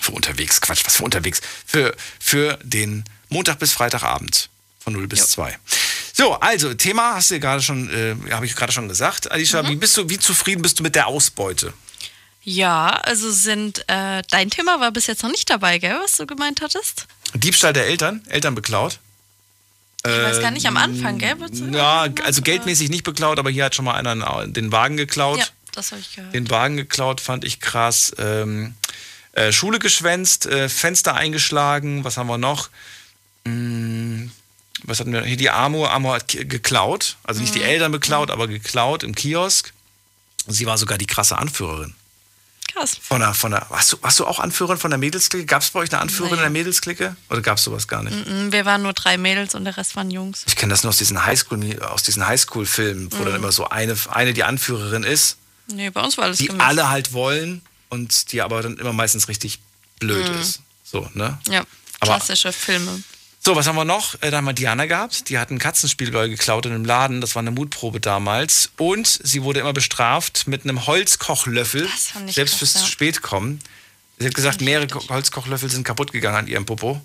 [0.01, 1.41] Für unterwegs, Quatsch, was für unterwegs?
[1.67, 4.49] Für, für den Montag bis Freitagabend
[4.79, 5.57] von 0 bis 2.
[6.13, 9.31] So, also Thema hast du gerade schon, äh, habe ich gerade schon gesagt.
[9.31, 11.73] Alicia, wie bist du, wie zufrieden bist du mit der Ausbeute?
[12.43, 16.27] Ja, also sind, äh, dein Thema war bis jetzt noch nicht dabei, gell, was du
[16.27, 17.07] gemeint hattest?
[17.35, 18.99] Diebstahl der Eltern, Eltern beklaut.
[20.07, 21.37] Ich weiß gar nicht, am Anfang, gell?
[21.73, 25.39] Ja, also geldmäßig nicht beklaut, aber hier hat schon mal einer den Wagen geklaut.
[25.41, 26.33] Ja, das habe ich gehört.
[26.35, 28.15] Den Wagen geklaut, fand ich krass.
[28.19, 28.75] Ähm,
[29.33, 32.71] Äh, Schule geschwänzt, äh, Fenster eingeschlagen, was haben wir noch?
[33.47, 34.31] Hm,
[34.85, 35.23] was hatten wir?
[35.25, 37.17] Hier die Amor, Amor hat geklaut.
[37.25, 39.73] Also nicht die Eltern beklaut, aber geklaut im Kiosk.
[40.47, 41.95] Sie war sogar die krasse Anführerin.
[42.73, 42.97] Krass.
[43.01, 45.47] Von der, von der, warst, du, warst du auch Anführerin von der Mädelsklicke?
[45.47, 46.47] Gab es bei euch eine Anführerin Nee.
[46.47, 47.17] in der Mädelsklicke?
[47.31, 48.15] Oder gab es sowas gar nicht?
[48.29, 50.45] Mm, Wir waren nur drei Mädels und der Rest waren Jungs.
[50.47, 53.25] Ich kenne das nur aus diesen Highschool, aus diesen Highschool-Filmen, wo Mhm.
[53.25, 55.37] dann immer so eine, eine die Anführerin ist,
[55.71, 56.67] Nee, bei uns war alles die gemischt.
[56.67, 57.61] alle halt wollen
[57.91, 59.59] und die aber dann immer meistens richtig
[59.99, 60.41] blöd Mhm.
[60.41, 60.61] ist.
[60.85, 61.39] So, ne?
[61.49, 61.61] Ja,
[62.01, 63.03] Aber- klassische Filme.
[63.49, 64.21] So, was haben wir noch?
[64.21, 65.31] Äh, Da haben wir Diana gehabt.
[65.31, 67.23] Die hat ein Katzenspielball geklaut in einem Laden.
[67.23, 68.73] Das war eine Mutprobe damals.
[68.77, 71.89] Und sie wurde immer bestraft mit einem Holzkochlöffel.
[72.27, 72.85] Selbst fürs ja.
[72.85, 73.63] Spätkommen.
[74.19, 77.01] Sie hat gesagt, mehrere Ko- Holzkochlöffel sind kaputt gegangen an ihrem Popo.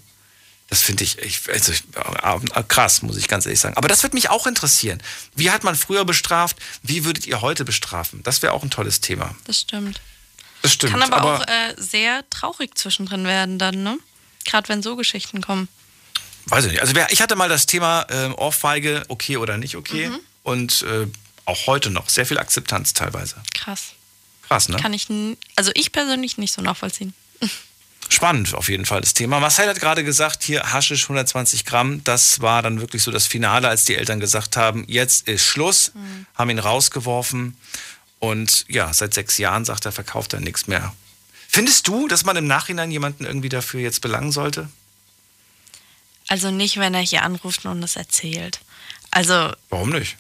[0.68, 3.78] Das finde ich, ich, also ich äh, krass, muss ich ganz ehrlich sagen.
[3.78, 5.02] Aber das würde mich auch interessieren.
[5.36, 6.58] Wie hat man früher bestraft?
[6.82, 8.22] Wie würdet ihr heute bestrafen?
[8.24, 9.34] Das wäre auch ein tolles Thema.
[9.46, 10.02] Das stimmt.
[10.62, 10.92] Das stimmt.
[10.92, 13.98] Kann aber, auch äh, sehr traurig zwischendrin werden dann, ne?
[14.44, 15.70] Gerade wenn so Geschichten kommen.
[16.46, 16.82] Weiß ich nicht.
[16.82, 20.10] Also ich hatte mal das Thema ähm, Ohrfeige, okay oder nicht okay.
[20.10, 20.20] Mhm.
[20.44, 21.08] Und äh,
[21.46, 23.36] auch heute noch sehr viel Akzeptanz teilweise.
[23.54, 23.94] Krass.
[24.48, 24.78] Krass, ne?
[24.78, 25.08] Kann ich,
[25.56, 27.14] also ich persönlich nicht so nachvollziehen.
[28.10, 29.40] Spannend auf jeden Fall das Thema.
[29.40, 32.04] Marcel hat gerade gesagt, hier Haschisch 120 Gramm.
[32.04, 35.92] Das war dann wirklich so das Finale, als die Eltern gesagt haben, jetzt ist Schluss,
[35.96, 36.26] Mhm.
[36.36, 37.58] haben ihn rausgeworfen.
[38.20, 40.94] Und ja, seit sechs Jahren sagt er, verkauft er nichts mehr.
[41.48, 44.70] Findest du, dass man im Nachhinein jemanden irgendwie dafür jetzt belangen sollte?
[46.28, 48.60] Also nicht, wenn er hier anruft und das erzählt.
[49.12, 50.18] Also, Warum nicht?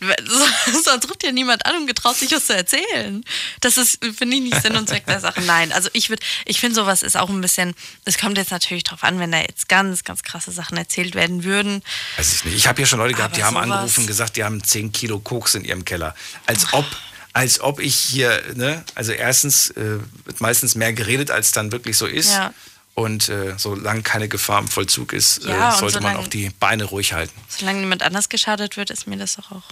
[0.84, 3.24] sonst ruft ja niemand an und getraut sich was zu erzählen.
[3.60, 5.40] Das ist, finde ich, nicht Sinn und Zweck der Sache.
[5.42, 8.84] Nein, also ich würde, ich finde sowas ist auch ein bisschen, es kommt jetzt natürlich
[8.84, 11.82] drauf an, wenn da jetzt ganz, ganz krasse Sachen erzählt werden würden.
[12.16, 12.54] Weiß ich nicht.
[12.56, 14.62] Ich habe hier schon Leute gehabt, die Aber haben sowas- angerufen und gesagt, die haben
[14.62, 16.14] 10 Kilo Koks in ihrem Keller.
[16.46, 16.86] Als ob,
[17.32, 21.96] als ob ich hier, ne, also erstens äh, wird meistens mehr geredet, als dann wirklich
[21.96, 22.30] so ist.
[22.30, 22.54] Ja.
[22.98, 26.50] Und äh, solange keine Gefahr im Vollzug ist, Ja, äh, sollte man solange- auch die
[26.50, 27.40] Beine ruhig halten.
[27.48, 29.62] Solange niemand anders geschadet wird, ist mir das doch auch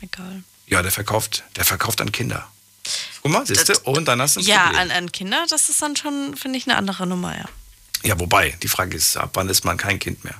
[0.00, 0.44] egal.
[0.68, 2.46] Ja, der verkauft, der verkauft an Kinder.
[3.22, 3.72] Guck mal, siehst du?
[3.90, 4.80] Und dann hast du Ja, Problem.
[4.82, 7.46] an, an Kinder, das ist dann schon, finde ich, eine andere Nummer, ja.
[8.04, 10.34] Ja, wobei, die Frage ist, ab wann ist man kein Kind mehr?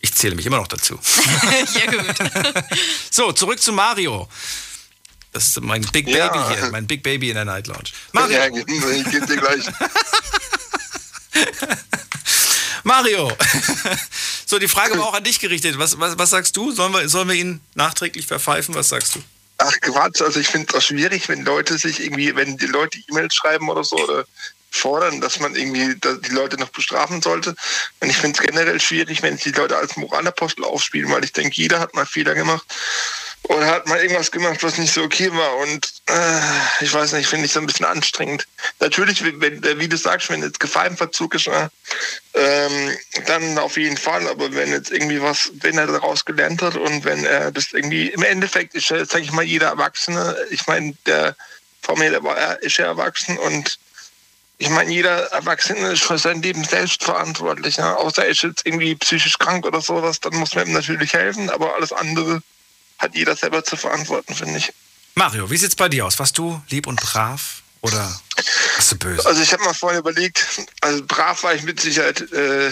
[0.00, 0.98] Ich zähle mich immer noch dazu.
[1.78, 2.16] ja, gut.
[3.12, 4.28] So, zurück zu Mario.
[5.32, 6.26] Das ist mein Big Ja.
[6.26, 7.90] Baby hier, mein Big Baby in der Night Lounge.
[8.12, 9.64] Mario, Ja, ich gebe dir gleich.
[12.84, 13.30] Mario.
[14.46, 15.78] so, die Frage war auch an dich gerichtet.
[15.78, 16.72] Was, was, was sagst du?
[16.72, 18.74] Sollen wir, sollen wir ihn nachträglich verpfeifen?
[18.74, 19.22] Was sagst du?
[19.58, 22.98] Ach Quatsch, also ich finde es auch schwierig, wenn Leute sich irgendwie, wenn die Leute
[23.10, 24.24] E-Mails schreiben oder so oder
[24.70, 27.54] fordern, dass man irgendwie die Leute noch bestrafen sollte.
[28.00, 31.56] Und ich finde es generell schwierig, wenn die Leute als Moralapostel aufspielen, weil ich denke,
[31.56, 32.64] jeder hat mal Fehler gemacht
[33.50, 35.56] oder hat mal irgendwas gemacht, was nicht so okay war.
[35.56, 38.46] Und äh, ich weiß nicht, finde ich so ein bisschen anstrengend.
[38.78, 41.68] Natürlich, wenn, wenn- wie du sagst, wenn jetzt Gefahr im Verzug ist, äh,
[43.26, 44.28] dann auf jeden Fall.
[44.28, 48.10] Aber wenn jetzt irgendwie was, wenn er daraus gelernt hat und wenn er das irgendwie,
[48.10, 51.34] im Endeffekt ist ja, sag ich mal, jeder Erwachsene, ich meine, der
[51.82, 53.78] vor mir, der er ist ja erwachsen und
[54.58, 57.78] ich meine, jeder Erwachsene ist für sein Leben selbst verantwortlich.
[57.78, 57.96] Ja?
[57.96, 61.50] Außer er ist jetzt irgendwie psychisch krank oder sowas, dann muss man ihm natürlich helfen,
[61.50, 62.42] aber alles andere
[63.00, 64.72] hat jeder selber zu verantworten, finde ich.
[65.14, 66.18] Mario, wie sieht's bei dir aus?
[66.18, 68.20] Warst du lieb und brav oder
[68.76, 69.26] warst du böse?
[69.26, 70.46] Also ich habe mal vorhin überlegt,
[70.82, 72.70] also brav war ich mit Sicherheit äh,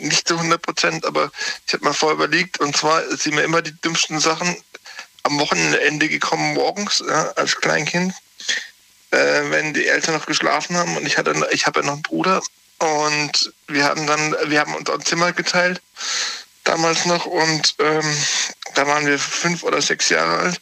[0.00, 1.30] nicht zu 100 Prozent, aber
[1.66, 4.56] ich habe mal vorher überlegt, und zwar sind mir immer die dümmsten Sachen
[5.22, 8.12] am Wochenende gekommen morgens ja, als Kleinkind,
[9.12, 12.02] äh, wenn die Eltern noch geschlafen haben und ich hatte, ich habe ja noch einen
[12.02, 12.42] Bruder
[12.78, 15.80] und wir haben dann, wir haben uns ein Zimmer geteilt
[16.68, 18.16] damals noch und ähm,
[18.74, 20.60] da waren wir fünf oder sechs Jahre alt.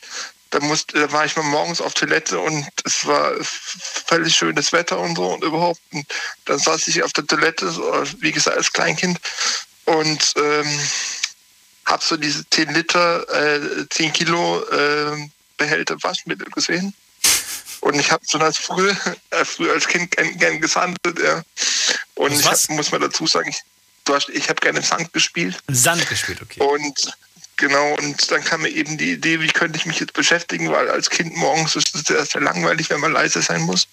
[0.51, 5.01] Da, musste, da war ich mal morgens auf Toilette und es war völlig schönes Wetter
[5.01, 5.81] und so und überhaupt.
[5.93, 6.07] Und
[6.45, 7.83] dann saß ich auf der Toilette, so,
[8.21, 9.19] wie gesagt, als Kleinkind
[9.87, 10.81] und ähm,
[11.87, 16.95] habe so diese 10 Liter, äh, 10 Kilo äh, Behälter Waschmittel gesehen.
[17.81, 18.97] Und ich habe schon als früher,
[19.31, 21.19] äh, früher als Kind gern, gern gesandet.
[21.19, 21.43] Ja.
[22.15, 23.63] Und Was, ich hab, muss mal dazu sagen, ich,
[24.15, 25.59] hast, ich habe gerne im Sand gespielt.
[25.69, 26.61] Sand gespielt, okay.
[26.61, 27.13] Und
[27.57, 30.89] genau, und dann kam mir eben die Idee, wie könnte ich mich jetzt beschäftigen, weil
[30.91, 33.89] als Kind morgens ist es sehr, sehr langweilig, wenn man leise sein muss.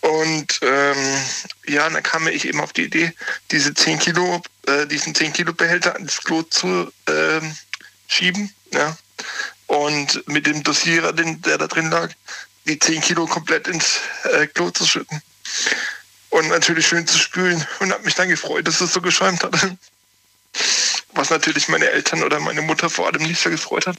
[0.00, 1.16] Und ähm,
[1.66, 3.12] ja, dann kam mir ich eben auf die Idee,
[3.50, 7.56] diese 10 Kilo, äh, diesen 10 Kilo Behälter ans Klo zu ähm,
[8.06, 8.52] schieben.
[8.72, 8.96] Ja.
[9.66, 12.10] Und mit dem Dosierer, den, der da drin lag,
[12.66, 14.00] die 10 Kilo komplett ins
[14.32, 15.20] äh, Klo zu schütten.
[16.30, 17.66] Und natürlich schön zu spülen.
[17.80, 19.54] Und habe mich dann gefreut, dass es so geschäumt hat.
[21.14, 23.96] Was natürlich meine Eltern oder meine Mutter vor allem nicht so gefreut hat,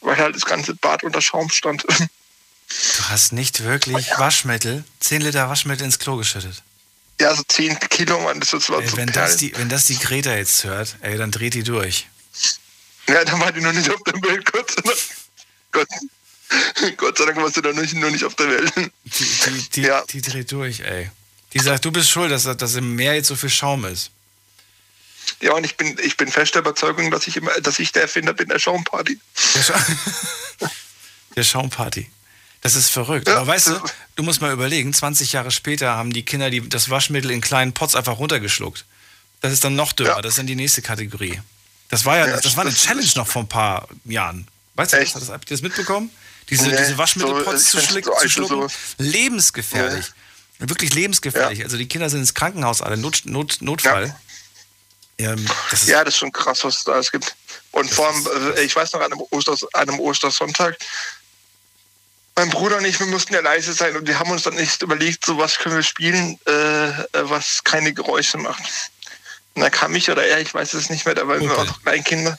[0.00, 1.84] weil halt das ganze Bad unter Schaum stand.
[2.68, 6.64] Du hast nicht wirklich Waschmittel, 10 Liter Waschmittel ins Klo geschüttet.
[7.20, 9.30] Ja, so 10 Kilo, Mann, das ist was Ey, so wenn, Perlen.
[9.30, 12.08] das die, wenn das die Greta jetzt hört, ey, dann dreht die durch.
[13.08, 14.98] Ja, dann war die noch nicht auf der Welt, Gott sei Dank.
[15.70, 15.88] Gott,
[16.96, 18.72] Gott sei Dank warst du da noch nicht, noch nicht auf der Welt.
[18.76, 21.10] Die, die, die, die dreht durch, ey.
[21.52, 24.10] Die sagt, du bist schuld, dass, dass im Meer jetzt so viel Schaum ist.
[25.40, 28.02] Ja, und ich bin, ich bin fest der Überzeugung, dass ich, immer, dass ich der
[28.02, 29.18] Erfinder bin der Schaumparty.
[29.54, 29.74] Der, Scha
[31.36, 32.10] der Schaumparty.
[32.62, 33.28] Das ist verrückt.
[33.28, 33.80] Aber weißt du,
[34.16, 37.72] du musst mal überlegen, 20 Jahre später haben die Kinder die, das Waschmittel in kleinen
[37.74, 38.84] Pots einfach runtergeschluckt.
[39.40, 41.40] Das ist dann noch dümmer, das ist dann die nächste Kategorie.
[41.88, 44.48] Das war ja, Ja, das war eine das- Challenge noch vor ein paar Jahren.
[44.74, 46.10] Weißt du, das, das, habt ihr das mitbekommen?
[46.50, 48.48] Diese, Nee, diese Waschmittelpots so, zu, find's so schlucken.
[48.56, 48.72] sowas.
[48.98, 50.06] Lebensgefährlich.
[50.58, 51.62] Wirklich lebensgefährlich.
[51.64, 54.14] Also die Kinder sind ins Krankenhaus alle, Not, Not, Notfall.
[55.18, 57.34] Ähm, das Ja, das ist schon krass, was es da alles gibt.
[57.72, 60.78] Und vor allem, äh, ich weiß noch, an einem, Osters, an einem Ostersonntag,
[62.36, 64.82] mein Bruder und ich, wir mussten ja leise sein und wir haben uns dann nicht
[64.82, 68.62] überlegt, so was können wir spielen, äh, äh, was keine Geräusche macht.
[69.54, 71.64] Und dann kam ich oder er, ich weiß es nicht mehr, da waren wir auch
[71.64, 72.38] noch Kleinkinder.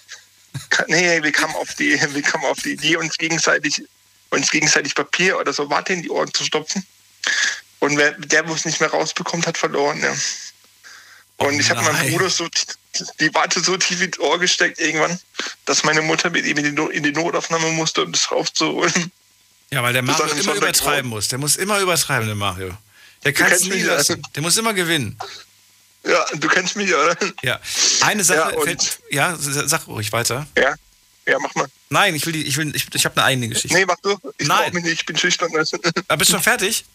[0.87, 3.83] Nee, wir kamen auf die, wir kamen auf die Idee, uns gegenseitig,
[4.29, 6.85] uns gegenseitig Papier oder so Watte in die Ohren zu stopfen.
[7.79, 10.01] Und wer, der, wo es nicht mehr rausbekommt, hat verloren.
[10.01, 10.15] Ja.
[11.37, 12.11] Und ich habe meinem.
[12.11, 12.47] Bruder so
[13.19, 15.19] die Watte so tief ins Ohr gesteckt irgendwann,
[15.65, 19.11] dass meine Mutter mit ihm in die, in die Notaufnahme musste, um das rauszuholen.
[19.69, 21.27] Ja, weil der Mario immer ein übertreiben muss.
[21.27, 22.71] Der muss immer übertreiben, der Mario.
[23.23, 24.21] Der kann es nie lassen.
[24.35, 25.17] Der muss immer gewinnen.
[26.03, 27.17] Ja, du kennst mich, oder?
[27.43, 27.59] Ja.
[28.01, 28.99] Eine Sache Ja, fällt.
[29.11, 30.47] Ja, sag ruhig weiter.
[30.57, 30.73] Ja,
[31.27, 31.67] ja, mach mal.
[31.89, 33.75] Nein, ich will die, ich will, ich, ich habe eine eigene Geschichte.
[33.77, 34.17] Nee, mach du.
[34.37, 34.73] Ich Nein.
[34.73, 35.51] mich nicht, ich bin schüchtern.
[35.53, 36.85] Aber bist du schon fertig?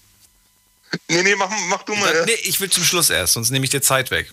[1.08, 2.14] Nee, nee, mach, mach du mal.
[2.14, 2.24] Ja.
[2.24, 4.30] nee, ich will zum Schluss erst, sonst nehme ich dir Zeit weg.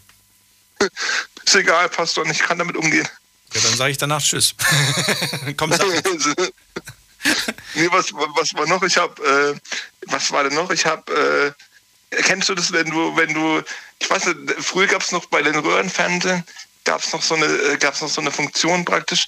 [1.46, 3.08] Ist egal, passt doch nicht, ich kann damit umgehen.
[3.54, 4.54] Ja, dann sage ich danach Tschüss.
[5.58, 5.88] Komm, sag.
[7.74, 8.84] nee, was, was war noch?
[8.84, 9.56] Ich hab, äh,
[10.08, 10.70] was war denn noch?
[10.72, 11.52] Ich hab, äh,
[12.24, 13.62] kennst du das, wenn du, wenn du,
[14.00, 16.44] ich weiß nicht, früher gab es noch bei den Röhrenfernsehen,
[16.86, 19.28] gab es noch so eine, äh, gab's noch so eine Funktion praktisch.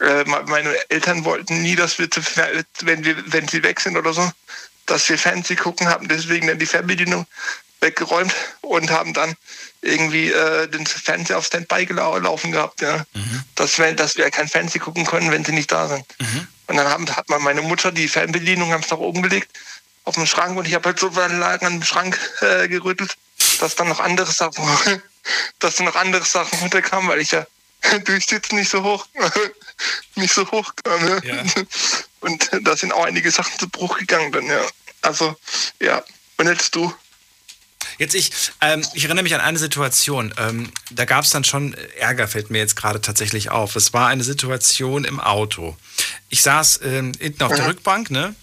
[0.00, 2.20] Äh, me- meine Eltern wollten nie, dass wir, zu,
[2.80, 4.30] wenn wir, wenn sie weg sind oder so,
[4.90, 7.26] dass wir Fernsehen gucken, haben deswegen dann die Fernbedienung
[7.80, 9.34] weggeräumt und haben dann
[9.82, 13.04] irgendwie äh, den Fernseher auf Standby gelau- laufen gehabt, ja.
[13.54, 16.04] Dass, wir, dass wir kein Fernsehen gucken können, wenn sie nicht da sind.
[16.66, 19.50] Und dann haben, hat man meine Mutter die Fernbedienung ganz nach oben gelegt
[20.04, 23.16] auf den Schrank und ich habe halt so lang an dem Schrank äh, gerüttelt,
[23.60, 24.62] dass dann noch andere Sachen,
[25.58, 27.46] dass dann noch andere Sachen runterkamen, weil ich ja
[28.04, 29.06] durch Sitzen nicht so hoch,
[30.16, 31.06] nicht so hoch kam.
[31.24, 31.42] Ja.
[32.20, 34.60] Und da sind auch einige Sachen zu Bruch gegangen dann, ja.
[35.02, 35.36] Also,
[35.80, 36.02] ja.
[36.36, 36.92] Und jetzt du.
[37.98, 38.30] Jetzt ich,
[38.62, 40.32] ähm, ich erinnere mich an eine Situation.
[40.38, 43.76] Ähm, da gab es dann schon Ärger, fällt mir jetzt gerade tatsächlich auf.
[43.76, 45.76] Es war eine Situation im Auto.
[46.30, 48.34] Ich saß ähm, hinten auf der Rückbank, ne?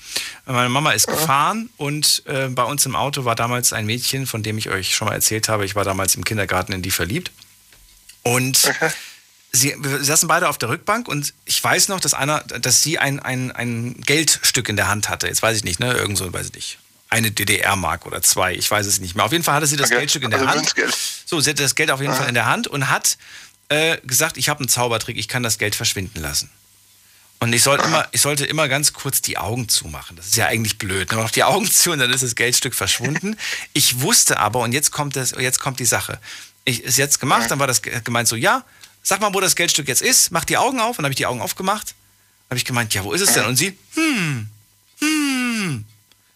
[0.45, 4.43] Meine Mama ist gefahren und äh, bei uns im Auto war damals ein Mädchen, von
[4.43, 5.65] dem ich euch schon mal erzählt habe.
[5.65, 7.31] Ich war damals im Kindergarten in die verliebt.
[8.23, 8.71] Und
[9.57, 12.99] sie, wir saßen beide auf der Rückbank und ich weiß noch, dass einer, dass sie
[12.99, 15.27] ein, ein, ein Geldstück in der Hand hatte.
[15.27, 15.93] Jetzt weiß ich nicht, ne?
[15.93, 16.79] Irgend so, weiß ich nicht.
[17.09, 19.23] Eine DDR-Mark oder zwei, ich weiß es nicht mehr.
[19.25, 20.73] Auf jeden Fall hatte sie das Okay, Geldstück in der also Hand.
[21.25, 22.17] So, sie hatte das Geld auf jeden Ah.
[22.17, 23.17] Fall in der Hand und hat
[23.69, 26.49] äh, gesagt, ich habe einen Zaubertrick, ich kann das Geld verschwinden lassen.
[27.39, 30.15] Und ich, soll immer, ich sollte immer ganz kurz die Augen zumachen.
[30.17, 31.11] Das ist ja eigentlich blöd.
[31.11, 33.37] Man macht die Augen zu und dann ist das Geldstück verschwunden.
[33.73, 36.19] Ich wusste aber, und jetzt kommt, das, jetzt kommt die Sache.
[36.65, 38.63] Ich ist jetzt gemacht, dann war das ge- gemeint so, ja,
[39.07, 40.91] sag mal, wo das Geldstück jetzt ist, mach die Augen auf.
[40.91, 41.95] Und dann habe ich die Augen aufgemacht.
[42.49, 43.45] habe ich gemeint, ja, wo ist es denn?
[43.45, 44.49] Und sie, hm,
[44.99, 45.85] hm.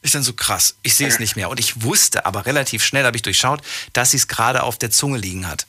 [0.04, 1.50] Ich dann so krass, ich sehe es nicht mehr.
[1.50, 3.62] Und ich wusste aber relativ schnell, habe ich durchschaut,
[3.94, 5.68] dass sie es gerade auf der Zunge liegen hat.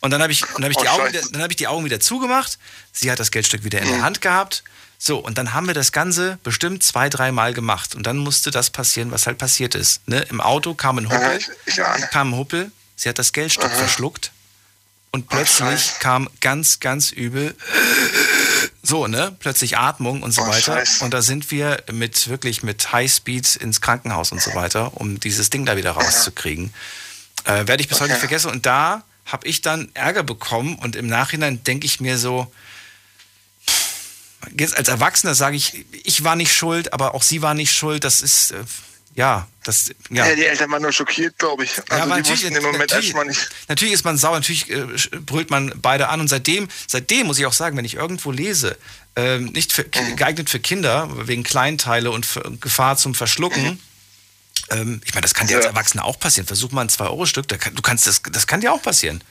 [0.00, 1.12] Und dann habe ich, dann hab ich, Oh, die Augen Scheiße.
[1.24, 2.58] wieder- dann hab ich die Augen wieder zugemacht.
[2.92, 4.02] Sie hat das Geldstück wieder in der.
[4.02, 4.62] Hand gehabt.
[4.98, 7.94] So, und dann haben wir das Ganze bestimmt zwei, dreimal gemacht.
[7.96, 10.06] Und dann musste das passieren, was halt passiert ist.
[10.08, 10.20] Ne?
[10.30, 11.40] Im Auto kam ein Huppel,
[12.12, 14.30] kam ein Huppel, sie hat das Geldstück verschluckt.
[15.16, 17.54] Und plötzlich kam ganz, ganz übel
[18.82, 19.34] so, ne?
[19.40, 20.76] Plötzlich Atmung und so Oh, weiter.
[20.76, 21.04] Scheiße.
[21.04, 25.48] Und da sind wir mit wirklich mit Highspeed ins Krankenhaus und so weiter, um dieses
[25.50, 26.72] Ding da wieder rauszukriegen.
[27.44, 28.28] Äh, Werde ich bis heute nicht Okay.
[28.28, 28.50] vergessen.
[28.50, 32.52] Und da habe ich dann Ärger bekommen und im Nachhinein denke ich mir so,
[34.56, 38.04] jetzt als Erwachsener sage ich, ich war nicht schuld, aber auch sie war nicht schuld.
[38.04, 38.62] Das ist, äh,
[39.16, 40.26] ja, das, ja.
[40.26, 40.34] Ja.
[40.36, 41.72] die Eltern waren nur schockiert, glaube ich.
[41.90, 43.48] Also aber die wussten im Moment natürlich, erstmal nicht.
[43.68, 44.84] natürlich ist man sauer, natürlich äh,
[45.20, 48.76] brüllt man beide an und seitdem, seitdem muss ich auch sagen, wenn ich irgendwo lese,
[49.16, 50.16] ähm, nicht für, Mhm.
[50.16, 53.80] geeignet für Kinder, wegen Kleinteile und für Gefahr zum Verschlucken.
[54.70, 55.70] Ähm, ich meine, das kann dir als Ja.
[55.70, 56.46] Erwachsener auch passieren.
[56.46, 59.22] Versuch mal ein 2-Euro-Stück, da kann, du kannst das, das kann dir auch passieren.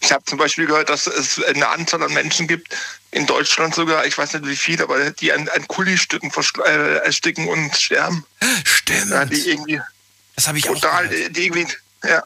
[0.00, 2.74] Ich habe zum Beispiel gehört, dass es eine Anzahl an Menschen gibt,
[3.10, 6.32] in Deutschland sogar, ich weiß nicht wie viele, aber die an, an Kullistücken
[6.64, 8.24] äh, ersticken und sterben.
[8.64, 9.10] Stimmt.
[9.10, 9.80] Ja, die irgendwie
[10.36, 11.36] Das habe ich auch brutal, gehört.
[11.36, 11.66] die, irgendwie,
[12.04, 12.22] ja,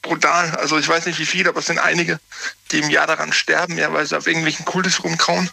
[0.00, 0.56] brutal.
[0.56, 2.18] Also ich weiß nicht wie viele, aber es sind einige,
[2.70, 5.50] die im Jahr daran sterben, ja, weil sie auf irgendwelchen Kultis rumkauen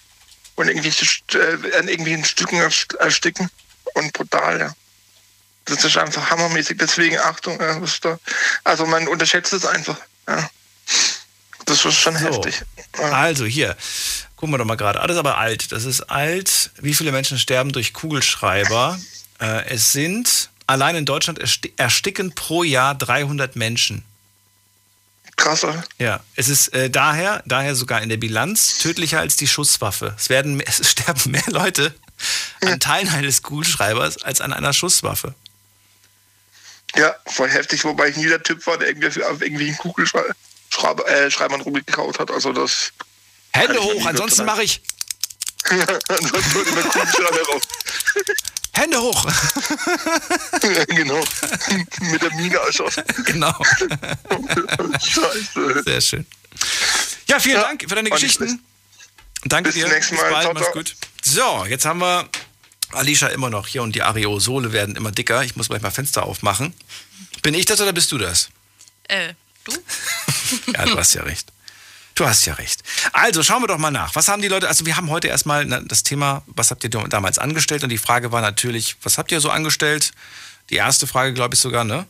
[0.56, 3.50] und irgendwelche, äh, an irgendwelchen Stücken erst- ersticken.
[3.96, 4.74] Und brutal, ja.
[5.66, 8.20] Das ist einfach hammermäßig, deswegen Achtung, ja, da,
[8.64, 10.50] also man unterschätzt es einfach, ja.
[11.70, 12.64] Das ist schon heftig.
[12.94, 13.78] Also hier,
[14.36, 15.00] gucken wir doch mal gerade.
[15.00, 15.72] Das ist aber alt.
[15.72, 16.72] Das ist alt.
[16.82, 19.00] Wie viele Menschen sterben durch Kugelschreiber?
[19.40, 24.04] Äh, es sind allein in Deutschland ersti ersticken pro Jahr 300 Menschen.
[25.36, 25.84] Krass, oder?
[26.00, 30.16] Ja, es ist äh, daher, daher sogar in der Bilanz tödlicher als die Schusswaffe.
[30.18, 31.94] Es, werden, es sterben mehr Leute
[32.62, 35.36] an Teilen eines Kugelschreibers als an einer Schusswaffe.
[36.96, 40.34] Ja, voll heftig, wobei ich nie der Typ war, der irgendwie auf irgendwie einen Kugelschreiber
[41.08, 42.32] äh, Schreibern rumgekaut hat.
[42.32, 42.92] Also das.
[43.52, 44.82] Hände hoch, ansonsten mache ich.
[45.70, 47.64] ansonsten wird immer Kugelschreiber raus.
[48.74, 49.26] Hände hoch.
[50.64, 51.22] ja, genau.
[52.00, 53.04] Mit der Mine erschossen.
[53.26, 53.54] Genau.
[55.02, 55.84] Scheiße.
[55.84, 56.26] Sehr schön.
[57.28, 58.64] Ja, vielen Dank für deine Geschichten.
[59.44, 59.86] Danke Bis dir.
[59.86, 60.32] zum nächsten Bis Mal.
[60.32, 60.44] bald.
[60.44, 60.96] Ciao, Mach's gut.
[61.22, 62.30] So, jetzt haben wir
[62.92, 65.44] Alicia immer noch hier und die Areosole werden immer dicker.
[65.44, 66.74] Ich muss gleich mal Fenster aufmachen.
[67.42, 68.50] Bin ich das oder bist du das?
[69.08, 69.34] Äh,
[69.70, 69.78] du?
[70.74, 71.52] Ja, du hast ja recht.
[72.16, 72.82] Du hast ja recht.
[73.14, 74.16] Also schauen wir doch mal nach.
[74.16, 76.90] Was haben die Leute, also wir haben heute erstmal na, das Thema, was habt ihr
[76.90, 77.84] damals angestellt?
[77.84, 80.12] Und die Frage war natürlich, was habt ihr so angestellt?
[80.70, 82.08] Die erste Frage, glaube ich sogar, ne?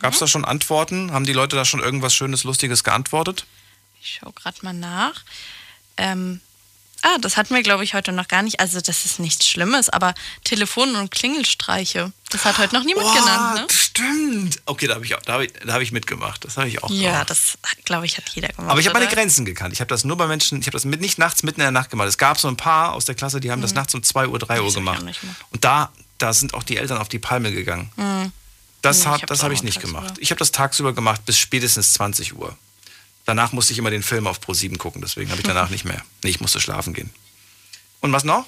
[0.00, 1.12] Gab es da schon Antworten?
[1.12, 3.44] Haben die Leute da schon irgendwas Schönes, Lustiges geantwortet?
[4.00, 5.22] Ich schaue gerade mal nach.
[5.98, 6.40] Ähm,
[7.04, 8.58] ah, das hatten wir, glaube ich, heute noch gar nicht.
[8.60, 12.12] Also, das ist nichts Schlimmes, aber Telefon- und Klingelstreiche.
[12.30, 13.66] Das hat heute noch niemand Oh, genannt, ne?
[13.70, 14.60] Stimmt.
[14.66, 16.44] Okay, da habe ich, auch- da hab ich, da hab ich mitgemacht.
[16.44, 17.30] Das habe ich auch Ja, gemacht.
[17.30, 18.70] das, glaube ich, hat jeder gemacht.
[18.70, 19.10] Aber ich habe meine?
[19.12, 19.72] Grenzen gekannt.
[19.72, 21.70] Ich habe das nur bei Menschen, ich habe das mit, nicht nachts mitten in der
[21.70, 22.08] Nacht gemacht.
[22.08, 23.76] Es gab so ein paar aus der Klasse, die haben das Mhm.
[23.76, 25.04] nachts um 2 Uhr, 3 Uhr Das gemacht.
[25.50, 27.92] Und da, da sind auch die Eltern auf die Palme gegangen.
[27.96, 28.32] Mhm.
[28.82, 30.14] Das, Nee, ich hab das habe ich nicht gemacht.
[30.18, 32.56] Ich habe das tagsüber gemacht bis spätestens 20 Uhr.
[33.26, 36.02] Danach musste ich immer den Film auf Pro7 gucken, deswegen habe ich danach nicht mehr.
[36.22, 37.10] Nee, ich musste schlafen gehen.
[38.00, 38.46] Und was noch?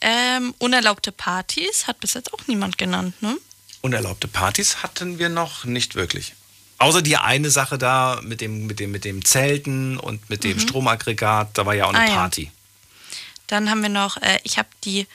[0.00, 3.36] Ähm, unerlaubte Partys hat bis jetzt auch niemand genannt, ne?
[3.80, 6.34] Unerlaubte Partys hatten wir noch nicht wirklich.
[6.78, 10.56] Außer die eine Sache da mit dem, mit dem, mit dem Zelten und mit dem
[10.56, 10.60] Mhm.
[10.60, 12.14] Stromaggregat, da war ja auch eine Ah, ja.
[12.14, 12.52] Party.
[13.48, 15.08] Dann haben wir noch, äh, ich habe die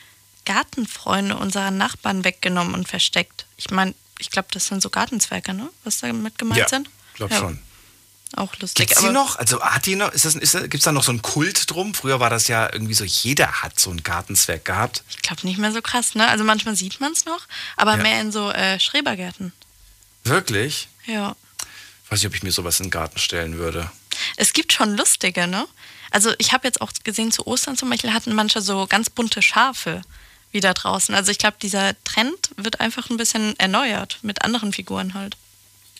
[0.44, 3.46] Gartenfreunde unserer Nachbarn weggenommen und versteckt.
[3.56, 5.70] Ich meine, ich glaube, das sind so Gartenzwerge, ne?
[5.84, 6.90] Was damit gemeint ja, sind?
[7.14, 7.38] glaub Ja.
[7.38, 7.58] schon.
[8.36, 8.88] Auch lustig.
[8.88, 9.36] Gibt's die noch?
[9.36, 10.10] Also hat die noch?
[10.12, 11.94] Ist das, ist das, gibt's da noch so einen Kult drum?
[11.94, 15.04] Früher war das ja irgendwie so, jeder hat so ein Gartenzwerg gehabt.
[15.10, 16.26] Ich glaube nicht mehr so krass, ne?
[16.28, 17.46] Also manchmal sieht man es noch,
[17.76, 18.02] aber Ja.
[18.02, 19.52] mehr in so äh, Schrebergärten.
[20.24, 20.88] Wirklich?
[21.06, 21.36] Ja.
[22.04, 23.90] Ich weiß nicht, ob ich mir sowas in den Garten stellen würde.
[24.36, 25.66] Es gibt schon lustige, ne?
[26.10, 29.42] Also ich habe jetzt auch gesehen, zu Ostern zum Beispiel hatten manche so ganz bunte
[29.42, 30.02] Schafe
[30.52, 31.14] wieder draußen.
[31.14, 35.36] Also ich glaube, dieser Trend wird einfach ein bisschen erneuert mit anderen Figuren halt.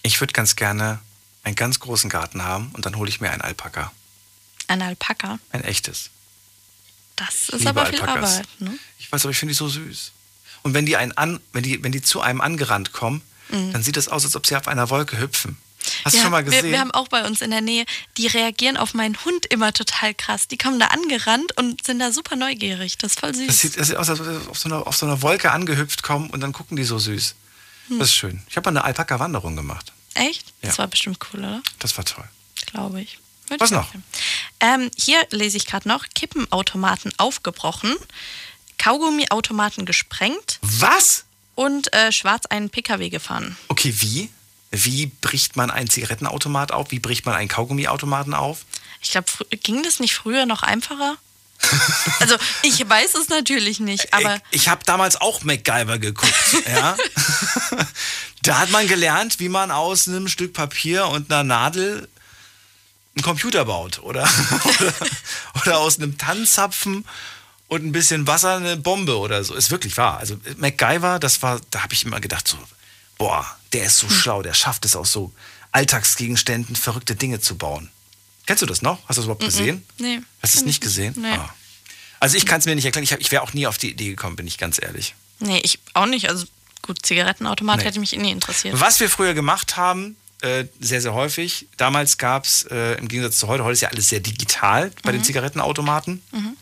[0.03, 1.01] Ich würde ganz gerne
[1.45, 3.93] einen ganz großen Garten haben und dann hole ich mir einen Alpaka.
[4.67, 5.39] Ein Alpaka.
[5.53, 6.11] Ein echtes.
[7.17, 8.33] Das ist aber viel Alpakas.
[8.33, 8.79] Arbeit, ne?
[8.99, 10.13] Ich weiß, aber ich finde die so süß.
[10.63, 13.73] Und wenn die, einen an, wenn, die, wenn die zu einem angerannt kommen, Mhm.
[13.73, 15.57] dann sieht es aus, als ob sie auf einer Wolke hüpfen.
[16.05, 16.65] Hast ja, du schon mal gesehen?
[16.65, 17.85] Wir, wir haben auch bei uns in der Nähe,
[18.17, 20.49] die reagieren auf meinen Hund immer total krass.
[20.49, 22.97] Die kommen da angerannt und sind da super neugierig.
[22.97, 23.47] Das ist voll süß.
[23.47, 25.53] das, sieht, das sieht aus, als ob sie auf so, einer, auf so einer Wolke
[25.53, 27.35] angehüpft kommen und dann gucken die so süß.
[27.89, 27.99] Hm.
[27.99, 28.43] Das ist schön.
[28.49, 29.93] Ich habe mal eine Alpaka-Wanderung gemacht.
[30.15, 30.53] Echt?
[30.63, 30.79] Das Ja.
[30.79, 31.63] war bestimmt cool, oder?
[31.79, 32.25] Das war toll.
[32.67, 33.19] Glaube ich.
[33.49, 33.89] Würde Was ich noch?
[34.61, 37.95] Ähm, hier lese ich gerade noch: Kippenautomaten aufgebrochen,
[38.79, 40.59] Kaugummiautomaten gesprengt.
[40.63, 41.25] Was?
[41.55, 43.57] Und äh, schwarz einen PKW gefahren.
[43.69, 44.31] Okay, wie?
[44.71, 46.91] Wie bricht man einen Zigarettenautomat auf?
[46.91, 48.65] Wie bricht man einen Kaugummiautomaten auf?
[49.01, 49.27] Ich glaube,
[49.63, 51.17] ging das nicht früher noch einfacher?
[52.21, 54.41] also, ich weiß es natürlich nicht, aber.
[54.51, 56.33] Ich habe damals auch MacGyver geguckt.
[56.67, 56.97] ja?
[58.43, 62.09] da hat man gelernt, wie man aus einem Stück Papier und einer Nadel
[63.17, 64.01] einen Computer baut.
[64.01, 64.29] Oder,
[64.65, 64.95] oder,
[65.63, 67.05] oder aus einem Tannenzapfen
[67.69, 69.55] und ein bisschen Wasser eine Bombe oder so.
[69.55, 70.19] Ist wirklich wahr.
[70.19, 72.59] Also MacGyver, das war, da habe ich immer gedacht, so,
[73.19, 75.33] boah, der ist so schlau, der schafft es aus so
[75.73, 77.91] Alltagsgegenständen verrückte Dinge zu bauen.
[78.47, 78.99] Kennst du das noch?
[79.09, 79.47] Hast du das überhaupt Mhm.
[79.47, 79.87] gesehen?
[79.99, 80.21] Nee.
[80.43, 81.15] Hast du es nicht gesehen?
[81.17, 81.29] Nee.
[81.33, 81.55] Ah.
[82.21, 83.05] Also ich kann es mir nicht erklären.
[83.05, 85.15] Ich, ich wäre auch nie auf die Idee gekommen, bin ich ganz ehrlich.
[85.41, 86.29] Nee, ich auch nicht.
[86.29, 86.47] Also,
[86.83, 87.85] gut, Zigarettenautomat Nee.
[87.85, 88.79] hätte mich eh nie interessiert.
[88.81, 93.39] Was wir früher gemacht haben, äh, sehr, sehr häufig, damals gab es, äh, im Gegensatz
[93.39, 95.25] zu heute, heute ist ja alles sehr digital bei den Mhm.
[95.25, 96.23] Zigarettenautomaten.
[96.33, 96.57] Mhm.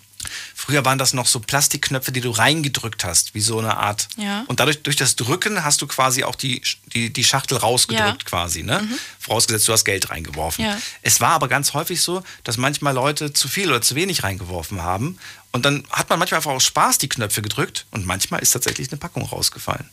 [0.54, 4.08] Früher waren das noch so Plastikknöpfe, die du reingedrückt hast, wie so eine Art.
[4.16, 4.44] Ja.
[4.48, 6.62] Und dadurch, durch das Drücken hast du quasi auch die,
[6.94, 8.28] die, die Schachtel rausgedrückt Ja.
[8.28, 8.86] quasi, ne?
[9.18, 10.64] Vorausgesetzt, du hast Geld reingeworfen.
[10.64, 10.78] Ja.
[11.02, 14.82] Es war aber ganz häufig so, dass manchmal Leute zu viel oder zu wenig reingeworfen
[14.82, 15.18] haben.
[15.52, 18.90] Und dann hat man manchmal einfach aus Spaß die Knöpfe gedrückt und manchmal ist tatsächlich
[18.90, 19.88] eine Packung rausgefallen.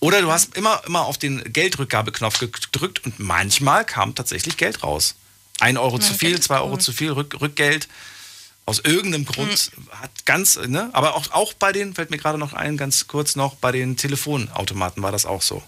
[0.00, 5.14] Oder du hast immer, immer auf den Geldrückgabeknopf gedrückt und manchmal kam tatsächlich Geld raus.
[5.60, 6.80] Ein Euro zu Ja, viel, Geld ist zwei Euro cool.
[6.80, 7.88] zu viel, Rück, Rückgeld.
[8.68, 9.88] Aus irgendeinem Grund Hm.
[10.02, 10.90] hat ganz, ne?
[10.92, 13.96] Aber auch, auch bei den, fällt mir gerade noch ein, ganz kurz noch, bei den
[13.96, 15.62] Telefonautomaten war das auch so.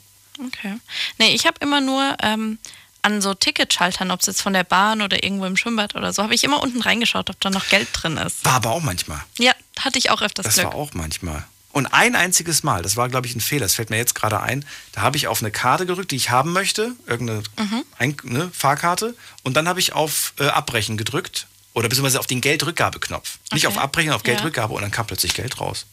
[0.46, 0.76] Okay.
[1.18, 2.58] Nee, ich habe immer nur ähm,
[3.02, 6.22] an so Ticketschaltern, ob es jetzt von der Bahn oder irgendwo im Schwimmbad oder so,
[6.22, 8.44] habe ich immer unten reingeschaut, ob da noch Geld drin ist.
[8.44, 9.20] War aber auch manchmal.
[9.38, 10.66] Ja, hatte ich auch öfters Das Glück.
[10.66, 11.44] war auch manchmal.
[11.72, 14.40] Und ein einziges Mal, das war, glaube ich, ein Fehler, das fällt mir jetzt gerade
[14.40, 17.84] ein, da habe ich auf eine Karte gedrückt, die ich haben möchte, irgendeine Mhm.
[17.96, 19.14] ein, ne, Fahrkarte,
[19.44, 21.46] und dann habe ich auf äh, Abbrechen gedrückt
[21.80, 23.38] oder beziehungsweise auf den Geldrückgabeknopf.
[23.52, 23.74] Nicht Okay.
[23.76, 24.34] auf Abbrechen, auf Ja.
[24.34, 25.86] Geldrückgabe und dann kam plötzlich Geld raus.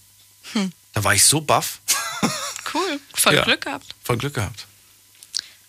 [0.51, 0.71] Hm.
[0.93, 1.79] Da war ich so baff.
[2.73, 3.45] Cool, voll Ja.
[3.45, 3.85] Glück gehabt.
[4.03, 4.65] Voll Glück gehabt.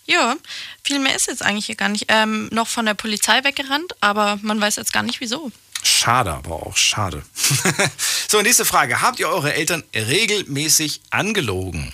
[0.05, 0.35] Ja,
[0.83, 2.05] viel mehr ist jetzt eigentlich hier gar nicht.
[2.09, 5.49] Ähm, noch von der Polizei weggerannt, aber man weiß jetzt gar nicht wieso.
[5.81, 7.23] Schade, aber auch schade.
[8.27, 9.01] so, nächste Frage.
[9.01, 11.93] Habt ihr eure Eltern regelmäßig angelogen?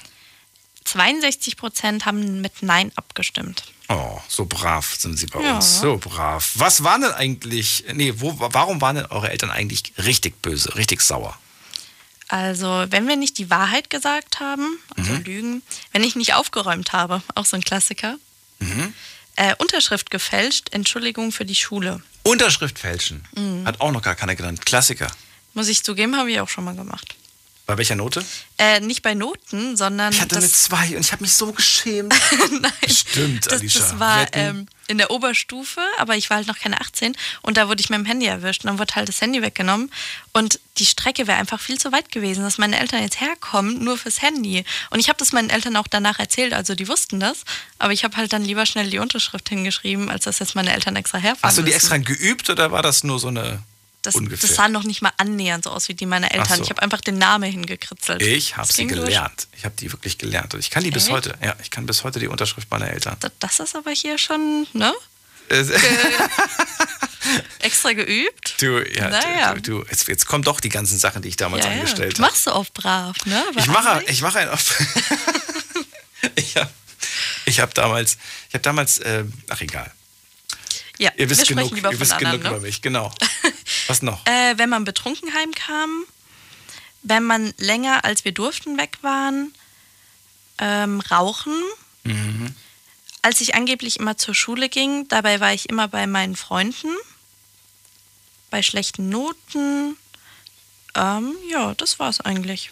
[0.85, 3.63] 62 Prozent haben mit Nein abgestimmt.
[3.89, 5.55] Oh, so brav sind sie bei Ja.
[5.55, 5.79] uns.
[5.79, 6.51] So brav.
[6.55, 11.01] Was waren denn eigentlich, nee, wo, warum waren denn eure Eltern eigentlich richtig böse, richtig
[11.01, 11.37] sauer?
[12.27, 15.23] Also, wenn wir nicht die Wahrheit gesagt haben, also Mhm.
[15.23, 18.17] Lügen, wenn ich nicht aufgeräumt habe, auch so ein Klassiker,
[18.59, 18.93] Mhm.
[19.35, 22.01] äh, Unterschrift gefälscht, Entschuldigung für die Schule.
[22.23, 23.23] Unterschrift fälschen.
[23.35, 23.67] Mhm.
[23.67, 24.65] Hat auch noch gar keiner genannt.
[24.65, 25.11] Klassiker.
[25.53, 27.15] Muss ich zugeben, habe ich auch schon mal gemacht.
[27.65, 28.23] Bei welcher Note?
[28.59, 31.51] Äh, nicht bei Noten, sondern Ich hatte eine das, zwei und ich habe mich so
[31.51, 32.13] geschämt.
[32.61, 32.71] Nein.
[32.87, 33.81] Stimmt, das, Alicia.
[33.81, 37.67] das war ähm, in der Oberstufe, aber ich war halt noch keine 18 und da
[37.67, 39.91] wurde ich mit dem Handy erwischt und dann wurde halt das Handy weggenommen
[40.31, 43.97] und die Strecke wäre einfach viel zu weit gewesen, dass meine Eltern jetzt herkommen, nur
[43.97, 44.63] fürs Handy.
[44.91, 47.45] Und ich habe das meinen Eltern auch danach erzählt, also die wussten das,
[47.79, 50.95] aber ich habe halt dann lieber schnell die Unterschrift hingeschrieben, als dass jetzt meine Eltern
[50.97, 51.77] extra herfahren Hast du die müssen.
[51.77, 53.63] extra geübt oder war das nur so eine
[54.05, 54.47] das, ungefähr?
[54.47, 56.57] das sah noch nicht mal annähernd so aus wie die meiner Eltern.
[56.57, 56.63] so.
[56.63, 58.21] Ich habe einfach den Namen hingekritzelt.
[58.21, 59.05] ich habe sie ging durch.
[59.09, 59.47] gelernt.
[59.57, 60.53] Ich habe die wirklich gelernt.
[60.53, 61.11] Und ich kann die bis Echt?
[61.13, 61.35] heute.
[61.43, 63.17] Ja, ich kann bis heute die Unterschrift meiner Eltern.
[63.19, 64.93] Das- Das ist aber hier schon, ne?
[67.59, 68.55] Extra geübt.
[68.61, 69.53] Du, ja, Naja.
[69.55, 71.77] du, du jetzt, jetzt kommen doch die ganzen Sachen, die ich damals Ja, ja.
[71.79, 72.21] angestellt habe.
[72.21, 73.43] Machst du auch brav, ne?
[73.49, 74.49] Aber Ich mache, ich mache ein.
[76.35, 76.69] ich habe
[77.45, 78.17] ich hab damals,
[78.49, 79.91] ich habe damals, äh, ach egal.
[80.97, 82.49] Ja, Ihr wisst genug, ihr wisst anderen, genug ne?
[82.57, 83.13] über mich, genau.
[83.87, 84.25] Was noch?
[84.25, 86.05] Äh, wenn man betrunken heimkam,
[87.03, 89.53] wenn man länger als wir durften weg waren,
[90.57, 91.53] ähm, rauchen.
[92.03, 92.55] Mhm.
[93.21, 96.95] Als ich angeblich immer zur Schule ging, dabei war ich immer bei meinen Freunden,
[98.49, 99.97] bei schlechten Noten.
[100.95, 102.71] Ähm, ja, das war's eigentlich.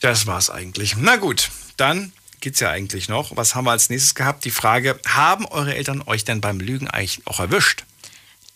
[0.00, 0.96] Das war's eigentlich.
[0.96, 3.36] Na gut, dann geht's ja eigentlich noch.
[3.36, 4.44] Was haben wir als nächstes gehabt?
[4.44, 7.84] Die Frage: Haben eure Eltern euch denn beim Lügen eigentlich auch erwischt?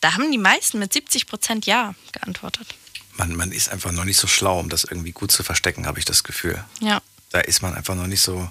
[0.01, 2.75] Da haben die meisten mit 70 Prozent Ja geantwortet.
[3.17, 5.99] Man, man ist einfach noch nicht so schlau, um das irgendwie gut zu verstecken, habe
[5.99, 6.65] ich das Gefühl.
[6.81, 7.01] Ja.
[7.31, 8.49] Da ist man einfach noch nicht so,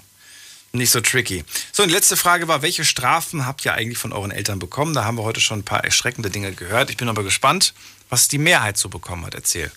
[0.72, 1.44] nicht so tricky.
[1.72, 4.92] So, und die letzte Frage war, welche Strafen habt ihr eigentlich von euren Eltern bekommen?
[4.92, 6.90] Da haben wir heute schon ein paar erschreckende Dinge gehört.
[6.90, 7.72] Ich bin aber gespannt,
[8.10, 9.34] was die Mehrheit so bekommen hat.
[9.34, 9.72] Erzähl.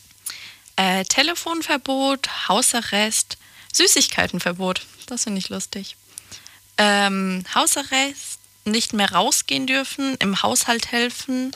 [0.75, 3.37] Äh, Telefonverbot, Hausarrest,
[3.73, 4.85] Süßigkeitenverbot.
[5.07, 5.95] Das finde ich lustig.
[6.77, 8.30] Ähm, Hausarrest,
[8.65, 11.51] nicht mehr rausgehen dürfen, im Haushalt helfen.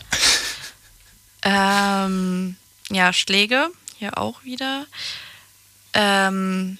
[1.44, 2.56] ähm,
[2.90, 4.88] ja, Schläge, hier auch wieder.
[5.94, 6.77] Ähm,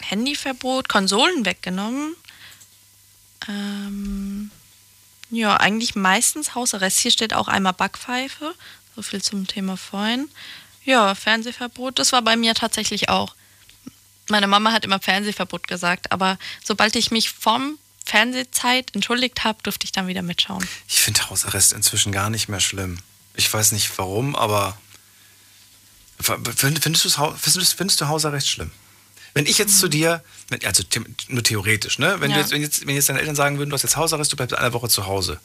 [0.00, 2.16] Handyverbot, Konsolen weggenommen.
[3.48, 4.50] Ähm,
[5.30, 6.98] ja, eigentlich meistens Hausarrest.
[6.98, 8.54] Hier steht auch einmal Backpfeife.
[8.96, 10.28] So viel zum Thema vorhin.
[10.84, 13.34] Ja, Fernsehverbot, das war bei mir tatsächlich auch.
[14.28, 19.84] Meine Mama hat immer Fernsehverbot gesagt, aber sobald ich mich vom Fernsehzeit entschuldigt habe, durfte
[19.84, 20.66] ich dann wieder mitschauen.
[20.88, 22.98] Ich finde Hausarrest inzwischen gar nicht mehr schlimm.
[23.34, 24.76] Ich weiß nicht warum, aber
[26.20, 28.70] find- findest, findest, findest du Hausarrest schlimm?
[29.32, 30.82] Wenn ich jetzt zu dir, wenn- also
[31.28, 32.16] nur theoretisch, ne?
[32.20, 32.36] Wenn, Ja.
[32.38, 34.36] du jetzt, wenn, jetzt, wenn jetzt deine Eltern sagen würden, du hast jetzt Hausarrest, du
[34.36, 35.40] bleibst eine Woche zu Hause.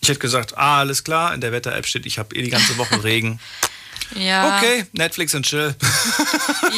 [0.00, 2.76] Ich hätte gesagt, ah, alles klar, in der Wetter-App steht, ich habe eh die ganze
[2.78, 3.38] Woche Regen.
[4.14, 4.56] Ja.
[4.56, 5.74] Okay, Netflix und chill.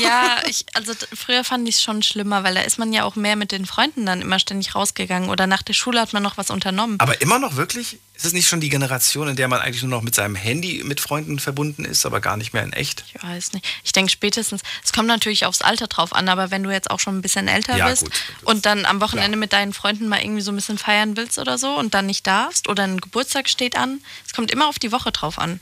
[0.02, 3.16] Ja, ich, also früher fand ich es schon schlimmer, weil da ist man ja auch
[3.16, 6.36] mehr mit den Freunden dann immer ständig rausgegangen oder nach der Schule hat man noch
[6.39, 6.98] was unternommen.
[7.01, 7.98] Aber immer noch wirklich?
[8.16, 10.82] Ist es nicht schon die Generation, in der man eigentlich nur noch mit seinem Handy
[10.85, 13.05] mit Freunden verbunden ist, aber gar nicht mehr in echt?
[13.15, 13.66] Ich weiß nicht.
[13.82, 17.01] Ich denke spätestens, es kommt natürlich aufs Alter drauf an, aber wenn du jetzt auch
[17.01, 18.12] schon ein bisschen älter Ja, bist gut.
[18.44, 21.59] und dann am Wochenende mit deinen Freunden mal irgendwie so ein bisschen feiern willst oder
[21.59, 24.93] so und dann nicht darfst oder ein Geburtstag steht an, es kommt immer auf die
[24.93, 25.61] Woche drauf an,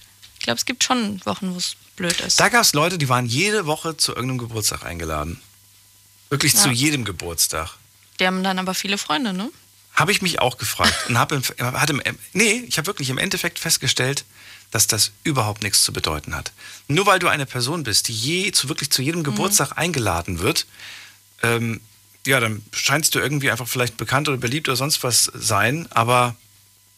[0.49, 2.41] glaube, es gibt schon Wochen, wo es blöd ist.
[2.41, 5.41] Da gab es Leute, die waren jede Woche zu irgendeinem Geburtstag eingeladen.
[6.31, 6.61] Wirklich Ja.
[6.63, 7.77] zu jedem Geburtstag.
[8.19, 9.51] Die haben dann aber viele Freunde, ne?
[9.95, 11.43] Habe ich mich auch gefragt und habe im,
[11.79, 14.25] hatte im, nee, ich habe wirklich im Endeffekt festgestellt,
[14.71, 16.53] dass das überhaupt nichts zu bedeuten hat.
[16.89, 20.67] Nur weil du eine Person bist, die je zu wirklich zu jedem Geburtstag eingeladen wird,
[21.43, 21.81] ähm,
[22.27, 26.37] ja, dann scheinst du irgendwie einfach vielleicht bekannt oder beliebt oder sonst was sein, aber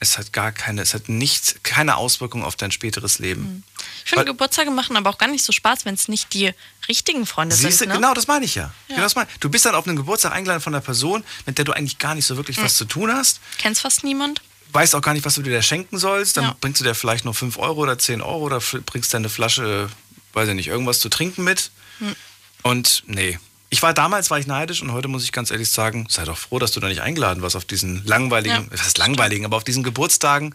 [0.00, 3.62] es hat gar keine, es hat nichts, keine Auswirkung auf dein späteres Leben.
[4.04, 6.52] Ich finde, Geburtstage machen aber auch gar nicht so Spaß, wenn es nicht die
[6.88, 7.88] richtigen Freunde Siehst du, sind.
[7.90, 7.94] Ne?
[7.96, 8.72] genau, das meine ich ja.
[8.88, 8.94] Ja.
[8.96, 9.28] Genau das meine.
[9.40, 12.14] Du bist dann auf einen Geburtstag eingeladen von einer Person, mit der du eigentlich gar
[12.14, 13.40] nicht so wirklich was zu tun hast.
[13.58, 14.40] Kennst fast niemand?
[14.72, 16.56] weißt auch gar nicht, was du dir da schenken sollst, dann Ja.
[16.60, 19.88] bringst du dir vielleicht nur 5 Euro oder 10 Euro oder bringst dir eine Flasche,
[20.32, 21.70] weiß ich nicht, irgendwas zu trinken mit.
[21.98, 22.14] Hm.
[22.62, 23.38] Und nee.
[23.72, 26.36] Ich war damals war ich neidisch und heute muss ich ganz ehrlich sagen, sei doch
[26.36, 29.64] froh, dass du da nicht eingeladen warst auf diesen langweiligen, Ja, was langweiligen, aber auf
[29.64, 30.54] diesen Geburtstagen,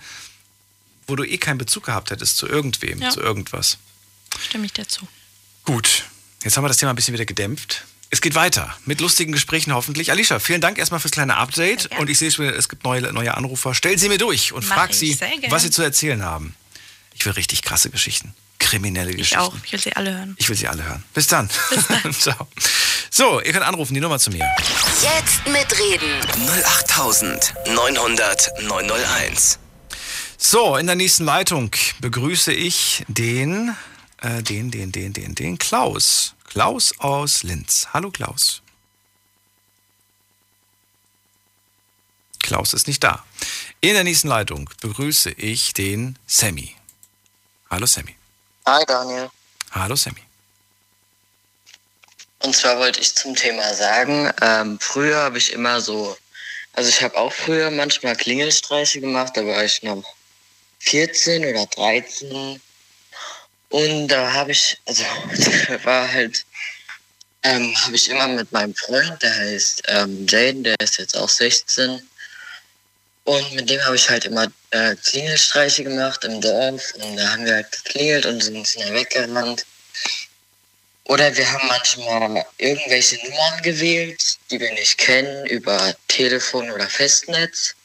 [1.07, 3.09] wo du eh keinen Bezug gehabt hättest zu irgendwem, Ja.
[3.11, 3.77] zu irgendwas.
[4.47, 5.07] Stimme ich dir zu.
[5.63, 6.03] Gut,
[6.43, 7.85] jetzt haben wir das Thema ein bisschen wieder gedämpft.
[8.09, 10.11] Es geht weiter mit lustigen Gesprächen hoffentlich.
[10.11, 11.89] Alicia, vielen Dank erstmal fürs kleine Update.
[11.97, 13.73] Und ich sehe schon, es gibt neue, neue Anrufer.
[13.73, 15.19] Stell sie mir durch und Mach frag ich, sie,
[15.49, 16.55] was sie zu erzählen haben.
[17.13, 18.33] Ich will richtig krasse Geschichten.
[18.59, 19.39] Kriminelle Ich Geschichten.
[19.39, 19.55] auch.
[19.63, 20.35] Ich will sie alle hören.
[20.37, 21.03] Ich will sie alle hören.
[21.13, 21.49] Bis dann.
[22.19, 22.47] Ciao.
[23.17, 24.45] So, ihr könnt anrufen, die Nummer zu mir.
[25.01, 26.19] Jetzt mitreden.
[26.65, 29.57] 08900 901.
[30.37, 31.71] So, in der nächsten Leitung
[32.01, 33.73] begrüße ich den,
[34.21, 36.35] äh, den, den, den, den, den Klaus.
[36.43, 37.87] Klaus aus Linz.
[37.93, 38.61] Hallo Klaus.
[42.39, 43.23] Klaus ist nicht da.
[43.79, 46.75] In der nächsten Leitung begrüße ich den Sammy.
[47.69, 48.17] Hallo Sammy.
[48.65, 49.29] Hi Daniel.
[49.71, 50.19] Hallo Sammy.
[52.45, 56.15] Und zwar wollte ich zum Thema sagen, ähm, früher habe ich immer so,
[56.73, 60.03] also ich habe auch früher manchmal Klingelstreiche gemacht, da war ich noch
[60.77, 62.61] 14 oder 13.
[63.69, 65.03] Und da habe ich, also
[65.85, 66.45] war halt,
[67.41, 71.29] ähm, habe ich immer mit meinem Freund, der heißt ähm, Jaden, der ist jetzt auch
[71.29, 72.07] 16.
[73.23, 76.93] Und mit dem habe ich halt immer äh, Klingelstreiche gemacht im Dorf.
[76.93, 79.65] Und da haben wir halt geklingelt und sind schnell weggerannt.
[81.05, 87.75] Oder wir haben manchmal irgendwelche Nummern gewählt, die wir nicht kennen, über Telefon oder Festnetz.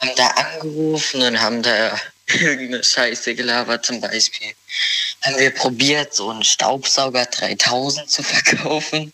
[0.00, 3.86] Haben da angerufen und haben da irgendeine Scheiße gelabert.
[3.86, 4.52] Zum Beispiel
[5.22, 9.12] haben wir probiert, so einen Staubsauger 3000 zu verkaufen.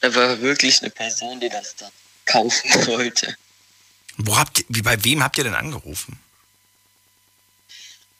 [0.00, 1.92] Da war wirklich eine Person, die das dann
[2.26, 3.36] kaufen wollte.
[4.16, 6.18] Wo habt ihr, wie, bei wem habt ihr denn angerufen?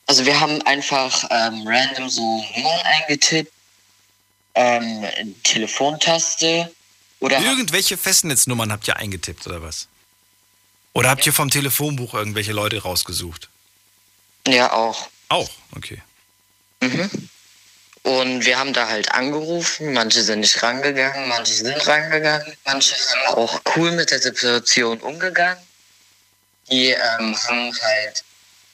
[0.05, 2.21] Also wir haben einfach ähm, random so
[2.55, 3.51] Nummern eingetippt,
[4.55, 5.05] ähm,
[5.43, 6.71] Telefontaste
[7.19, 9.87] oder Irgendwelche Festnetznummern habt ihr eingetippt oder was?
[10.93, 13.49] Oder habt ihr vom Telefonbuch irgendwelche Leute rausgesucht?
[14.47, 15.09] ja auch.
[15.27, 16.01] Auch, okay.
[16.81, 17.09] Mhm.
[18.03, 23.35] Und wir haben da halt angerufen, manche sind nicht rangegangen, manche sind rangegangen, manche haben
[23.35, 25.61] auch cool mit der Situation umgegangen.
[26.71, 28.23] Die ähm, haben halt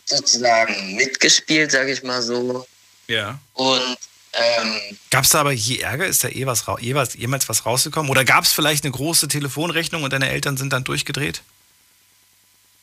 [0.05, 2.67] sozusagen mitgespielt, sag ich mal so.
[3.07, 3.39] Ja.
[3.53, 3.97] Und
[4.35, 6.05] ähm, Gab es da aber je Ärger?
[6.05, 8.09] Ist da eh was, rau- jeweils, jemals was rausgekommen?
[8.11, 11.41] Oder gab es vielleicht eine große Telefonrechnung und deine Eltern sind dann durchgedreht?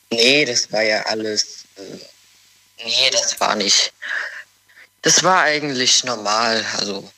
[0.09, 1.65] Nee, das war ja alles.
[1.77, 1.81] Äh,
[2.85, 3.93] nee, das war nicht.
[5.01, 6.65] Das war eigentlich normal.
[6.77, 7.11] Also,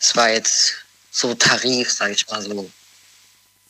[0.00, 0.74] es war jetzt
[1.10, 2.70] so Tarif, sag ich mal so.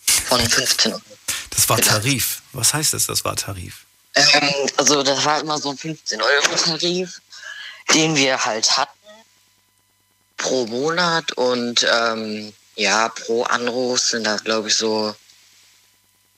[0.06, 1.02] Von 15 Euro.
[1.50, 2.42] Das war Tarif.
[2.52, 3.84] Was heißt das, das war Tarif?
[4.14, 7.20] Ähm, also, das war immer so ein 15-Euro-Tarif,
[7.94, 8.92] den wir halt hatten.
[10.36, 15.14] Pro Monat und ähm, ja, pro Anruf sind da, glaube ich, so.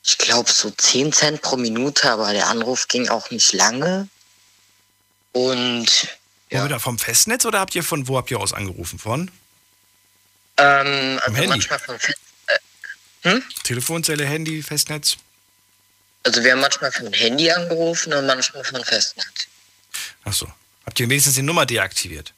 [0.07, 4.09] Ich glaube, so 10 Cent pro Minute, aber der Anruf ging auch nicht lange.
[5.33, 5.87] Und
[6.51, 6.65] Ja.
[6.65, 8.99] Oder vom Festnetz oder habt ihr von wo habt ihr aus angerufen?
[8.99, 9.31] Von?
[10.59, 11.49] ähm, also Handy.
[11.49, 12.19] manchmal von Fest,
[13.65, 15.17] Telefonzelle, Handy, Festnetz?
[16.25, 19.47] also wir haben manchmal von Handy angerufen und manchmal von Festnetz.
[20.25, 20.53] Achso.
[20.87, 22.33] Habt ihr wenigstens die Nummer deaktiviert?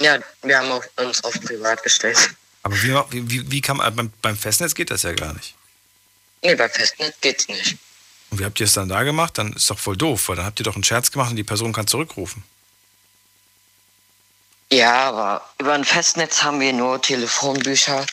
[0.00, 2.30] Ja, wir haben uns auf privat gestellt.
[2.62, 5.54] Aber wie, wie, wie, kann man, beim, beim Festnetz geht das ja gar nicht.
[6.42, 7.76] Nee, bei Festnetz geht's nicht.
[8.30, 9.36] Und wie habt ihr es dann da gemacht?
[9.38, 11.44] Dann ist doch voll doof, weil dann habt ihr doch einen Scherz gemacht und die
[11.44, 12.42] Person kann zurückrufen.
[14.72, 18.06] Ja, aber über ein Festnetz haben wir nur Telefonbücher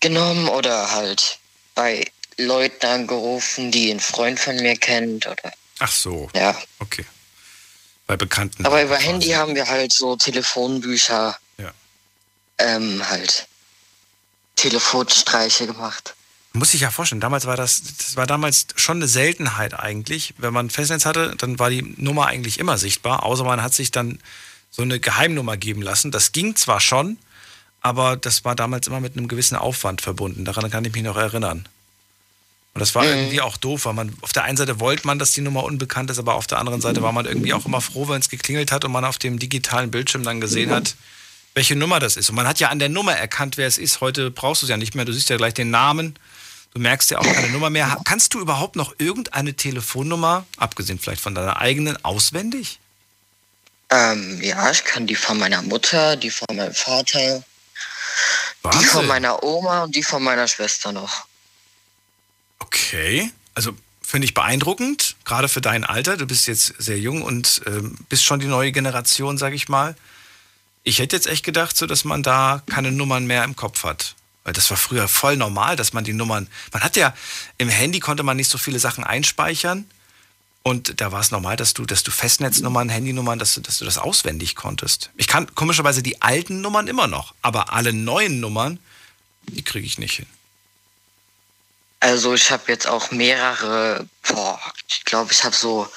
[0.00, 1.38] genommen oder halt
[1.74, 2.04] bei
[2.38, 6.30] Leuten angerufen, die ein Freund von mir kennt oder Ach so.
[6.34, 6.56] ja.
[6.78, 7.04] Okay.
[8.08, 8.64] Bei Bekannten.
[8.66, 11.70] Aber über Handy haben wir halt so Telefonbücher, Ja.
[12.58, 13.46] ähm, halt
[14.56, 16.14] Telefonstreiche gemacht.
[16.54, 20.34] Muss ich ja vorstellen, damals war das, das war damals schon eine Seltenheit eigentlich.
[20.38, 23.90] Wenn man Festnetz hatte, dann war die Nummer eigentlich immer sichtbar, außer man hat sich
[23.90, 24.18] dann
[24.70, 26.10] so eine Geheimnummer geben lassen.
[26.10, 27.18] Das ging zwar schon,
[27.82, 30.46] aber das war damals immer mit einem gewissen Aufwand verbunden.
[30.46, 31.68] Daran kann ich mich noch erinnern.
[32.78, 33.10] Und das war Mhm.
[33.10, 36.10] irgendwie auch doof, weil man auf der einen Seite wollte man, dass die Nummer unbekannt
[36.10, 38.70] ist, aber auf der anderen Seite war man irgendwie auch immer froh, wenn es geklingelt
[38.70, 40.94] hat und man auf dem digitalen Bildschirm dann gesehen hat,
[41.54, 42.30] welche Nummer das ist.
[42.30, 44.00] Und man hat ja an der Nummer erkannt, wer es ist.
[44.00, 45.04] Heute brauchst du es ja nicht mehr.
[45.04, 46.14] Du siehst ja gleich den Namen.
[46.72, 47.98] Du merkst ja auch keine Nummer mehr.
[48.04, 52.78] Kannst du überhaupt noch irgendeine Telefonnummer, abgesehen vielleicht von deiner eigenen, auswendig?
[53.90, 57.42] Ähm, ja, ich kann die von meiner Mutter, die von meinem Vater,
[58.80, 61.24] die von meiner Oma und die von meiner Schwester noch.
[62.68, 63.30] Okay.
[63.54, 63.72] Also
[64.02, 66.16] finde ich beeindruckend, gerade für dein Alter.
[66.16, 69.96] Du bist jetzt sehr jung und ähm, bist schon die neue Generation, sag ich mal.
[70.84, 74.14] Ich hätte jetzt echt gedacht, so dass man da keine Nummern mehr im Kopf hat.
[74.44, 76.48] Weil das war früher voll normal, dass man die Nummern.
[76.72, 77.14] Man hat ja
[77.58, 79.86] im Handy konnte man nicht so viele Sachen einspeichern.
[80.62, 83.84] Und da war es normal, dass du, dass du Festnetznummern, Handynummern, dass du, dass du
[83.84, 85.10] das auswendig konntest.
[85.16, 88.78] Ich kann komischerweise die alten Nummern immer noch, aber alle neuen Nummern,
[89.46, 90.26] die kriege ich nicht hin.
[92.00, 95.88] Also ich habe jetzt auch mehrere, boah, ich glaube, ich habe so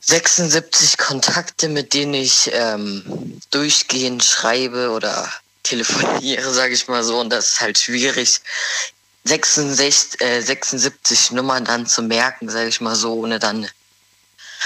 [0.00, 5.32] 76 Kontakte, mit denen ich ähm, durchgehend schreibe oder
[5.64, 7.18] telefoniere, sage ich mal so.
[7.18, 8.40] Und das ist halt schwierig,
[9.24, 13.68] 66, äh, 76 Nummern dann zu merken, sage ich mal so, ohne dann...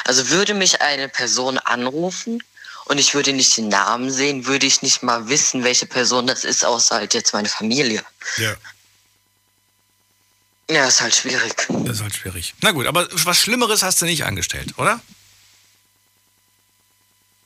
[0.04, 2.42] Also würde mich eine Person anrufen
[2.86, 6.44] und ich würde nicht den Namen sehen, würde ich nicht mal wissen, welche Person das
[6.44, 8.02] ist, außer halt jetzt meine Familie.
[8.36, 8.54] Ja.
[10.70, 11.66] Ja, ist halt schwierig.
[11.68, 12.54] Das ist halt schwierig.
[12.62, 15.00] Na gut, aber was Schlimmeres hast du nicht angestellt, oder?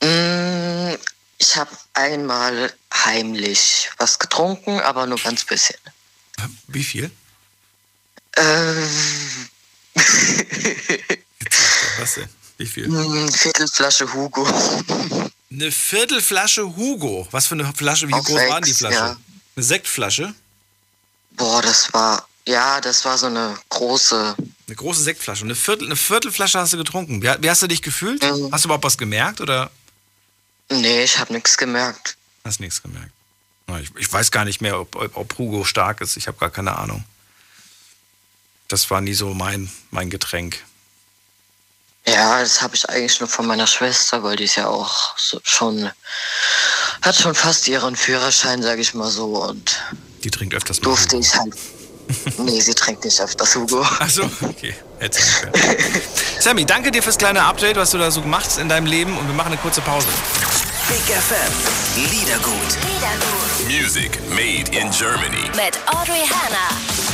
[0.02, 0.94] Mm,
[1.38, 5.76] Ich habe einmal heimlich was getrunken, aber nur ganz bisschen.
[6.68, 7.10] Wie viel?
[8.36, 8.88] Ähm,
[11.98, 12.28] Was denn?
[12.58, 12.88] Wie viel?
[12.88, 14.46] mm, Viertelflasche Hugo.
[15.50, 17.26] Eine Viertelflasche Hugo.
[17.30, 18.08] Was für eine Flasche?
[18.08, 18.94] Wie Auf groß war denn die Flasche?
[18.96, 19.16] ja.
[19.56, 20.34] Eine Sektflasche?
[21.32, 24.36] Boah, das war, ja, das war so eine große.
[24.66, 25.44] Eine große Sektflasche.
[25.44, 27.22] Eine, Viertel, eine Viertelflasche hast du getrunken.
[27.22, 28.22] Wie, wie hast du dich gefühlt?
[28.22, 28.50] Mhm.
[28.52, 29.70] Hast du überhaupt was gemerkt oder
[30.70, 32.16] Nee, ich habe nichts gemerkt.
[32.44, 33.10] hast nichts gemerkt?
[33.82, 36.16] Ich, ich weiß gar nicht mehr, ob, ob, ob Hugo stark ist.
[36.16, 37.04] Ich habe gar keine Ahnung.
[38.68, 40.62] Das war nie so mein, mein Getränk.
[42.06, 45.40] Ja, das habe ich eigentlich nur von meiner Schwester, weil die ist ja auch so
[45.44, 45.90] schon,
[47.02, 49.82] hat schon fast ihren Führerschein, sage ich mal so, und
[50.22, 50.84] Die trinkt öfters mal.
[50.84, 51.54] durfte ich halt.
[52.38, 53.82] nee, sie trinkt nicht öfters Hugo.
[53.98, 54.74] Achso, okay.
[54.98, 55.20] Hätte.
[56.40, 59.16] Sammy, danke dir fürs kleine Update, was du da so gemacht hast in deinem Leben
[59.18, 60.06] und wir machen eine kurze Pause.
[60.88, 61.52] Big FM.
[61.96, 62.54] Liedergut.
[63.66, 65.50] Music made in Germany.
[65.56, 67.13] Mit Audrey Hanna.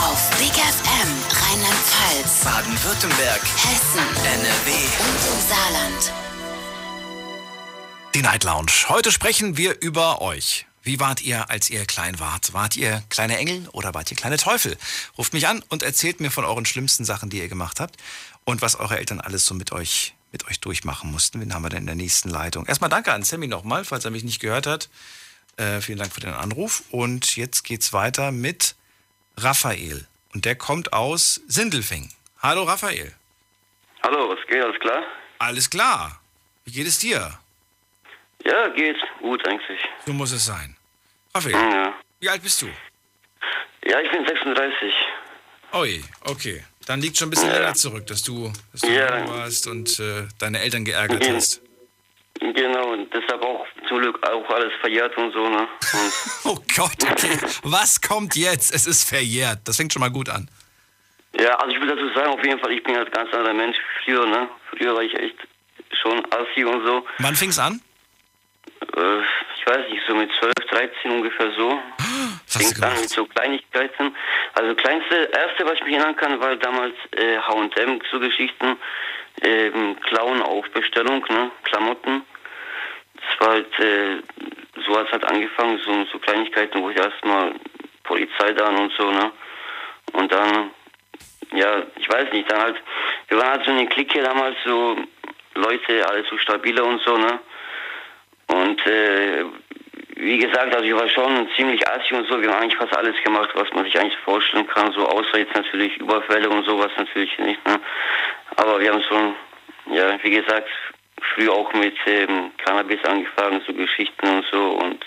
[0.00, 3.42] Auf Big FM Rheinland-Pfalz, Baden-Württemberg.
[3.42, 4.70] Hessen, NRW.
[5.00, 6.12] und im Saarland.
[8.14, 8.70] Die Night Lounge.
[8.88, 10.66] Heute sprechen wir über euch.
[10.82, 12.52] Wie wart ihr, als ihr klein wart?
[12.52, 14.76] Wart ihr kleine Engel oder wart ihr kleine Teufel?
[15.18, 17.96] Ruft mich an und erzählt mir von euren schlimmsten Sachen, die ihr gemacht habt
[18.44, 21.40] und was eure Eltern alles so mit euch, mit euch durchmachen mussten.
[21.40, 22.66] Wen haben wir denn in der nächsten Leitung?
[22.66, 24.88] Erstmal danke an Sammy nochmal, falls er mich nicht gehört hat.
[25.56, 26.84] Äh, vielen Dank für den Anruf.
[26.90, 28.76] Und jetzt geht's weiter mit
[29.42, 30.06] Raphael.
[30.34, 32.10] Und der kommt aus Sindelfing.
[32.42, 33.14] Hallo Raphael.
[34.02, 34.62] Hallo, was geht?
[34.62, 35.02] Alles klar?
[35.38, 36.20] Alles klar.
[36.64, 37.38] Wie geht es dir?
[38.44, 38.96] Ja, geht.
[39.20, 39.80] Gut eigentlich.
[40.06, 40.76] So muss es sein.
[41.34, 42.66] Raphael, Ja, wie alt bist du?
[43.86, 44.92] ja ich bin 36.
[45.74, 46.64] Ui, okay.
[46.86, 47.58] Dann liegt schon ein bisschen Ja.
[47.58, 49.28] länger zurück, dass du, dass du Ja.
[49.28, 51.34] warst und äh, deine Eltern geärgert Ja.
[51.36, 51.60] hast.
[52.40, 55.60] Genau, und deshalb auch zum Glück auch alles verjährt und so, ne?
[55.92, 56.12] Und
[56.44, 57.36] Oh Gott, okay.
[57.64, 58.72] Was kommt jetzt?
[58.74, 59.60] Es ist verjährt.
[59.64, 60.48] Das fängt schon mal gut an.
[61.38, 63.76] ja, also ich will dazu sagen, auf jeden Fall, ich bin halt ganz anderer Mensch.
[64.04, 64.48] Früher, ne?
[64.70, 65.36] Früher war ich echt
[66.00, 67.04] schon assi und so.
[67.18, 67.80] Wann fing's an?
[68.96, 69.20] Äh,
[69.56, 71.78] ich weiß nicht, so mit 12, 13 ungefähr so.
[72.46, 74.14] Fing an mit so Kleinigkeiten.
[74.54, 78.76] Also kleinste, erste, was ich mich erinnern kann, war damals äh, H&M, so Geschichten,
[79.42, 82.22] ähm, Klauen auf Bestellung, ne, Klamotten.
[83.14, 84.22] Das war halt, äh,
[84.86, 87.54] so hat es halt angefangen, so, so Kleinigkeiten, wo ich erstmal
[88.04, 89.32] Polizei da und so, ne.
[90.12, 90.70] Und dann,
[91.52, 92.76] ja, ich weiß nicht, dann halt,
[93.28, 94.96] wir waren halt so eine Clique damals, so
[95.54, 97.40] Leute, alles so stabiler und so, ne?
[98.46, 99.44] Und äh,
[100.16, 102.40] wie gesagt, also ich war schon ziemlich assig und so.
[102.40, 104.92] Wir haben eigentlich fast alles gemacht, was man sich eigentlich vorstellen kann.
[104.92, 107.66] So außer jetzt natürlich Überfälle und sowas natürlich nicht.
[107.66, 107.80] Ne?
[108.56, 109.34] Aber wir haben schon,
[109.92, 110.68] ja, wie gesagt,
[111.20, 115.04] früh auch mit ähm, Cannabis angefangen, so Geschichten und so und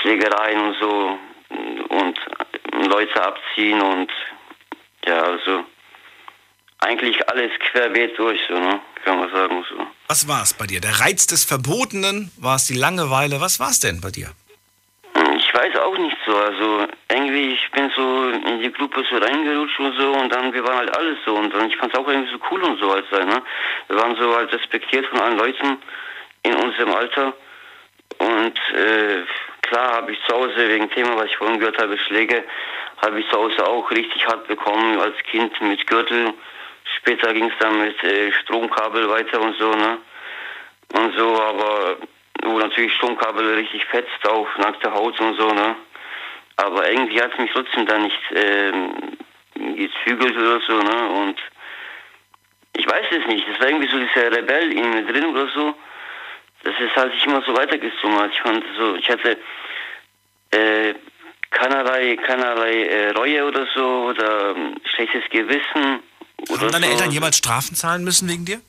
[0.00, 1.18] Schlägereien und so
[1.88, 2.18] und
[2.88, 4.10] Leute abziehen und
[5.06, 5.64] ja, also
[6.78, 8.80] eigentlich alles querbeet durch, so, ne?
[9.04, 9.86] Kann man sagen so.
[10.12, 10.82] Was war es bei dir?
[10.82, 12.30] Der Reiz des Verbotenen?
[12.36, 13.40] War es die Langeweile?
[13.40, 14.28] Was war es denn bei dir?
[15.38, 16.36] Ich weiß auch nicht so.
[16.36, 20.64] Also irgendwie, ich bin so in die Gruppe so reingerutscht und so und dann, wir
[20.64, 22.92] waren halt alles so und dann, ich fand es auch irgendwie so cool und so
[22.92, 23.40] halt sein, ne?
[23.88, 25.78] Wir waren so halt respektiert von allen Leuten
[26.42, 27.32] in unserem Alter
[28.18, 29.24] und äh,
[29.62, 32.44] klar habe ich zu Hause wegen Thema, was ich vorhin gehört habe, Schläge,
[33.00, 36.34] habe ich zu Hause auch richtig hart bekommen als Kind mit Gürtel.
[37.02, 39.98] Später ging es dann mit äh, Stromkabel weiter und so, ne?
[40.94, 41.96] Und so, aber
[42.44, 45.74] wo natürlich Stromkabel richtig fetzt auf nackte Haut und so, ne?
[46.56, 49.16] Aber irgendwie hat es mich trotzdem da nicht ähm,
[49.54, 51.08] gezügelt oder so, ne?
[51.08, 51.40] Und
[52.74, 55.74] ich weiß es nicht, das war irgendwie so dieser Rebell in mir drin oder so.
[56.62, 58.30] Das ist halt sich immer so weitergezogen hat.
[58.30, 59.38] Ich fand so, ich hatte
[60.52, 60.94] äh,
[61.50, 66.00] keinerlei, keinerlei äh, Reue oder so oder ähm, schlechtes Gewissen.
[66.48, 66.86] Oder Haben deine.
[66.86, 68.60] Eltern jemals Strafen zahlen müssen wegen dir?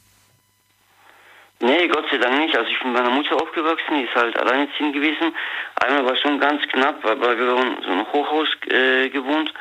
[1.60, 2.56] Nee, Gott sei Dank nicht.
[2.58, 5.34] Also ich bin bei meiner Mutter aufgewachsen, die ist halt alleinerziehend gewesen.
[5.76, 9.54] Einmal war schon ganz knapp, aber wir haben so ein Hochhaus äh, gewohnt.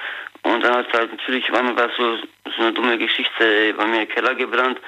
[0.43, 2.17] Und dann hat halt natürlich, einmal war so,
[2.57, 4.81] so eine dumme Geschichte bei mir Keller gebrannt.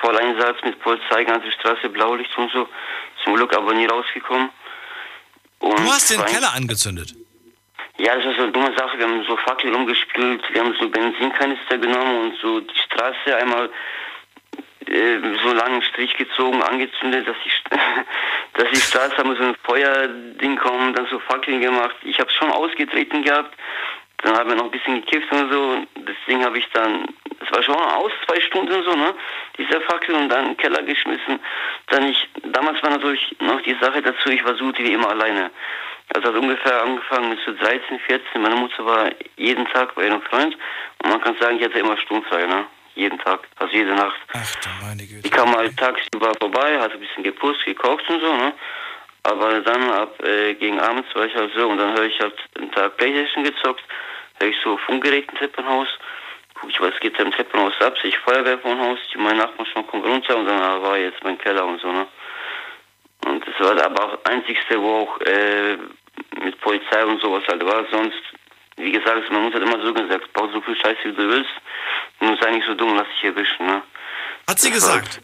[0.00, 2.68] Voll Einsatz mit Polizei, ganze Straße, Blaulicht und so.
[3.24, 4.50] Zum Glück aber nie rausgekommen.
[5.58, 7.14] Und Du hast den Keller angezündet.
[7.98, 8.98] Ja, das ist so eine dumme Sache.
[8.98, 13.70] Wir haben so Fackel rumgespült, wir haben so Benzinkanister genommen und so die Straße einmal
[14.86, 17.50] äh, so einen langen Strich gezogen, angezündet, dass die,
[18.54, 21.96] dass die Straße haben so ein Feuerding kommen, dann so Fackeln gemacht.
[22.02, 23.54] Ich habe schon ausgetreten gehabt,
[24.18, 25.86] dann haben wir noch ein bisschen gekifft und so.
[25.96, 27.06] Deswegen habe ich dann,
[27.40, 29.14] es war schon aus, zwei Stunden so, ne?
[29.56, 31.38] Diese Fackel und dann in den Keller geschmissen.
[31.88, 35.50] Dann ich, damals war natürlich noch die Sache dazu, ich war so wie immer alleine.
[36.12, 38.42] Also hat ungefähr angefangen mit so 13, 14.
[38.42, 40.56] Meine Mutter war jeden Tag bei ihrem Freund
[41.02, 42.66] und man kann sagen, ich hatte immer sturmfrei, ne?
[42.94, 44.20] Jeden Tag, also jede Nacht.
[44.32, 45.26] Ach du meine Güte.
[45.26, 48.52] Ich kam halt tagsüber vorbei, hatte ein bisschen geputzt, gekocht und so, ne?
[49.24, 52.34] Aber dann ab äh, gegen abends war ich halt so und dann höre ich halt
[52.56, 53.82] einen Tag Playstation gezockt,
[54.38, 55.88] höre ich so Funkgerät im Treppenhaus,
[56.54, 59.38] guck ich, was geht da im Treppenhaus ab, sehe ich Feuerwehr vom Haus, die mein
[59.38, 62.06] Nachbar schon kommt runter und dann ah, war jetzt mein Keller und so, ne?
[63.24, 65.76] Und das war aber auch das einzigste, wo auch äh,
[66.42, 67.84] mit Polizei und sowas halt war.
[67.90, 68.20] Sonst,
[68.76, 71.50] wie gesagt, meine Mutter hat immer so gesagt, bau so viel Scheiße wie du willst.
[72.20, 73.82] Und sei nicht so dumm, lass dich erwischen, ne?
[74.48, 75.20] Hat sie Das war- gesagt?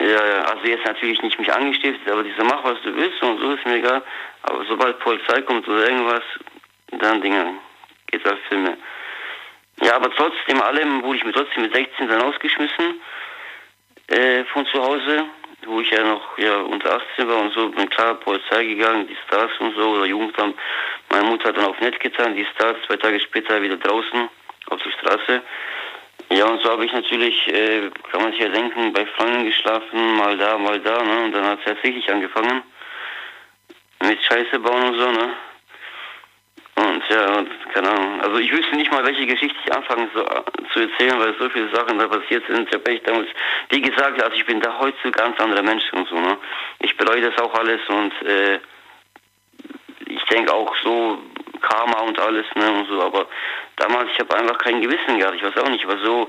[0.00, 3.38] Ja, ja, also jetzt natürlich nicht mich angestiftet, aber diese mach was du willst und
[3.38, 4.02] so ist mir egal.
[4.42, 6.22] Aber sobald Polizei kommt oder irgendwas,
[6.90, 7.54] dann Dinge,
[8.08, 8.76] geht's als Filme.
[9.80, 13.00] Ja, aber trotzdem allem wurde ich mir trotzdem mit 16 dann ausgeschmissen
[14.08, 15.26] äh, von zu Hause,
[15.66, 19.16] wo ich ja noch ja, unter 18 war und so, bin klar Polizei gegangen, die
[19.26, 20.56] Stars und so, oder Jugendamt.
[21.10, 24.28] Meine Mutter hat dann auf nett getan, die Stars, zwei Tage später wieder draußen
[24.70, 25.42] auf der Straße.
[26.30, 30.16] Ja, und so habe ich natürlich, äh, kann man sich ja denken, bei Freunden geschlafen,
[30.16, 31.24] mal da, mal da, ne?
[31.24, 32.62] Und dann hat es tatsächlich angefangen
[34.02, 35.32] mit Scheiße bauen und so, ne?
[36.76, 38.20] Und ja, und, keine Ahnung.
[38.20, 40.42] Also ich wüsste nicht mal, welche Geschichte ich anfangen so, äh,
[40.72, 42.68] zu erzählen, weil so viele Sachen da passiert sind.
[42.68, 43.28] Ich habe echt damals,
[43.70, 46.36] wie gesagt, also ich bin da heute ganz anderer Mensch und so, ne?
[46.80, 48.58] Ich bereue das auch alles und äh,
[50.06, 51.18] ich denke auch so
[51.60, 52.72] Karma und alles, ne?
[52.72, 53.26] Und so, aber
[53.76, 55.36] damals, ich habe einfach kein Gewissen gehabt.
[55.36, 56.28] Ich weiß auch nicht, ich war so,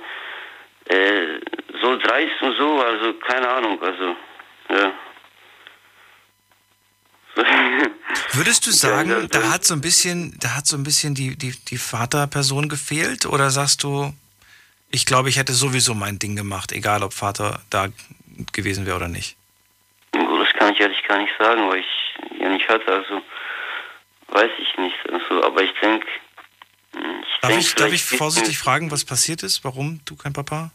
[0.89, 1.39] äh,
[1.81, 4.15] so dreist und so, also keine Ahnung, also,
[4.69, 4.91] ja.
[8.33, 11.51] Würdest du sagen, da hat so ein bisschen, da hat so ein bisschen die, die,
[11.51, 13.25] die Vaterperson gefehlt?
[13.25, 14.13] Oder sagst du,
[14.91, 17.87] ich glaube, ich hätte sowieso mein Ding gemacht, egal ob Vater da
[18.53, 19.35] gewesen wäre oder nicht?
[20.11, 23.21] Das kann ich ehrlich gar nicht sagen, weil ich ja nicht hatte, also
[24.29, 24.95] weiß ich nicht.
[25.11, 26.07] Also, aber ich denke,
[26.93, 29.63] ich Darf denk ich, darf ich vorsichtig fragen, was passiert ist?
[29.63, 30.71] Warum du kein Papa?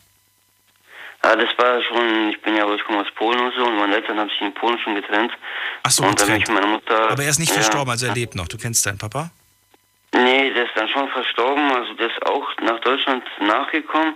[1.23, 3.97] Ja, das war schon, ich bin ja, ich komme aus Polen und so und meine
[3.97, 5.33] Eltern haben sich in Polen schon getrennt.
[5.83, 6.61] Ach so, und dann bin ich getrennt.
[6.63, 7.11] meiner Mutter.
[7.11, 8.49] Aber er ist nicht ja, verstorben, also er lebt noch.
[8.49, 9.31] Du kennst deinen Papa?
[10.13, 14.15] Nee, der ist dann schon verstorben, also der ist auch nach Deutschland nachgekommen,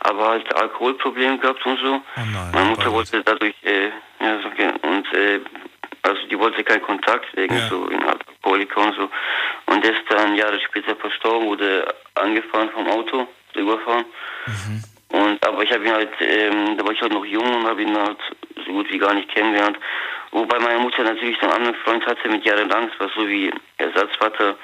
[0.00, 1.94] aber halt Alkoholproblem gehabt und so.
[1.94, 2.50] Oh nein.
[2.52, 5.40] Meine Mutter wollte dadurch, äh, ja, so, okay, und, äh,
[6.02, 9.10] also die wollte keinen Kontakt wegen so in Alkoholiker und so.
[9.66, 14.04] Und der ist dann Jahre später verstorben, wurde angefahren vom Auto überfahren.
[15.08, 17.82] Und aber ich habe ihn halt, ähm, da war ich halt noch jung und habe
[17.82, 18.18] ihn halt
[18.64, 19.78] so gut wie gar nicht kennengelernt.
[20.32, 24.56] Wobei meine Mutter natürlich einen anderen Freund hatte mit jahrelang, das war so wie Ersatzvater,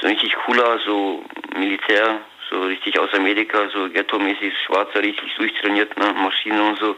[0.00, 1.24] so richtig cooler, so
[1.56, 2.20] Militär,
[2.50, 6.94] so richtig aus Amerika, so ghetto-mäßig, schwarzer, richtig durchtrainiert, ne, Maschine und so.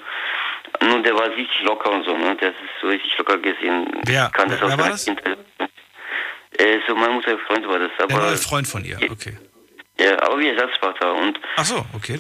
[0.82, 3.86] Nun, der war richtig locker und so, ne, der ist so richtig locker gesehen.
[4.04, 5.04] Wer, Ich kannte wer, wer aus das?
[5.06, 5.38] Kindheit.
[6.58, 9.36] Äh, so mein Mutter Freund war das, Der aber neue Freund von ihr, okay.
[9.98, 12.18] ja, aber wie Ersatzvater und Ach so, okay.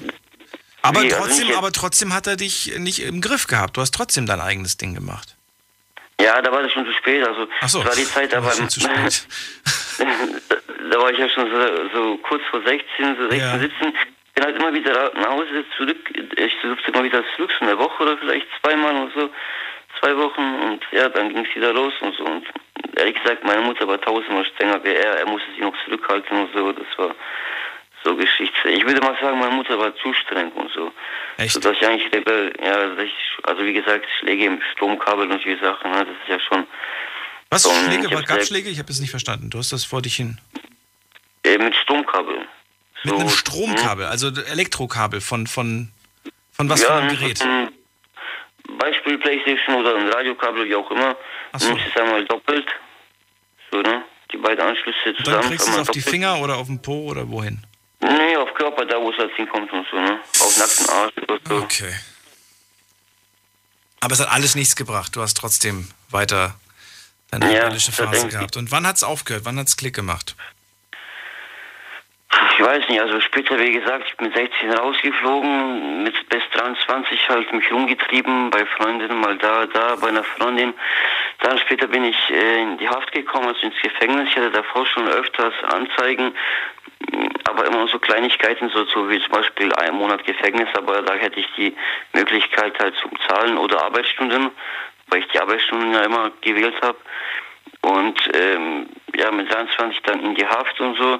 [0.82, 3.76] Aber Wie, also trotzdem, aber trotzdem hat er dich nicht im Griff gehabt.
[3.76, 5.36] Du hast trotzdem dein eigenes Ding gemacht.
[6.20, 8.38] ja, da war das schon zu spät, also Ach so, das war die Zeit, da
[8.38, 9.26] aber war schon zu spät.
[10.90, 13.58] da war ich ja schon so, so kurz vor 16, so 16, Ja.
[13.58, 13.92] 17.
[14.34, 15.98] Bin halt immer wieder nach Hause zurück.
[16.36, 19.30] Ich durfte immer wieder zurück, so eine Woche oder vielleicht zweimal oder so.
[20.00, 22.24] Zwei Wochen und ja, dann ging es wieder los und so.
[22.24, 22.46] Und
[22.96, 25.18] ehrlich gesagt, meine Mutter war tausendmal strenger wie er.
[25.18, 26.72] Er musste sich noch zurückhalten und so.
[26.72, 27.14] Das war
[28.04, 28.68] so Geschichte.
[28.70, 30.92] Ich würde mal sagen, meine Mutter war zu streng und so.
[31.36, 31.52] Echt?
[31.52, 33.12] So, dass ich eigentlich, Rebell- ja, ich,
[33.42, 36.66] also wie gesagt, Schläge im Stromkabel und die Sachen, ne, das ist ja schon.
[37.50, 38.06] Was so, Schläge?
[38.06, 38.68] ich gab Schläge?
[38.70, 39.50] Ich habe es nicht verstanden.
[39.50, 40.38] Du hast das vor dich hin.
[41.44, 42.46] Äh, mit Stromkabel.
[43.04, 45.90] Mit einem Stromkabel, also Elektrokabel von, von,
[46.52, 47.44] von was ja, für einem ne, Gerät?
[48.78, 51.16] Beispiel Playstation oder ein Radiokabel, wie auch immer.
[51.52, 51.68] Ach so.
[51.72, 52.66] Nimmst es einmal doppelt.
[53.70, 54.02] So, ne?
[54.32, 55.48] Die beiden Anschlüsse Und dann zusammen.
[55.48, 56.14] kriegst du es auf die doppelt.
[56.14, 57.62] Finger oder auf den Po oder wohin?
[58.00, 60.20] Nee, auf Körper, da wo es halt hinkommt und so, ne?
[60.40, 61.54] Auf nackten Arsch oder so.
[61.56, 61.94] Okay.
[64.00, 65.14] Aber es hat alles nichts gebracht.
[65.14, 66.58] Du hast trotzdem weiter
[67.30, 68.56] deine Ja, rebellische Phase gehabt.
[68.56, 69.44] Und wann hat es aufgehört?
[69.44, 70.34] Wann hat es Klick gemacht?
[72.52, 77.28] Ich weiß nicht, also später, wie gesagt, ich bin mit 16 rausgeflogen, mit bis 23
[77.28, 80.74] halt mich rumgetrieben, bei Freundinnen mal da, da, bei einer Freundin.
[81.40, 84.28] Dann später bin ich äh, in die Haft gekommen, also ins Gefängnis.
[84.28, 86.32] Ich hatte davor schon öfters Anzeigen,
[87.48, 91.40] aber immer so Kleinigkeiten, so, so wie zum Beispiel ein Monat Gefängnis, aber da hätte
[91.40, 91.74] ich die
[92.12, 94.50] Möglichkeit halt zum Zahlen oder Arbeitsstunden,
[95.08, 96.98] weil ich die Arbeitsstunden ja immer gewählt habe.
[97.82, 101.18] Und ähm, ja, mit 23 dann in die Haft und so.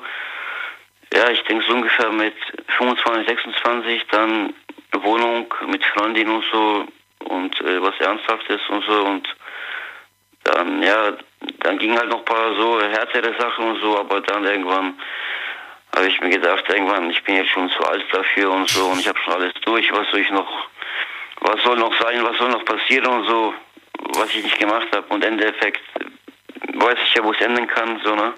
[1.13, 2.35] Ja, ich denke so ungefähr mit
[2.79, 4.55] 25, 26 dann
[4.93, 6.87] Wohnung mit Freundin und so
[7.25, 9.29] und äh, was Ernsthaftes und so und
[10.45, 11.13] dann, ja,
[11.61, 14.99] dann ging halt noch ein paar so härtere Sachen und so, aber dann irgendwann
[15.95, 19.01] habe ich mir gedacht, irgendwann, ich bin jetzt schon zu alt dafür und so und
[19.01, 20.69] ich habe schon alles durch, was soll ich noch,
[21.41, 23.55] was soll noch sein, was soll noch passieren und so,
[24.15, 25.83] was ich nicht gemacht habe und im Endeffekt
[26.75, 28.33] weiß ich ja, wo es enden kann, so, ne?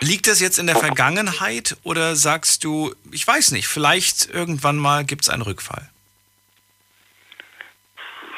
[0.00, 5.04] Liegt das jetzt in der Vergangenheit oder sagst du, ich weiß nicht, vielleicht irgendwann mal
[5.04, 5.88] gibt es einen Rückfall?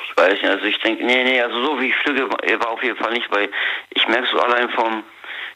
[0.09, 2.83] Ich weiß nicht, also ich denke, nee, nee, also so wie ich flüge, war auf
[2.83, 3.51] jeden Fall nicht, weil
[3.91, 5.03] ich merke so allein vom,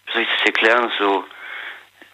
[0.07, 1.25] wie soll ich das erklären, so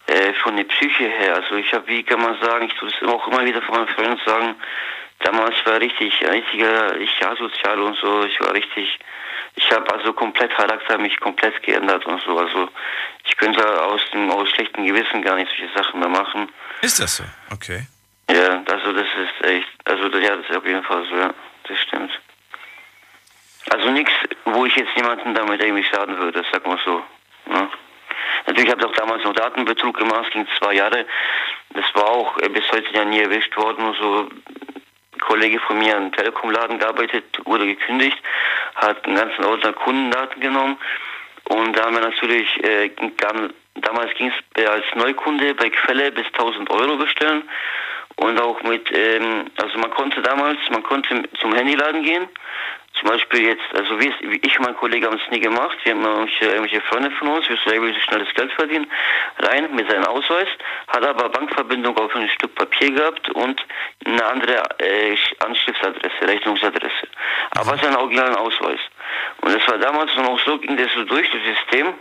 [0.06, 3.08] äh, von der Psyche her, also ich habe, wie kann man sagen, ich tue das
[3.08, 4.54] auch immer wieder von meinen Freunden sagen,
[5.20, 8.98] damals war richtig, ein richtiger, ich asozial und so, ich war richtig,
[9.56, 12.68] ich habe also komplett Charakter mich komplett geändert und so, also
[13.24, 16.48] ich könnte aus dem, aus schlechtem Gewissen gar nicht solche Sachen mehr machen.
[16.82, 17.24] Ist das so?
[17.52, 17.86] Okay.
[18.30, 21.34] Ja, also das ist echt, also ja, das ist auf jeden Fall so, ja,
[21.64, 22.10] das stimmt.
[23.70, 24.12] Also nichts,
[24.44, 27.02] wo ich jetzt jemanden damit irgendwie schaden würde, sag mal so.
[27.46, 27.68] Ne?
[28.46, 31.06] Natürlich habe ich auch damals noch Datenbetrug gemacht, ging zwei Jahre.
[31.70, 34.28] Das war auch äh, bis heute ja nie erwischt worden und so.
[35.20, 38.18] Kollege von mir im Telekom-Laden gearbeitet, wurde gekündigt,
[38.74, 40.78] hat einen ganzen Ordner Kundendaten genommen.
[41.44, 46.10] Und da haben wir natürlich, äh, dann, damals ging es äh, als Neukunde bei Quelle
[46.10, 47.48] bis 1000 Euro bestellen.
[48.16, 52.28] Und auch mit, ähm, also man konnte damals, man konnte zum Handyladen gehen,
[52.98, 54.12] zum Beispiel jetzt, also wie,
[54.42, 57.48] ich und mein Kollege haben es nie gemacht, wir haben irgendwelche, irgendwelche Freunde von uns,
[57.48, 58.90] wir sollen irgendwie schnelles Geld verdienen,
[59.38, 60.48] rein mit seinem Ausweis,
[60.88, 63.64] hat aber Bankverbindung auf ein Stück Papier gehabt und
[64.04, 67.08] eine andere äh, Anschriftsadresse, Rechnungsadresse,
[67.50, 68.80] aber seinen originalen Ausweis.
[69.42, 71.94] Und das war damals noch so, ging das so durch, das System,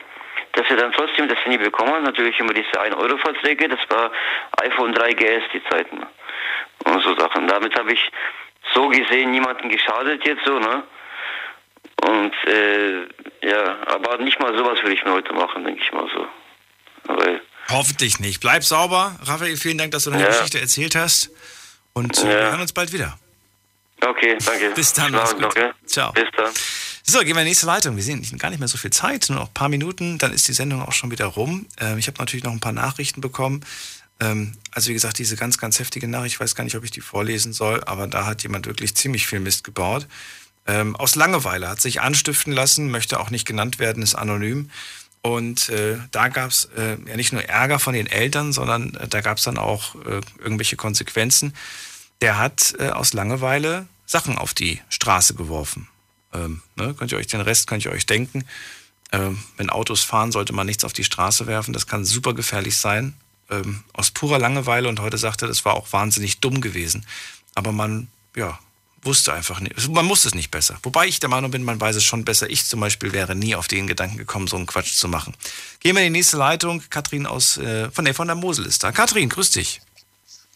[0.54, 4.12] dass er dann trotzdem das Handy bekommen hat, natürlich immer diese 1-Euro-Verträge, das war
[4.62, 6.06] iPhone 3GS die Zeiten.
[6.86, 7.48] Und so Sachen.
[7.48, 8.12] Damit habe ich
[8.76, 10.84] so gesehen niemanden geschadet jetzt so, ne?
[12.04, 13.02] Und äh,
[13.48, 16.28] ja, aber nicht mal sowas würde ich mir heute machen, denke ich mal so.
[17.14, 18.42] Weil, Hoffentlich nicht.
[18.42, 19.16] Bleib sauber.
[19.24, 20.30] Raphael, vielen Dank, dass du deine Ja.
[20.30, 21.32] Geschichte erzählt hast.
[21.94, 22.28] Und äh, Ja.
[22.30, 23.18] wir hören uns bald wieder.
[24.06, 24.72] okay, danke.
[24.76, 25.42] Bis dann, mach's gut.
[25.42, 25.72] noch, ja?
[25.88, 26.12] Ciao.
[26.12, 26.52] Bis dann.
[27.08, 27.96] So, gehen wir in die nächste Leitung.
[27.96, 30.48] Wir sehen gar nicht mehr so viel Zeit, nur noch ein paar Minuten, dann ist
[30.48, 31.68] die Sendung auch schon wieder rum.
[31.80, 33.64] Ähm, ich habe natürlich noch ein paar Nachrichten bekommen.
[34.20, 36.92] Ähm, also wie gesagt, diese ganz, ganz heftige Nachricht, ich weiß gar nicht, ob ich
[36.92, 40.08] die vorlesen soll, aber da hat jemand wirklich ziemlich viel Mist gebaut.
[40.68, 44.72] Ähm, aus Langeweile hat sich anstiften lassen, möchte auch nicht genannt werden, ist anonym
[45.22, 49.08] Und äh, da gab es äh, ja nicht nur Ärger von den Eltern, sondern äh,
[49.08, 51.54] da gab es dann auch äh, irgendwelche Konsequenzen.
[52.22, 55.88] Der hat äh, aus Langeweile Sachen auf die Straße geworfen.
[56.34, 56.94] Ähm, ne?
[56.98, 58.46] Könnt ihr euch den Rest, könnt ihr euch denken.
[59.12, 61.74] Ähm, wenn Autos fahren, sollte man nichts auf die Straße werfen.
[61.74, 63.14] Das kann super gefährlich sein.
[63.50, 67.06] Ähm, aus purer Langeweile und heute sagte er, das war auch wahnsinnig dumm gewesen.
[67.54, 68.60] Aber man, ja,
[69.06, 69.88] wusste einfach nicht.
[69.90, 70.78] Man wusste es nicht besser.
[70.84, 72.50] Wobei ich der Meinung bin, man weiß es schon besser.
[72.50, 75.36] Ich zum Beispiel wäre nie auf den Gedanken gekommen, so einen Quatsch zu machen.
[75.80, 76.84] Gehen wir in die nächste Leitung.
[76.90, 78.92] Katrin aus, äh, von, der, von der Mosel ist da.
[78.92, 79.82] Katrin, grüß dich.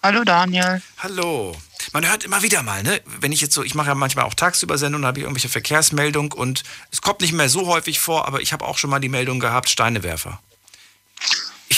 [0.02, 0.82] Hallo Daniel.
[0.98, 1.56] Hallo.
[1.92, 3.02] Man hört immer wieder mal, ne?
[3.20, 6.32] Wenn ich jetzt so, ich mache ja manchmal auch tagsüber Sendungen, habe ich irgendwelche Verkehrsmeldungen
[6.32, 9.10] und es kommt nicht mehr so häufig vor, aber ich habe auch schon mal die
[9.10, 10.40] Meldung gehabt, Steinewerfer.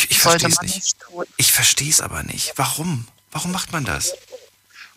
[0.03, 0.75] Ich, ich verstehe es nicht.
[0.75, 0.97] nicht
[1.37, 2.53] ich verstehe es aber nicht.
[2.55, 3.07] Warum?
[3.31, 4.13] Warum macht man das?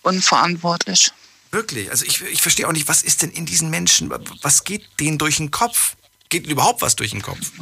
[0.03, 1.13] Unverantwortlich.
[1.51, 1.91] Wirklich.
[1.91, 4.11] Also ich, ich verstehe auch nicht, was ist denn in diesen Menschen?
[4.43, 5.97] Was geht denen durch den Kopf?
[6.29, 7.53] Geht überhaupt was durch den Kopf?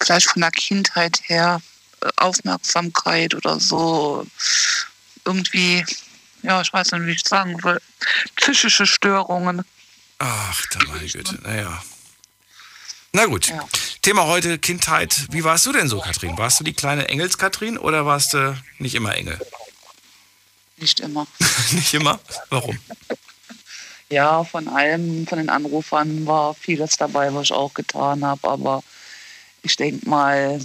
[0.00, 1.60] Vielleicht von der Kindheit her
[2.02, 4.26] äh, Aufmerksamkeit oder so.
[5.24, 5.84] Irgendwie,
[6.42, 7.80] ja, ich weiß nicht, wie ich sagen will.
[8.36, 9.64] Psychische Störungen.
[10.18, 11.34] Ach, da meine Güte.
[11.42, 11.82] Naja.
[13.12, 13.48] Na gut.
[13.48, 13.66] Ja.
[14.04, 15.28] Thema heute Kindheit.
[15.30, 16.36] Wie warst du denn so, Katrin?
[16.36, 19.40] Warst du die kleine Engels-Katrin oder warst du nicht immer Engel?
[20.76, 21.26] Nicht immer.
[21.72, 22.20] nicht immer?
[22.50, 22.78] Warum?
[24.10, 28.82] Ja, von allem, von den Anrufern war vieles dabei, was ich auch getan habe, aber
[29.62, 30.60] ich denke mal,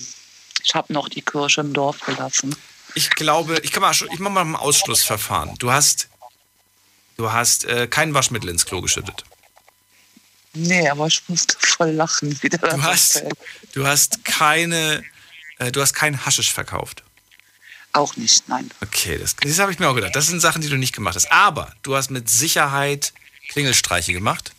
[0.61, 2.53] ich habe noch die Kirche im Dorf gelassen.
[2.93, 5.55] Ich glaube, ich kann mal, ich mache mal ein Ausschlussverfahren.
[5.59, 6.09] Du hast,
[7.15, 9.23] du hast äh, kein Waschmittel ins Klo geschüttet.
[10.53, 12.57] Nee, aber ich musste voll lachen wieder.
[12.57, 13.23] Du hast,
[13.73, 15.03] du hast keine,
[15.59, 17.03] äh, du hast keinen Haschisch verkauft.
[17.93, 18.69] Auch nicht, nein.
[18.81, 20.15] Okay, das, das habe ich mir auch gedacht.
[20.15, 21.31] Das sind Sachen, die du nicht gemacht hast.
[21.31, 23.13] Aber du hast mit Sicherheit
[23.49, 24.53] Klingelstreiche gemacht.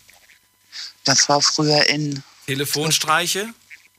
[1.05, 2.23] Das war früher in.
[2.47, 3.53] Telefonstreiche?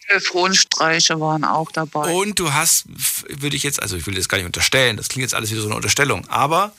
[0.07, 2.11] Telefonstreiche waren auch dabei.
[2.13, 2.85] Und du hast,
[3.30, 5.61] würde ich jetzt, also ich will das gar nicht unterstellen, das klingt jetzt alles wieder
[5.61, 6.73] so eine Unterstellung, aber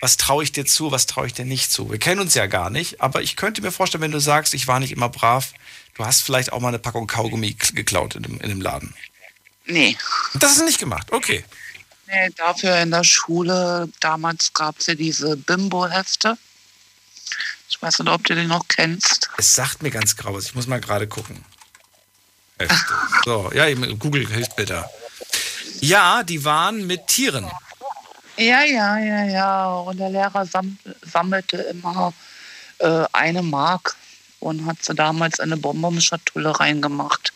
[0.00, 1.90] was traue ich dir zu, was traue ich dir nicht zu?
[1.90, 4.66] Wir kennen uns ja gar nicht, aber ich könnte mir vorstellen, wenn du sagst, ich
[4.66, 5.52] war nicht immer brav,
[5.94, 8.94] du hast vielleicht auch mal eine Packung Kaugummi geklaut in dem, in dem Laden.
[9.66, 9.96] Nee.
[10.34, 11.44] Das hast du nicht gemacht, okay.
[12.06, 16.38] Nee, dafür in der Schule, damals gab es ja diese Bimbo-Hefte.
[17.68, 19.28] Ich weiß nicht, ob du den noch kennst.
[19.36, 20.46] Es sagt mir ganz grau was.
[20.46, 21.44] Ich muss mal gerade gucken.
[22.58, 22.94] Hefte.
[23.24, 24.88] So, ja, Google hilft mir da.
[25.80, 27.48] Ja, die waren mit Tieren.
[28.38, 29.68] Ja, ja, ja, ja.
[29.80, 32.14] Und der Lehrer sam sammelte immer
[32.78, 33.96] äh, eine Mark
[34.38, 37.32] und hat sie damals in eine Bonbonschatulle reingemacht.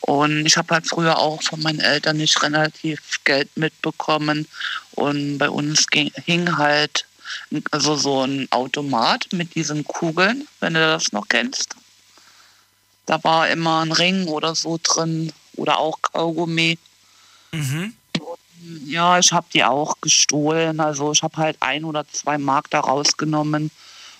[0.00, 4.46] Und ich habe halt früher auch von meinen Eltern nicht relativ Geld mitbekommen.
[4.92, 7.04] Und bei uns ging, hing halt
[7.72, 11.74] also so ein Automat mit diesen Kugeln, wenn du das noch kennst.
[13.06, 16.78] Da war immer ein Ring oder so drin oder auch Kaugummi.
[17.50, 17.94] Mhm.
[18.86, 20.80] Ja, ich habe die auch gestohlen.
[20.80, 23.70] Also ich habe halt ein oder zwei Mark da rausgenommen.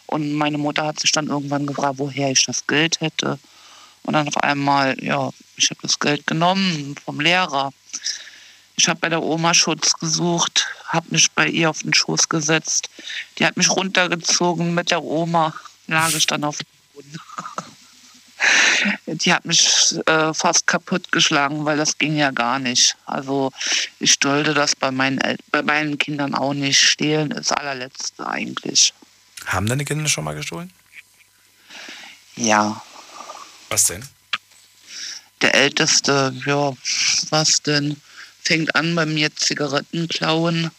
[0.07, 3.39] Und meine Mutter hat sich dann irgendwann gefragt, woher ich das Geld hätte.
[4.03, 7.73] Und dann auf einmal, ja, ich habe das Geld genommen vom Lehrer.
[8.77, 12.89] Ich habe bei der Oma Schutz gesucht, habe mich bei ihr auf den Schoß gesetzt.
[13.39, 15.55] Die hat mich runtergezogen mit der Oma,
[15.87, 17.17] lag ich dann auf dem Boden.
[19.07, 22.97] Die hat mich äh, fast kaputt geschlagen, weil das ging ja gar nicht.
[23.07, 23.53] Also
[24.01, 26.81] ich dulde das bei meinen, El bei meinen Kindern auch nicht.
[26.81, 28.93] Stehlen ist das allerletzte eigentlich.
[29.47, 30.73] Haben deine Kinder schon mal gestohlen?
[32.37, 32.83] Ja.
[33.69, 34.05] Was denn?
[35.43, 36.73] Der Älteste, ja,
[37.31, 38.01] was denn?
[38.43, 40.71] Fängt an bei mir Zigaretten klauen.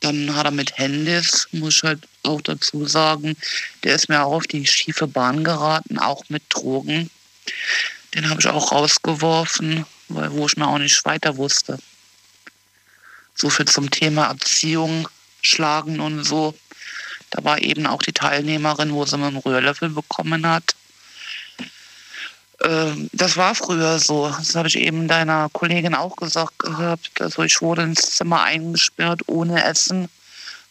[0.00, 3.36] Dann hat er mit Handys, muss ich halt auch dazu sagen,
[3.84, 7.10] der ist mir auch auf die schiefe Bahn geraten, auch mit Drogen.
[8.14, 11.78] Den habe ich auch rausgeworfen, weil wo ich mir auch nicht weiter wusste.
[13.34, 15.08] So viel zum Thema Erziehung,
[15.42, 16.54] Schlagen und so.
[17.30, 20.74] Da war eben auch die Teilnehmerin, wo sie einen Rührlöffel bekommen hat.
[22.62, 24.28] Ähm, das war früher so.
[24.28, 27.20] Das habe ich eben deiner Kollegin auch gesagt gehabt.
[27.20, 30.08] Also ich wurde ins Zimmer eingesperrt ohne Essen.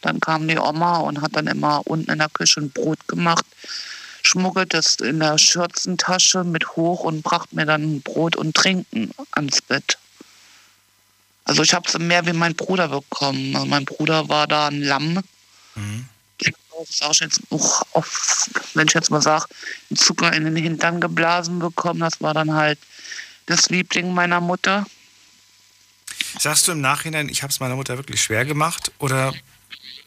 [0.00, 3.44] Dann kam die Oma und hat dann immer unten in der Küche ein Brot gemacht,
[4.22, 9.60] schmuggelt es in der Schürzentasche mit hoch und brachte mir dann Brot und Trinken ans
[9.60, 9.98] Bett.
[11.44, 13.54] Also ich habe es mehr wie mein Bruder bekommen.
[13.54, 15.20] Also mein Bruder war da ein Lamm.
[15.74, 16.08] Mhm
[16.88, 18.06] ich auch jetzt auch
[18.74, 19.46] wenn ich jetzt mal sage,
[19.94, 22.00] Zucker in den Hintern geblasen bekommen.
[22.00, 22.78] Das war dann halt
[23.46, 24.86] das Liebling meiner Mutter.
[26.38, 29.34] Sagst du im Nachhinein, ich habe es meiner Mutter wirklich schwer gemacht oder,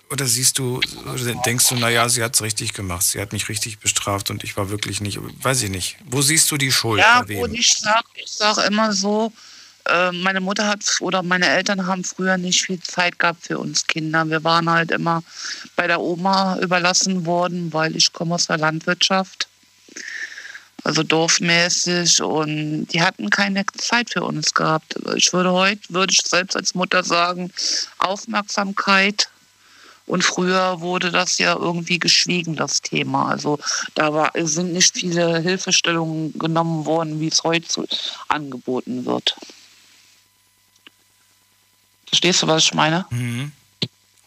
[0.09, 0.79] oder siehst du,
[1.11, 4.43] oder denkst du, naja, sie hat es richtig gemacht, sie hat mich richtig bestraft und
[4.43, 5.97] ich war wirklich nicht, weiß ich nicht.
[6.05, 7.01] Wo siehst du die Schuld?
[7.01, 9.33] Ja, und ich sag, ich sag immer so,
[10.13, 14.29] meine Mutter hat oder meine Eltern haben früher nicht viel Zeit gehabt für uns Kinder.
[14.29, 15.23] Wir waren halt immer
[15.75, 19.47] bei der Oma überlassen worden, weil ich komme aus der Landwirtschaft.
[20.85, 24.95] Also dorfmäßig und die hatten keine Zeit für uns gehabt.
[25.15, 27.51] Ich würde heute, würde ich selbst als Mutter sagen,
[27.99, 29.29] Aufmerksamkeit.
[30.05, 33.29] Und früher wurde das ja irgendwie geschwiegen, das Thema.
[33.29, 33.59] Also
[33.95, 37.87] da war, sind nicht viele Hilfestellungen genommen worden, wie es heute
[38.27, 39.37] angeboten wird.
[42.13, 43.07] Verstehst du, was ich meine?
[43.09, 43.51] Mhm.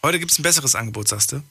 [0.03, 1.41] Heute gibt es ein besseres Angebot, sagst du?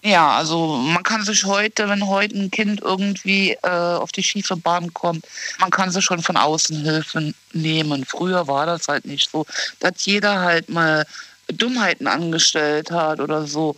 [0.00, 4.56] Ja, also man kann sich heute, wenn heute ein Kind irgendwie äh, auf die schiefe
[4.56, 5.26] Bahn kommt,
[5.58, 8.06] man kann sich schon von außen Hilfen nehmen.
[8.06, 9.44] Früher war das halt nicht so,
[9.80, 11.06] dass jeder halt mal
[11.48, 13.76] Dummheiten angestellt hat oder so.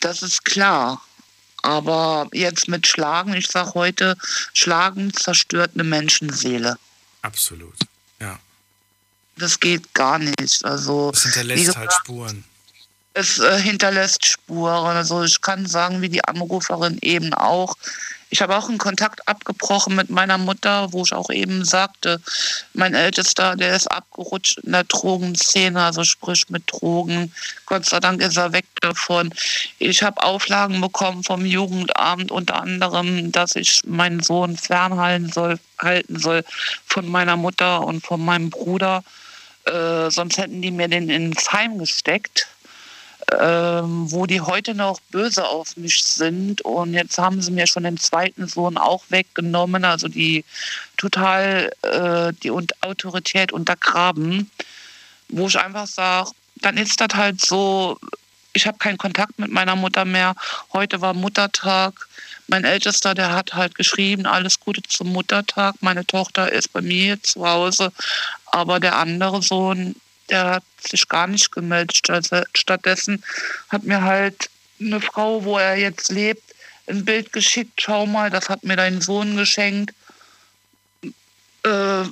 [0.00, 1.00] Das ist klar.
[1.62, 4.18] Aber jetzt mit Schlagen, ich sag heute,
[4.52, 6.76] Schlagen zerstört eine Menschenseele.
[7.22, 7.78] Absolut,
[8.20, 8.38] ja.
[9.36, 10.64] Das geht gar nicht.
[10.64, 12.44] Also, wie hinterlässt gesagt, halt Spuren.
[13.14, 14.96] es äh, hinterlässt Spuren.
[14.96, 17.76] Also ich kann sagen, wie die Anruferin eben auch.
[18.34, 22.20] Ich habe auch einen Kontakt abgebrochen mit meiner Mutter, wo ich auch eben sagte,
[22.72, 27.32] mein Ältester, der ist abgerutscht in der Drogenszene, also sprich mit Drogen.
[27.66, 29.32] Gott sei Dank ist er weg davon.
[29.78, 36.18] Ich habe Auflagen bekommen vom Jugendamt, unter anderem, dass ich meinen Sohn fernhalten soll, halten
[36.18, 36.44] soll
[36.86, 39.04] von meiner Mutter und von meinem Bruder.
[39.66, 42.48] Äh, sonst hätten die mir den ins Heim gesteckt
[43.32, 46.62] ähm, wo die heute noch böse auf mich sind.
[46.62, 50.44] Und jetzt haben sie mir schon den zweiten Sohn auch weggenommen, also die
[50.96, 54.50] total äh, die Autorität untergraben,
[55.28, 57.98] wo ich einfach sage, dann ist das halt so,
[58.52, 60.34] ich habe keinen Kontakt mit meiner Mutter mehr.
[60.72, 62.08] Heute war Muttertag.
[62.46, 65.76] Mein Ältester, der hat halt geschrieben, alles Gute zum Muttertag.
[65.80, 67.92] Meine Tochter ist bei mir zu Hause.
[68.46, 69.96] Aber der andere Sohn,
[70.28, 71.96] der hat sich gar nicht gemeldet.
[71.96, 73.24] Statt- Stattdessen
[73.70, 74.50] hat mir halt
[74.80, 76.42] eine Frau, wo er jetzt lebt,
[76.86, 77.80] ein Bild geschickt.
[77.80, 79.94] Schau mal, das hat mir dein Sohn geschenkt.
[81.62, 82.04] Äh,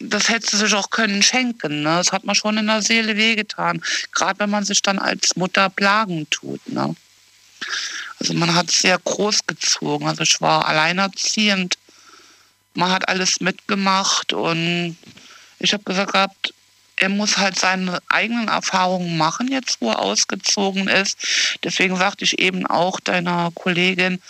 [0.00, 1.82] das hätte sie sich auch können schenken.
[1.82, 1.96] Ne?
[1.98, 3.80] Das hat man schon in der Seele wehgetan.
[4.12, 6.60] Gerade wenn man sich dann als Mutter plagen tut.
[6.68, 6.96] Ne?
[8.20, 10.06] Also man hat sehr groß gezogen.
[10.06, 11.78] Also ich war alleinerziehend.
[12.74, 14.96] Man hat alles mitgemacht und
[15.58, 16.54] ich habe gesagt gehabt,
[16.96, 21.58] er muss halt seine eigenen Erfahrungen machen, jetzt wo er ausgezogen ist.
[21.62, 24.20] Deswegen sagte ich eben auch deiner Kollegin,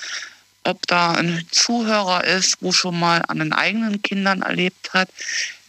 [0.65, 5.09] ob da ein Zuhörer ist, wo schon mal an den eigenen Kindern erlebt hat,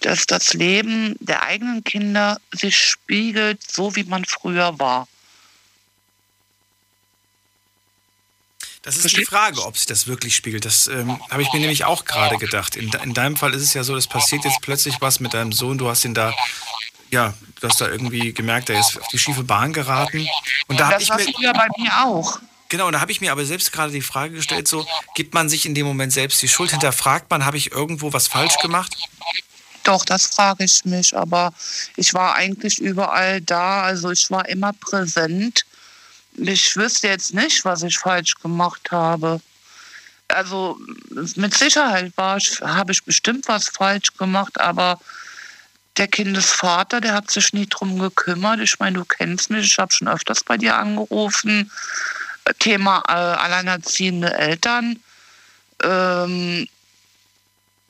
[0.01, 5.07] dass das Leben der eigenen Kinder sich spiegelt, so wie man früher war.
[8.87, 10.63] Das ist die Frage, ob sich das wirklich spiegelt.
[10.63, 12.77] Das ähm, habe ich mir nämlich auch gerade gedacht.
[12.77, 15.51] In, in deinem Fall ist es ja so, es passiert jetzt plötzlich was mit deinem
[15.51, 15.77] Sohn.
[15.77, 16.33] Du hast ihn da,
[17.09, 20.25] ja, du hast da irgendwie gemerkt, er ist auf die schiefe Bahn geraten.
[20.67, 22.39] Und da habe das ich war mir, früher bei mir auch.
[22.69, 25.49] genau, und da habe ich mir aber selbst gerade die Frage gestellt: So, gibt man
[25.49, 26.71] sich in dem Moment selbst die Schuld?
[26.71, 28.95] Hinterfragt man, habe ich irgendwo was falsch gemacht?
[29.83, 31.53] Doch, das frage ich mich, aber
[31.97, 35.65] ich war eigentlich überall da, also ich war immer präsent.
[36.37, 39.41] Ich wüsste jetzt nicht, was ich falsch gemacht habe.
[40.27, 40.77] Also
[41.35, 44.99] mit Sicherheit war ich, habe ich bestimmt was falsch gemacht, aber
[45.97, 48.59] der Kindesvater, der hat sich nie drum gekümmert.
[48.59, 51.71] Ich meine, du kennst mich, ich habe schon öfters bei dir angerufen.
[52.59, 54.99] Thema äh, alleinerziehende Eltern.
[55.83, 56.67] Ähm,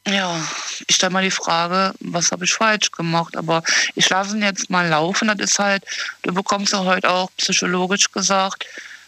[0.07, 0.41] ja,
[0.87, 3.35] ich stelle mal die Frage, was habe ich falsch gemacht?
[3.35, 3.63] Aber
[3.95, 5.27] ich lasse ihn jetzt mal laufen.
[5.27, 5.83] Das ist halt,
[6.23, 8.65] du bekommst ja heute auch psychologisch gesagt,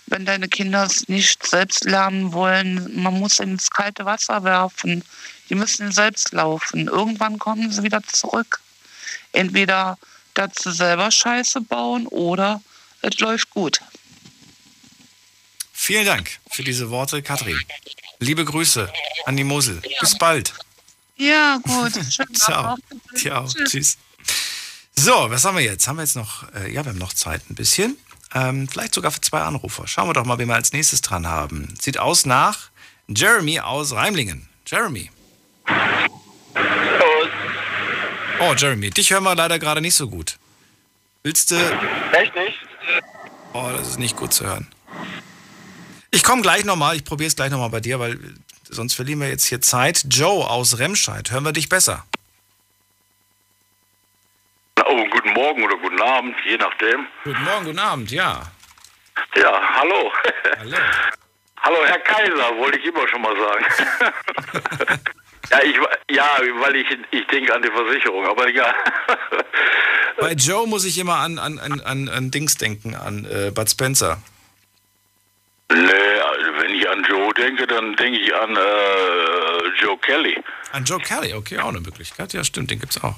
[0.08, 5.04] wenn deine Kinder es nicht selbst lernen wollen, man muss ins kalte Wasser werfen.
[5.50, 6.88] Die müssen selbst laufen.
[6.88, 8.60] Irgendwann kommen sie wieder zurück.
[9.32, 9.98] Entweder,
[10.36, 12.62] sie selber Scheiße bauen oder
[13.02, 13.80] es läuft gut.
[15.74, 17.60] Vielen Dank für diese Worte, Katrin.
[18.20, 18.92] Liebe Grüße
[19.26, 19.82] an die Mosel.
[20.00, 20.54] Bis bald.
[21.20, 21.94] Ja, gut.
[22.10, 22.78] Schönen Ciao.
[23.16, 23.46] Ciao.
[23.48, 23.98] Tschüss.
[24.96, 25.88] So, was haben wir jetzt?
[25.88, 27.98] Haben wir jetzt noch, äh, ja, wir haben noch Zeit ein bisschen.
[28.34, 29.88] Ähm, vielleicht sogar für zwei Anrufer.
[29.88, 31.74] Schauen wir doch mal, wen wir als nächstes dran haben.
[31.82, 32.70] Sieht aus nach
[33.08, 34.48] Jeremy aus Reimlingen.
[34.66, 35.12] Jeremy.
[38.40, 40.38] Oh, Jeremy, dich hören wir leider gerade nicht so gut.
[41.24, 41.56] Willst du.
[42.14, 42.58] Echt nicht?
[43.54, 44.68] Oh, das ist nicht gut zu hören.
[46.12, 48.20] Ich komme gleich nochmal, ich probiere es gleich nochmal bei dir, weil
[48.70, 50.06] sonst verlieren wir jetzt hier Zeit.
[50.10, 52.06] Joe aus Remscheid, hören wir dich besser.
[54.86, 57.08] Oh, guten Morgen oder guten Abend, je nachdem.
[57.24, 58.42] Guten Morgen, guten Abend, ja.
[59.36, 60.12] Ja, hallo.
[60.58, 60.78] Hallo.
[61.62, 63.66] hallo, Herr Kaiser, wollte ich immer schon mal sagen.
[65.52, 65.76] ja, ich,
[66.10, 68.74] ja, weil ich, ich denke an die Versicherung, aber egal.
[70.20, 74.22] Bei Joe muss ich immer an, an, an, an, Dings denken, an äh, Bud Spencer.
[75.72, 80.42] Nee, also wenn ich an Joe denke, dann denke ich an äh, Joe Kelly.
[80.72, 82.34] An Joe Kelly, okay, auch eine Möglichkeit.
[82.34, 83.16] Ja, stimmt, den gibt's auch.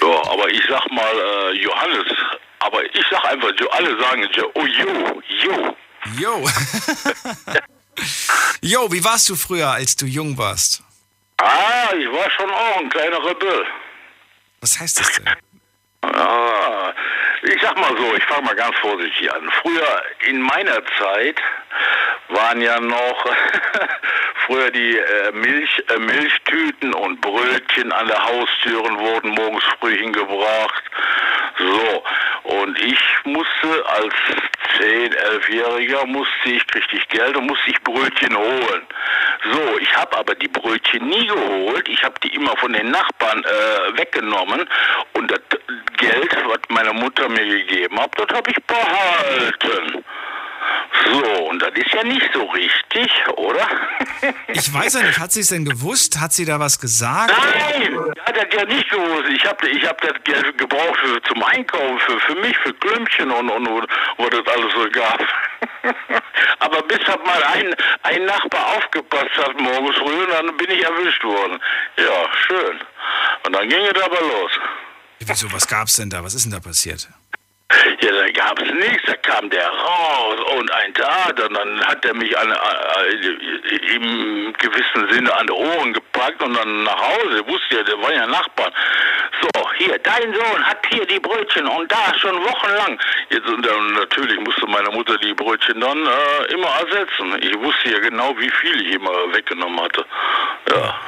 [0.00, 1.12] Ja, aber ich sag mal
[1.52, 2.06] äh, Johannes.
[2.60, 5.76] Aber ich sag einfach, alle sagen Joe, oh Jo, Jo.
[6.18, 6.48] Jo.
[8.62, 10.82] jo, wie warst du früher, als du jung warst?
[11.38, 13.64] Ah, ich war schon auch ein kleiner Rebell.
[14.60, 15.28] Was heißt das denn?
[16.02, 16.92] Ah,
[17.42, 19.50] ich sag mal so, ich fange mal ganz vorsichtig an.
[19.62, 21.40] Früher in meiner Zeit
[22.28, 23.24] waren ja noch
[24.46, 30.84] früher die äh, Milch, äh, Milchtüten und Brötchen an der Haustüren wurden morgens früh hingebracht.
[31.58, 32.04] So,
[32.44, 34.14] und ich musste als
[34.78, 36.62] 10, 11-Jähriger musste ich,
[36.92, 38.82] ich Geld und musste ich Brötchen holen.
[39.52, 41.88] So, ich habe aber die Brötchen nie geholt.
[41.88, 44.68] Ich habe die immer von den Nachbarn äh, weggenommen
[45.14, 45.40] und das
[45.96, 50.04] Geld, was meine Mutter mir gegeben hat, das habe ich behalten.
[51.04, 53.66] So, und das ist ja nicht so richtig, oder?
[54.52, 56.20] Ich weiß ja nicht, hat sie es denn gewusst?
[56.20, 57.32] Hat sie da was gesagt?
[57.32, 59.28] Nein, die hat das ja nicht gewusst.
[59.34, 63.30] Ich habe ich hab das Geld gebraucht für, zum Einkaufen, für, für mich, für Klümpchen
[63.30, 63.88] und, und, und
[64.18, 65.20] was das alles so gab.
[66.58, 70.84] Aber bis hat mal ein, ein Nachbar aufgepasst hat morgens früh und dann bin ich
[70.84, 71.58] erwischt worden.
[71.96, 72.80] Ja, schön.
[73.46, 74.52] Und dann ging es aber los.
[75.20, 76.22] Wieso, was gab's denn da?
[76.22, 77.08] Was ist denn da passiert?
[78.02, 82.04] Ja, da gab es nichts, da kam der raus und ein Tat und dann hat
[82.04, 87.46] er mich an, äh, im gewissen Sinne an die Ohren gepackt und dann nach Hause,
[87.46, 88.72] wusste ja, der war ja Nachbarn.
[89.40, 93.00] So, hier, dein Sohn hat hier die Brötchen und da schon wochenlang.
[93.28, 97.40] Jetzt, und dann, natürlich musste meine Mutter die Brötchen dann äh, immer ersetzen.
[97.40, 100.04] Ich wusste ja genau, wie viel ich immer weggenommen hatte.
[100.70, 101.00] Ja.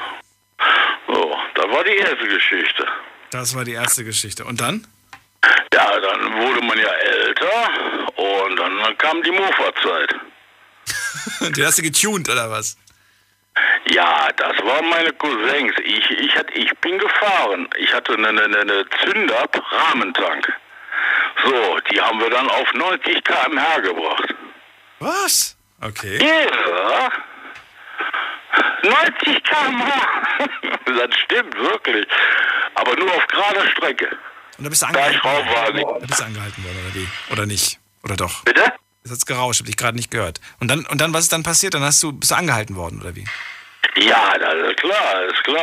[1.08, 2.86] So, das war die erste Geschichte.
[3.30, 4.44] Das war die erste Geschichte.
[4.44, 4.86] Und dann?
[5.74, 7.68] Ja, dann wurde man ja älter
[8.16, 10.14] und dann kam die Mofa-Zeit.
[11.56, 12.76] die hast du getuned, oder was?
[13.86, 15.72] Ja, das waren meine Cousins.
[15.84, 17.68] Ich, ich, hat, ich bin gefahren.
[17.78, 20.52] Ich hatte eine, eine, eine Zünder-Rahmentank.
[21.44, 24.34] So, die haben wir dann auf 90 km/h gebracht.
[25.00, 25.56] Was?
[25.80, 26.18] Okay.
[26.18, 27.10] Ja.
[28.82, 30.48] 90 km/h.
[31.08, 32.06] das stimmt wirklich.
[32.74, 34.16] Aber nur auf gerader Strecke.
[34.58, 36.00] Und da bist du angehalten worden.
[36.00, 37.08] Da bist du angehalten worden, oder wie?
[37.32, 37.78] Oder nicht?
[38.04, 38.44] Oder doch?
[38.44, 38.72] Bitte?
[39.02, 40.40] Das hat's gerauscht, hab ich gerade nicht gehört.
[40.60, 41.74] Und dann, und dann, was ist dann passiert?
[41.74, 43.24] Dann hast du, bist du angehalten worden, oder wie?
[43.96, 45.62] Ja, das ist klar, ist klar.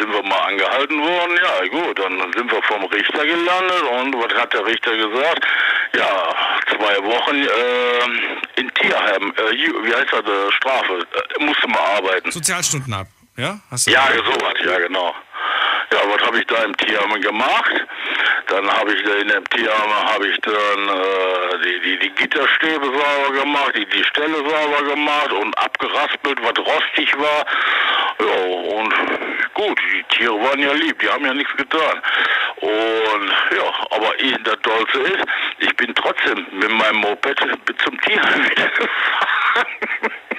[0.00, 1.38] Sind wir mal angehalten worden?
[1.40, 5.46] Ja, gut, dann sind wir vom Richter gelandet und was hat der Richter gesagt?
[5.96, 6.34] Ja,
[6.74, 11.06] zwei Wochen äh, in Tierheim, äh, wie heißt das, äh, Strafe,
[11.38, 12.32] äh, musste man arbeiten.
[12.32, 13.58] Sozialstunden ab, ja?
[13.70, 15.14] Hast du ja, sowas, ja, genau.
[15.92, 17.86] Ja, was habe ich da im Tierheim gemacht?
[18.48, 23.32] Dann habe ich in dem Tierheim habe ich dann äh, die, die, die Gitterstäbe sauber
[23.32, 27.46] gemacht, die, die Stelle sauber gemacht und abgeraspelt, was rostig war.
[28.20, 28.94] Ja, und
[29.54, 32.02] gut, die Tiere waren ja lieb, die haben ja nichts getan.
[32.56, 35.24] Und ja, aber das Dolce ist,
[35.58, 37.38] ich bin trotzdem mit meinem Moped
[37.84, 39.66] zum Tierheim wieder gefahren.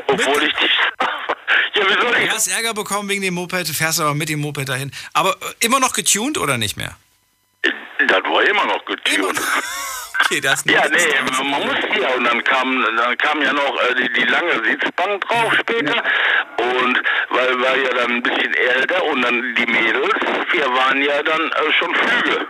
[0.07, 0.65] Obwohl ich die
[1.79, 2.29] ja, wie soll ich?
[2.29, 4.91] Du hast Ärger bekommen wegen dem Moped, fährst aber mit dem Moped dahin.
[5.13, 6.95] Aber äh, immer noch getuned oder nicht mehr?
[8.07, 9.39] Das war immer noch getuned.
[10.25, 10.97] Okay, das Ja, nee,
[11.37, 12.09] man, man muss ja.
[12.15, 16.03] Und dann kam, dann kam ja noch äh, die, die lange Sitzbank drauf später.
[16.57, 20.13] Und weil wir ja dann ein bisschen älter und dann die Mädels,
[20.51, 22.47] wir waren ja dann äh, schon Flüge.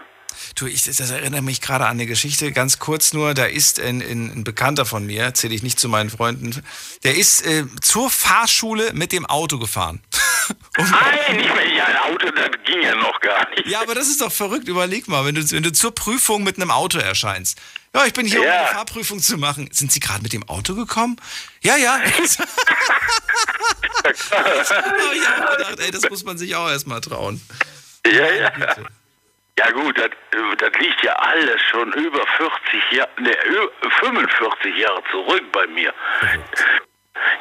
[0.56, 4.02] Du, ich das erinnere mich gerade an eine Geschichte, ganz kurz nur, da ist ein,
[4.02, 6.64] ein, Bekannter von mir, zähle ich nicht zu meinen Freunden,
[7.04, 10.02] der ist äh, zur Fahrschule mit dem Auto gefahren.
[10.78, 11.74] Nein, nicht mehr.
[11.76, 13.68] Ja, ein Auto, das ging ja noch gar nicht.
[13.68, 14.68] Ja, aber das ist doch verrückt.
[14.68, 17.58] Überleg mal, wenn du, wenn du zur Prüfung mit einem Auto erscheinst.
[17.94, 18.60] Ja, ich bin hier, um Ja.
[18.60, 19.70] eine Fahrprüfung zu machen.
[19.72, 21.16] Sind Sie gerade mit dem Auto gekommen?
[21.64, 21.98] Ja, ja.
[24.06, 24.10] oh,
[25.14, 27.42] ich hab gedacht, ey, das muss man sich auch erstmal trauen.
[28.06, 28.52] Ja, ja.
[29.58, 30.10] Ja gut, das,
[30.58, 35.94] das liegt ja alles schon über 40 Jahre, ne, ü- 45 Jahre zurück bei mir.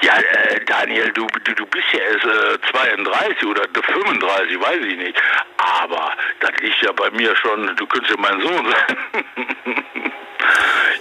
[0.03, 4.97] Ja, äh, Daniel, du, du, du bist ja erst äh, 32 oder 35, weiß ich
[4.97, 5.21] nicht.
[5.57, 9.25] Aber das liegt ja bei mir schon, du könntest ja mein Sohn sein.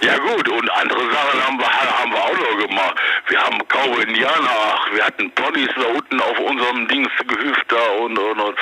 [0.02, 2.96] ja gut, und andere Sachen haben wir, haben wir auch noch gemacht.
[3.28, 8.18] Wir haben Cowboy Indianer, wir hatten Ponys da unten auf unserem Dings gehüft da und,
[8.18, 8.58] und, und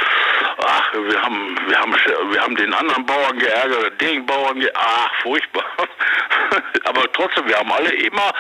[0.67, 1.95] ach, wir haben, wir haben,
[2.33, 5.65] wir haben den anderen Bauern geärgert, den Bauern geärgert, ach, furchtbar.
[6.85, 8.33] aber trotzdem, wir haben alle immer,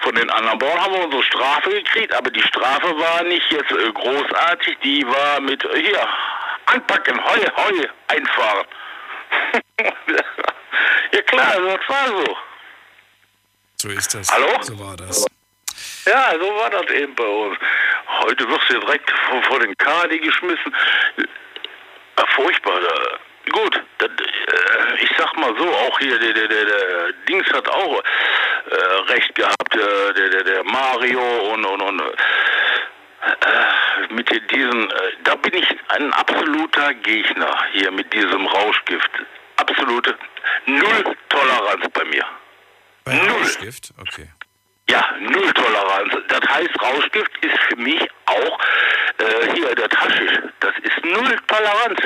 [0.00, 3.70] von den anderen Bauern haben wir unsere Strafe gekriegt, aber die Strafe war nicht jetzt
[3.70, 6.08] äh, großartig, die war mit, hier,
[6.66, 8.66] anpacken, heu, heu, einfahren.
[11.12, 12.36] ja klar, das war so.
[13.76, 14.28] So ist das.
[14.32, 14.62] Hallo?
[14.62, 15.26] So war das.
[16.04, 17.58] Ja, so war das eben bei uns.
[18.22, 20.74] Heute wirst du direkt vor, vor den Kadi geschmissen.
[22.18, 22.80] Ja, furchtbar.
[22.80, 23.18] Da.
[23.52, 27.68] Gut, das, äh, ich sag mal so, auch hier der, der, der, der Dings hat
[27.68, 28.02] auch
[28.70, 34.94] äh, recht gehabt, äh, der, der, der Mario und, und, und äh, mit diesen, äh,
[35.24, 39.10] da bin ich ein absoluter Gegner hier mit diesem Rauschgift.
[39.56, 40.16] Absolute
[40.66, 42.24] Null Toleranz bei mir.
[43.04, 43.92] Bei Rauschgift?
[43.98, 44.28] Okay.
[44.90, 46.16] Ja, Null Toleranz.
[46.28, 48.58] Das heißt, Rauschgift ist für mich auch
[49.18, 50.40] äh, hier der Taschisch.
[50.60, 52.00] Das ist Null Toleranz.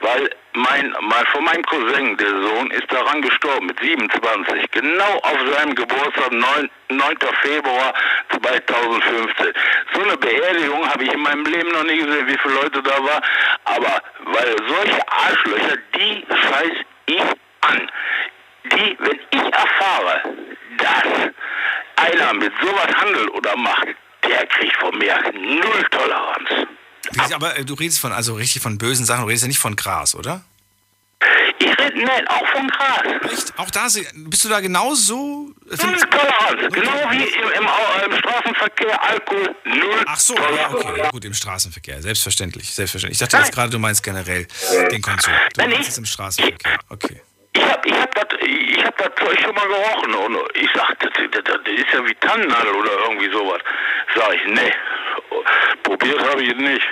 [0.00, 4.70] Weil mein, mein, von meinem Cousin, der Sohn, ist daran gestorben mit 27.
[4.70, 7.16] Genau auf seinem Geburtstag, 9, 9.
[7.42, 7.92] Februar
[8.30, 9.52] 2015.
[9.94, 13.02] So eine Beerdigung habe ich in meinem Leben noch nie gesehen, wie viele Leute da
[13.04, 13.24] waren.
[13.64, 16.72] Aber weil solche Arschlöcher, die scheiß
[17.06, 17.22] ich
[17.62, 17.90] an.
[18.64, 20.22] Die, wenn ich erfahre,
[20.78, 21.32] dass
[22.02, 23.88] einer mit sowas handelt oder macht,
[24.28, 26.68] der kriegt von mir null Toleranz.
[27.34, 29.76] Aber äh, du redest von, also richtig von bösen Sachen, du redest ja nicht von
[29.76, 30.42] Gras, oder?
[31.58, 33.32] Ich rede nicht, auch von Gras.
[33.32, 33.58] Echt?
[33.58, 35.52] Auch da bist du da genauso.
[35.64, 36.74] Null Toleranz.
[36.74, 39.54] Genau wie im, im, Au- im Straßenverkehr Alkohol.
[39.64, 41.08] Null Ach so, ja, okay.
[41.12, 42.02] Gut, im Straßenverkehr.
[42.02, 42.72] Selbstverständlich.
[42.74, 43.20] Selbstverständlich.
[43.20, 44.46] Ich dachte jetzt gerade, du meinst generell
[44.90, 45.32] den Konsum.
[45.54, 46.78] Du meinst es im Straßenverkehr.
[46.88, 47.20] Okay.
[47.54, 50.98] Ich hab, ich hab das, ich hab das Zeug schon mal gerochen und ich sag,
[51.00, 51.12] das,
[51.44, 53.60] das, ist ja wie Tannennadel oder irgendwie sowas.
[54.14, 54.72] Sag ich, nee,
[55.82, 56.88] probiert habe ich es nicht.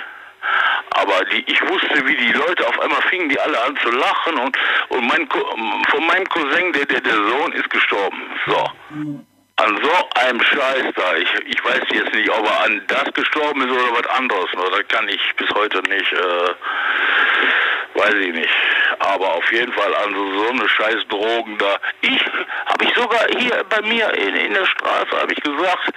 [0.91, 4.37] Aber die, ich wusste, wie die Leute auf einmal fingen, die alle an zu lachen
[4.39, 4.57] und,
[4.89, 8.21] und mein, von meinem Cousin, der, der, der Sohn, ist gestorben.
[8.47, 8.71] So.
[9.57, 11.15] An so einem Scheiß da.
[11.15, 14.49] Ich, ich weiß jetzt nicht, ob er an das gestorben ist oder was anderes.
[14.51, 16.53] Das kann ich bis heute nicht, äh,
[17.95, 18.49] weiß ich nicht.
[18.99, 21.79] Aber auf jeden Fall an so, so eine scheiß Drogen da.
[22.01, 22.21] Ich,
[22.65, 25.91] habe ich sogar hier bei mir in, in der Straße, habe ich gesagt,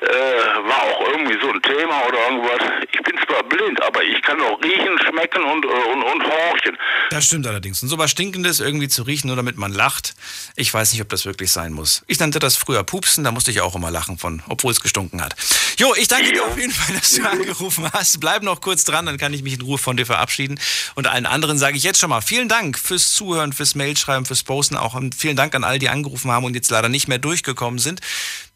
[0.00, 2.60] äh, war auch irgendwie so ein Thema oder irgendwas.
[2.92, 6.76] Ich bin zwar blind, aber ich kann auch riechen, schmecken und, äh, und, und horchen.
[7.10, 7.82] Das stimmt allerdings.
[7.82, 10.14] Und so was Stinkendes irgendwie zu riechen, nur damit man lacht,
[10.56, 12.04] ich weiß nicht, ob das wirklich sein muss.
[12.06, 15.22] Ich nannte das früher Pupsen, da musste ich auch immer lachen von, obwohl es gestunken
[15.22, 15.34] hat.
[15.78, 18.20] Jo, ich danke dir auf jeden Fall, dass du angerufen hast.
[18.20, 20.58] Bleib noch kurz dran, dann kann ich mich in Ruhe von dir verabschieden.
[20.94, 24.42] Und allen anderen sage ich jetzt schon mal vielen Dank fürs Zuhören, fürs Mailschreiben, fürs
[24.42, 24.94] Posten auch.
[24.94, 28.00] Und vielen Dank an all die angerufen haben und jetzt leider nicht mehr durchgekommen sind.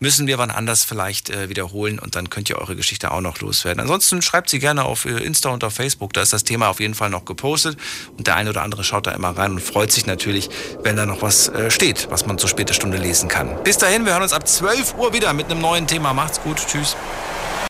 [0.01, 3.41] Müssen wir wann anders vielleicht äh, wiederholen und dann könnt ihr eure Geschichte auch noch
[3.41, 3.81] loswerden.
[3.81, 6.13] Ansonsten schreibt sie gerne auf äh, Insta und auf Facebook.
[6.13, 7.79] Da ist das Thema auf jeden Fall noch gepostet.
[8.17, 10.49] Und der eine oder andere schaut da immer rein und freut sich natürlich,
[10.83, 13.63] wenn da noch was äh, steht, was man zur späten Stunde lesen kann.
[13.65, 16.13] Bis dahin, wir hören uns ab 12 Uhr wieder mit einem neuen Thema.
[16.13, 16.59] Macht's gut.
[16.67, 16.97] Tschüss.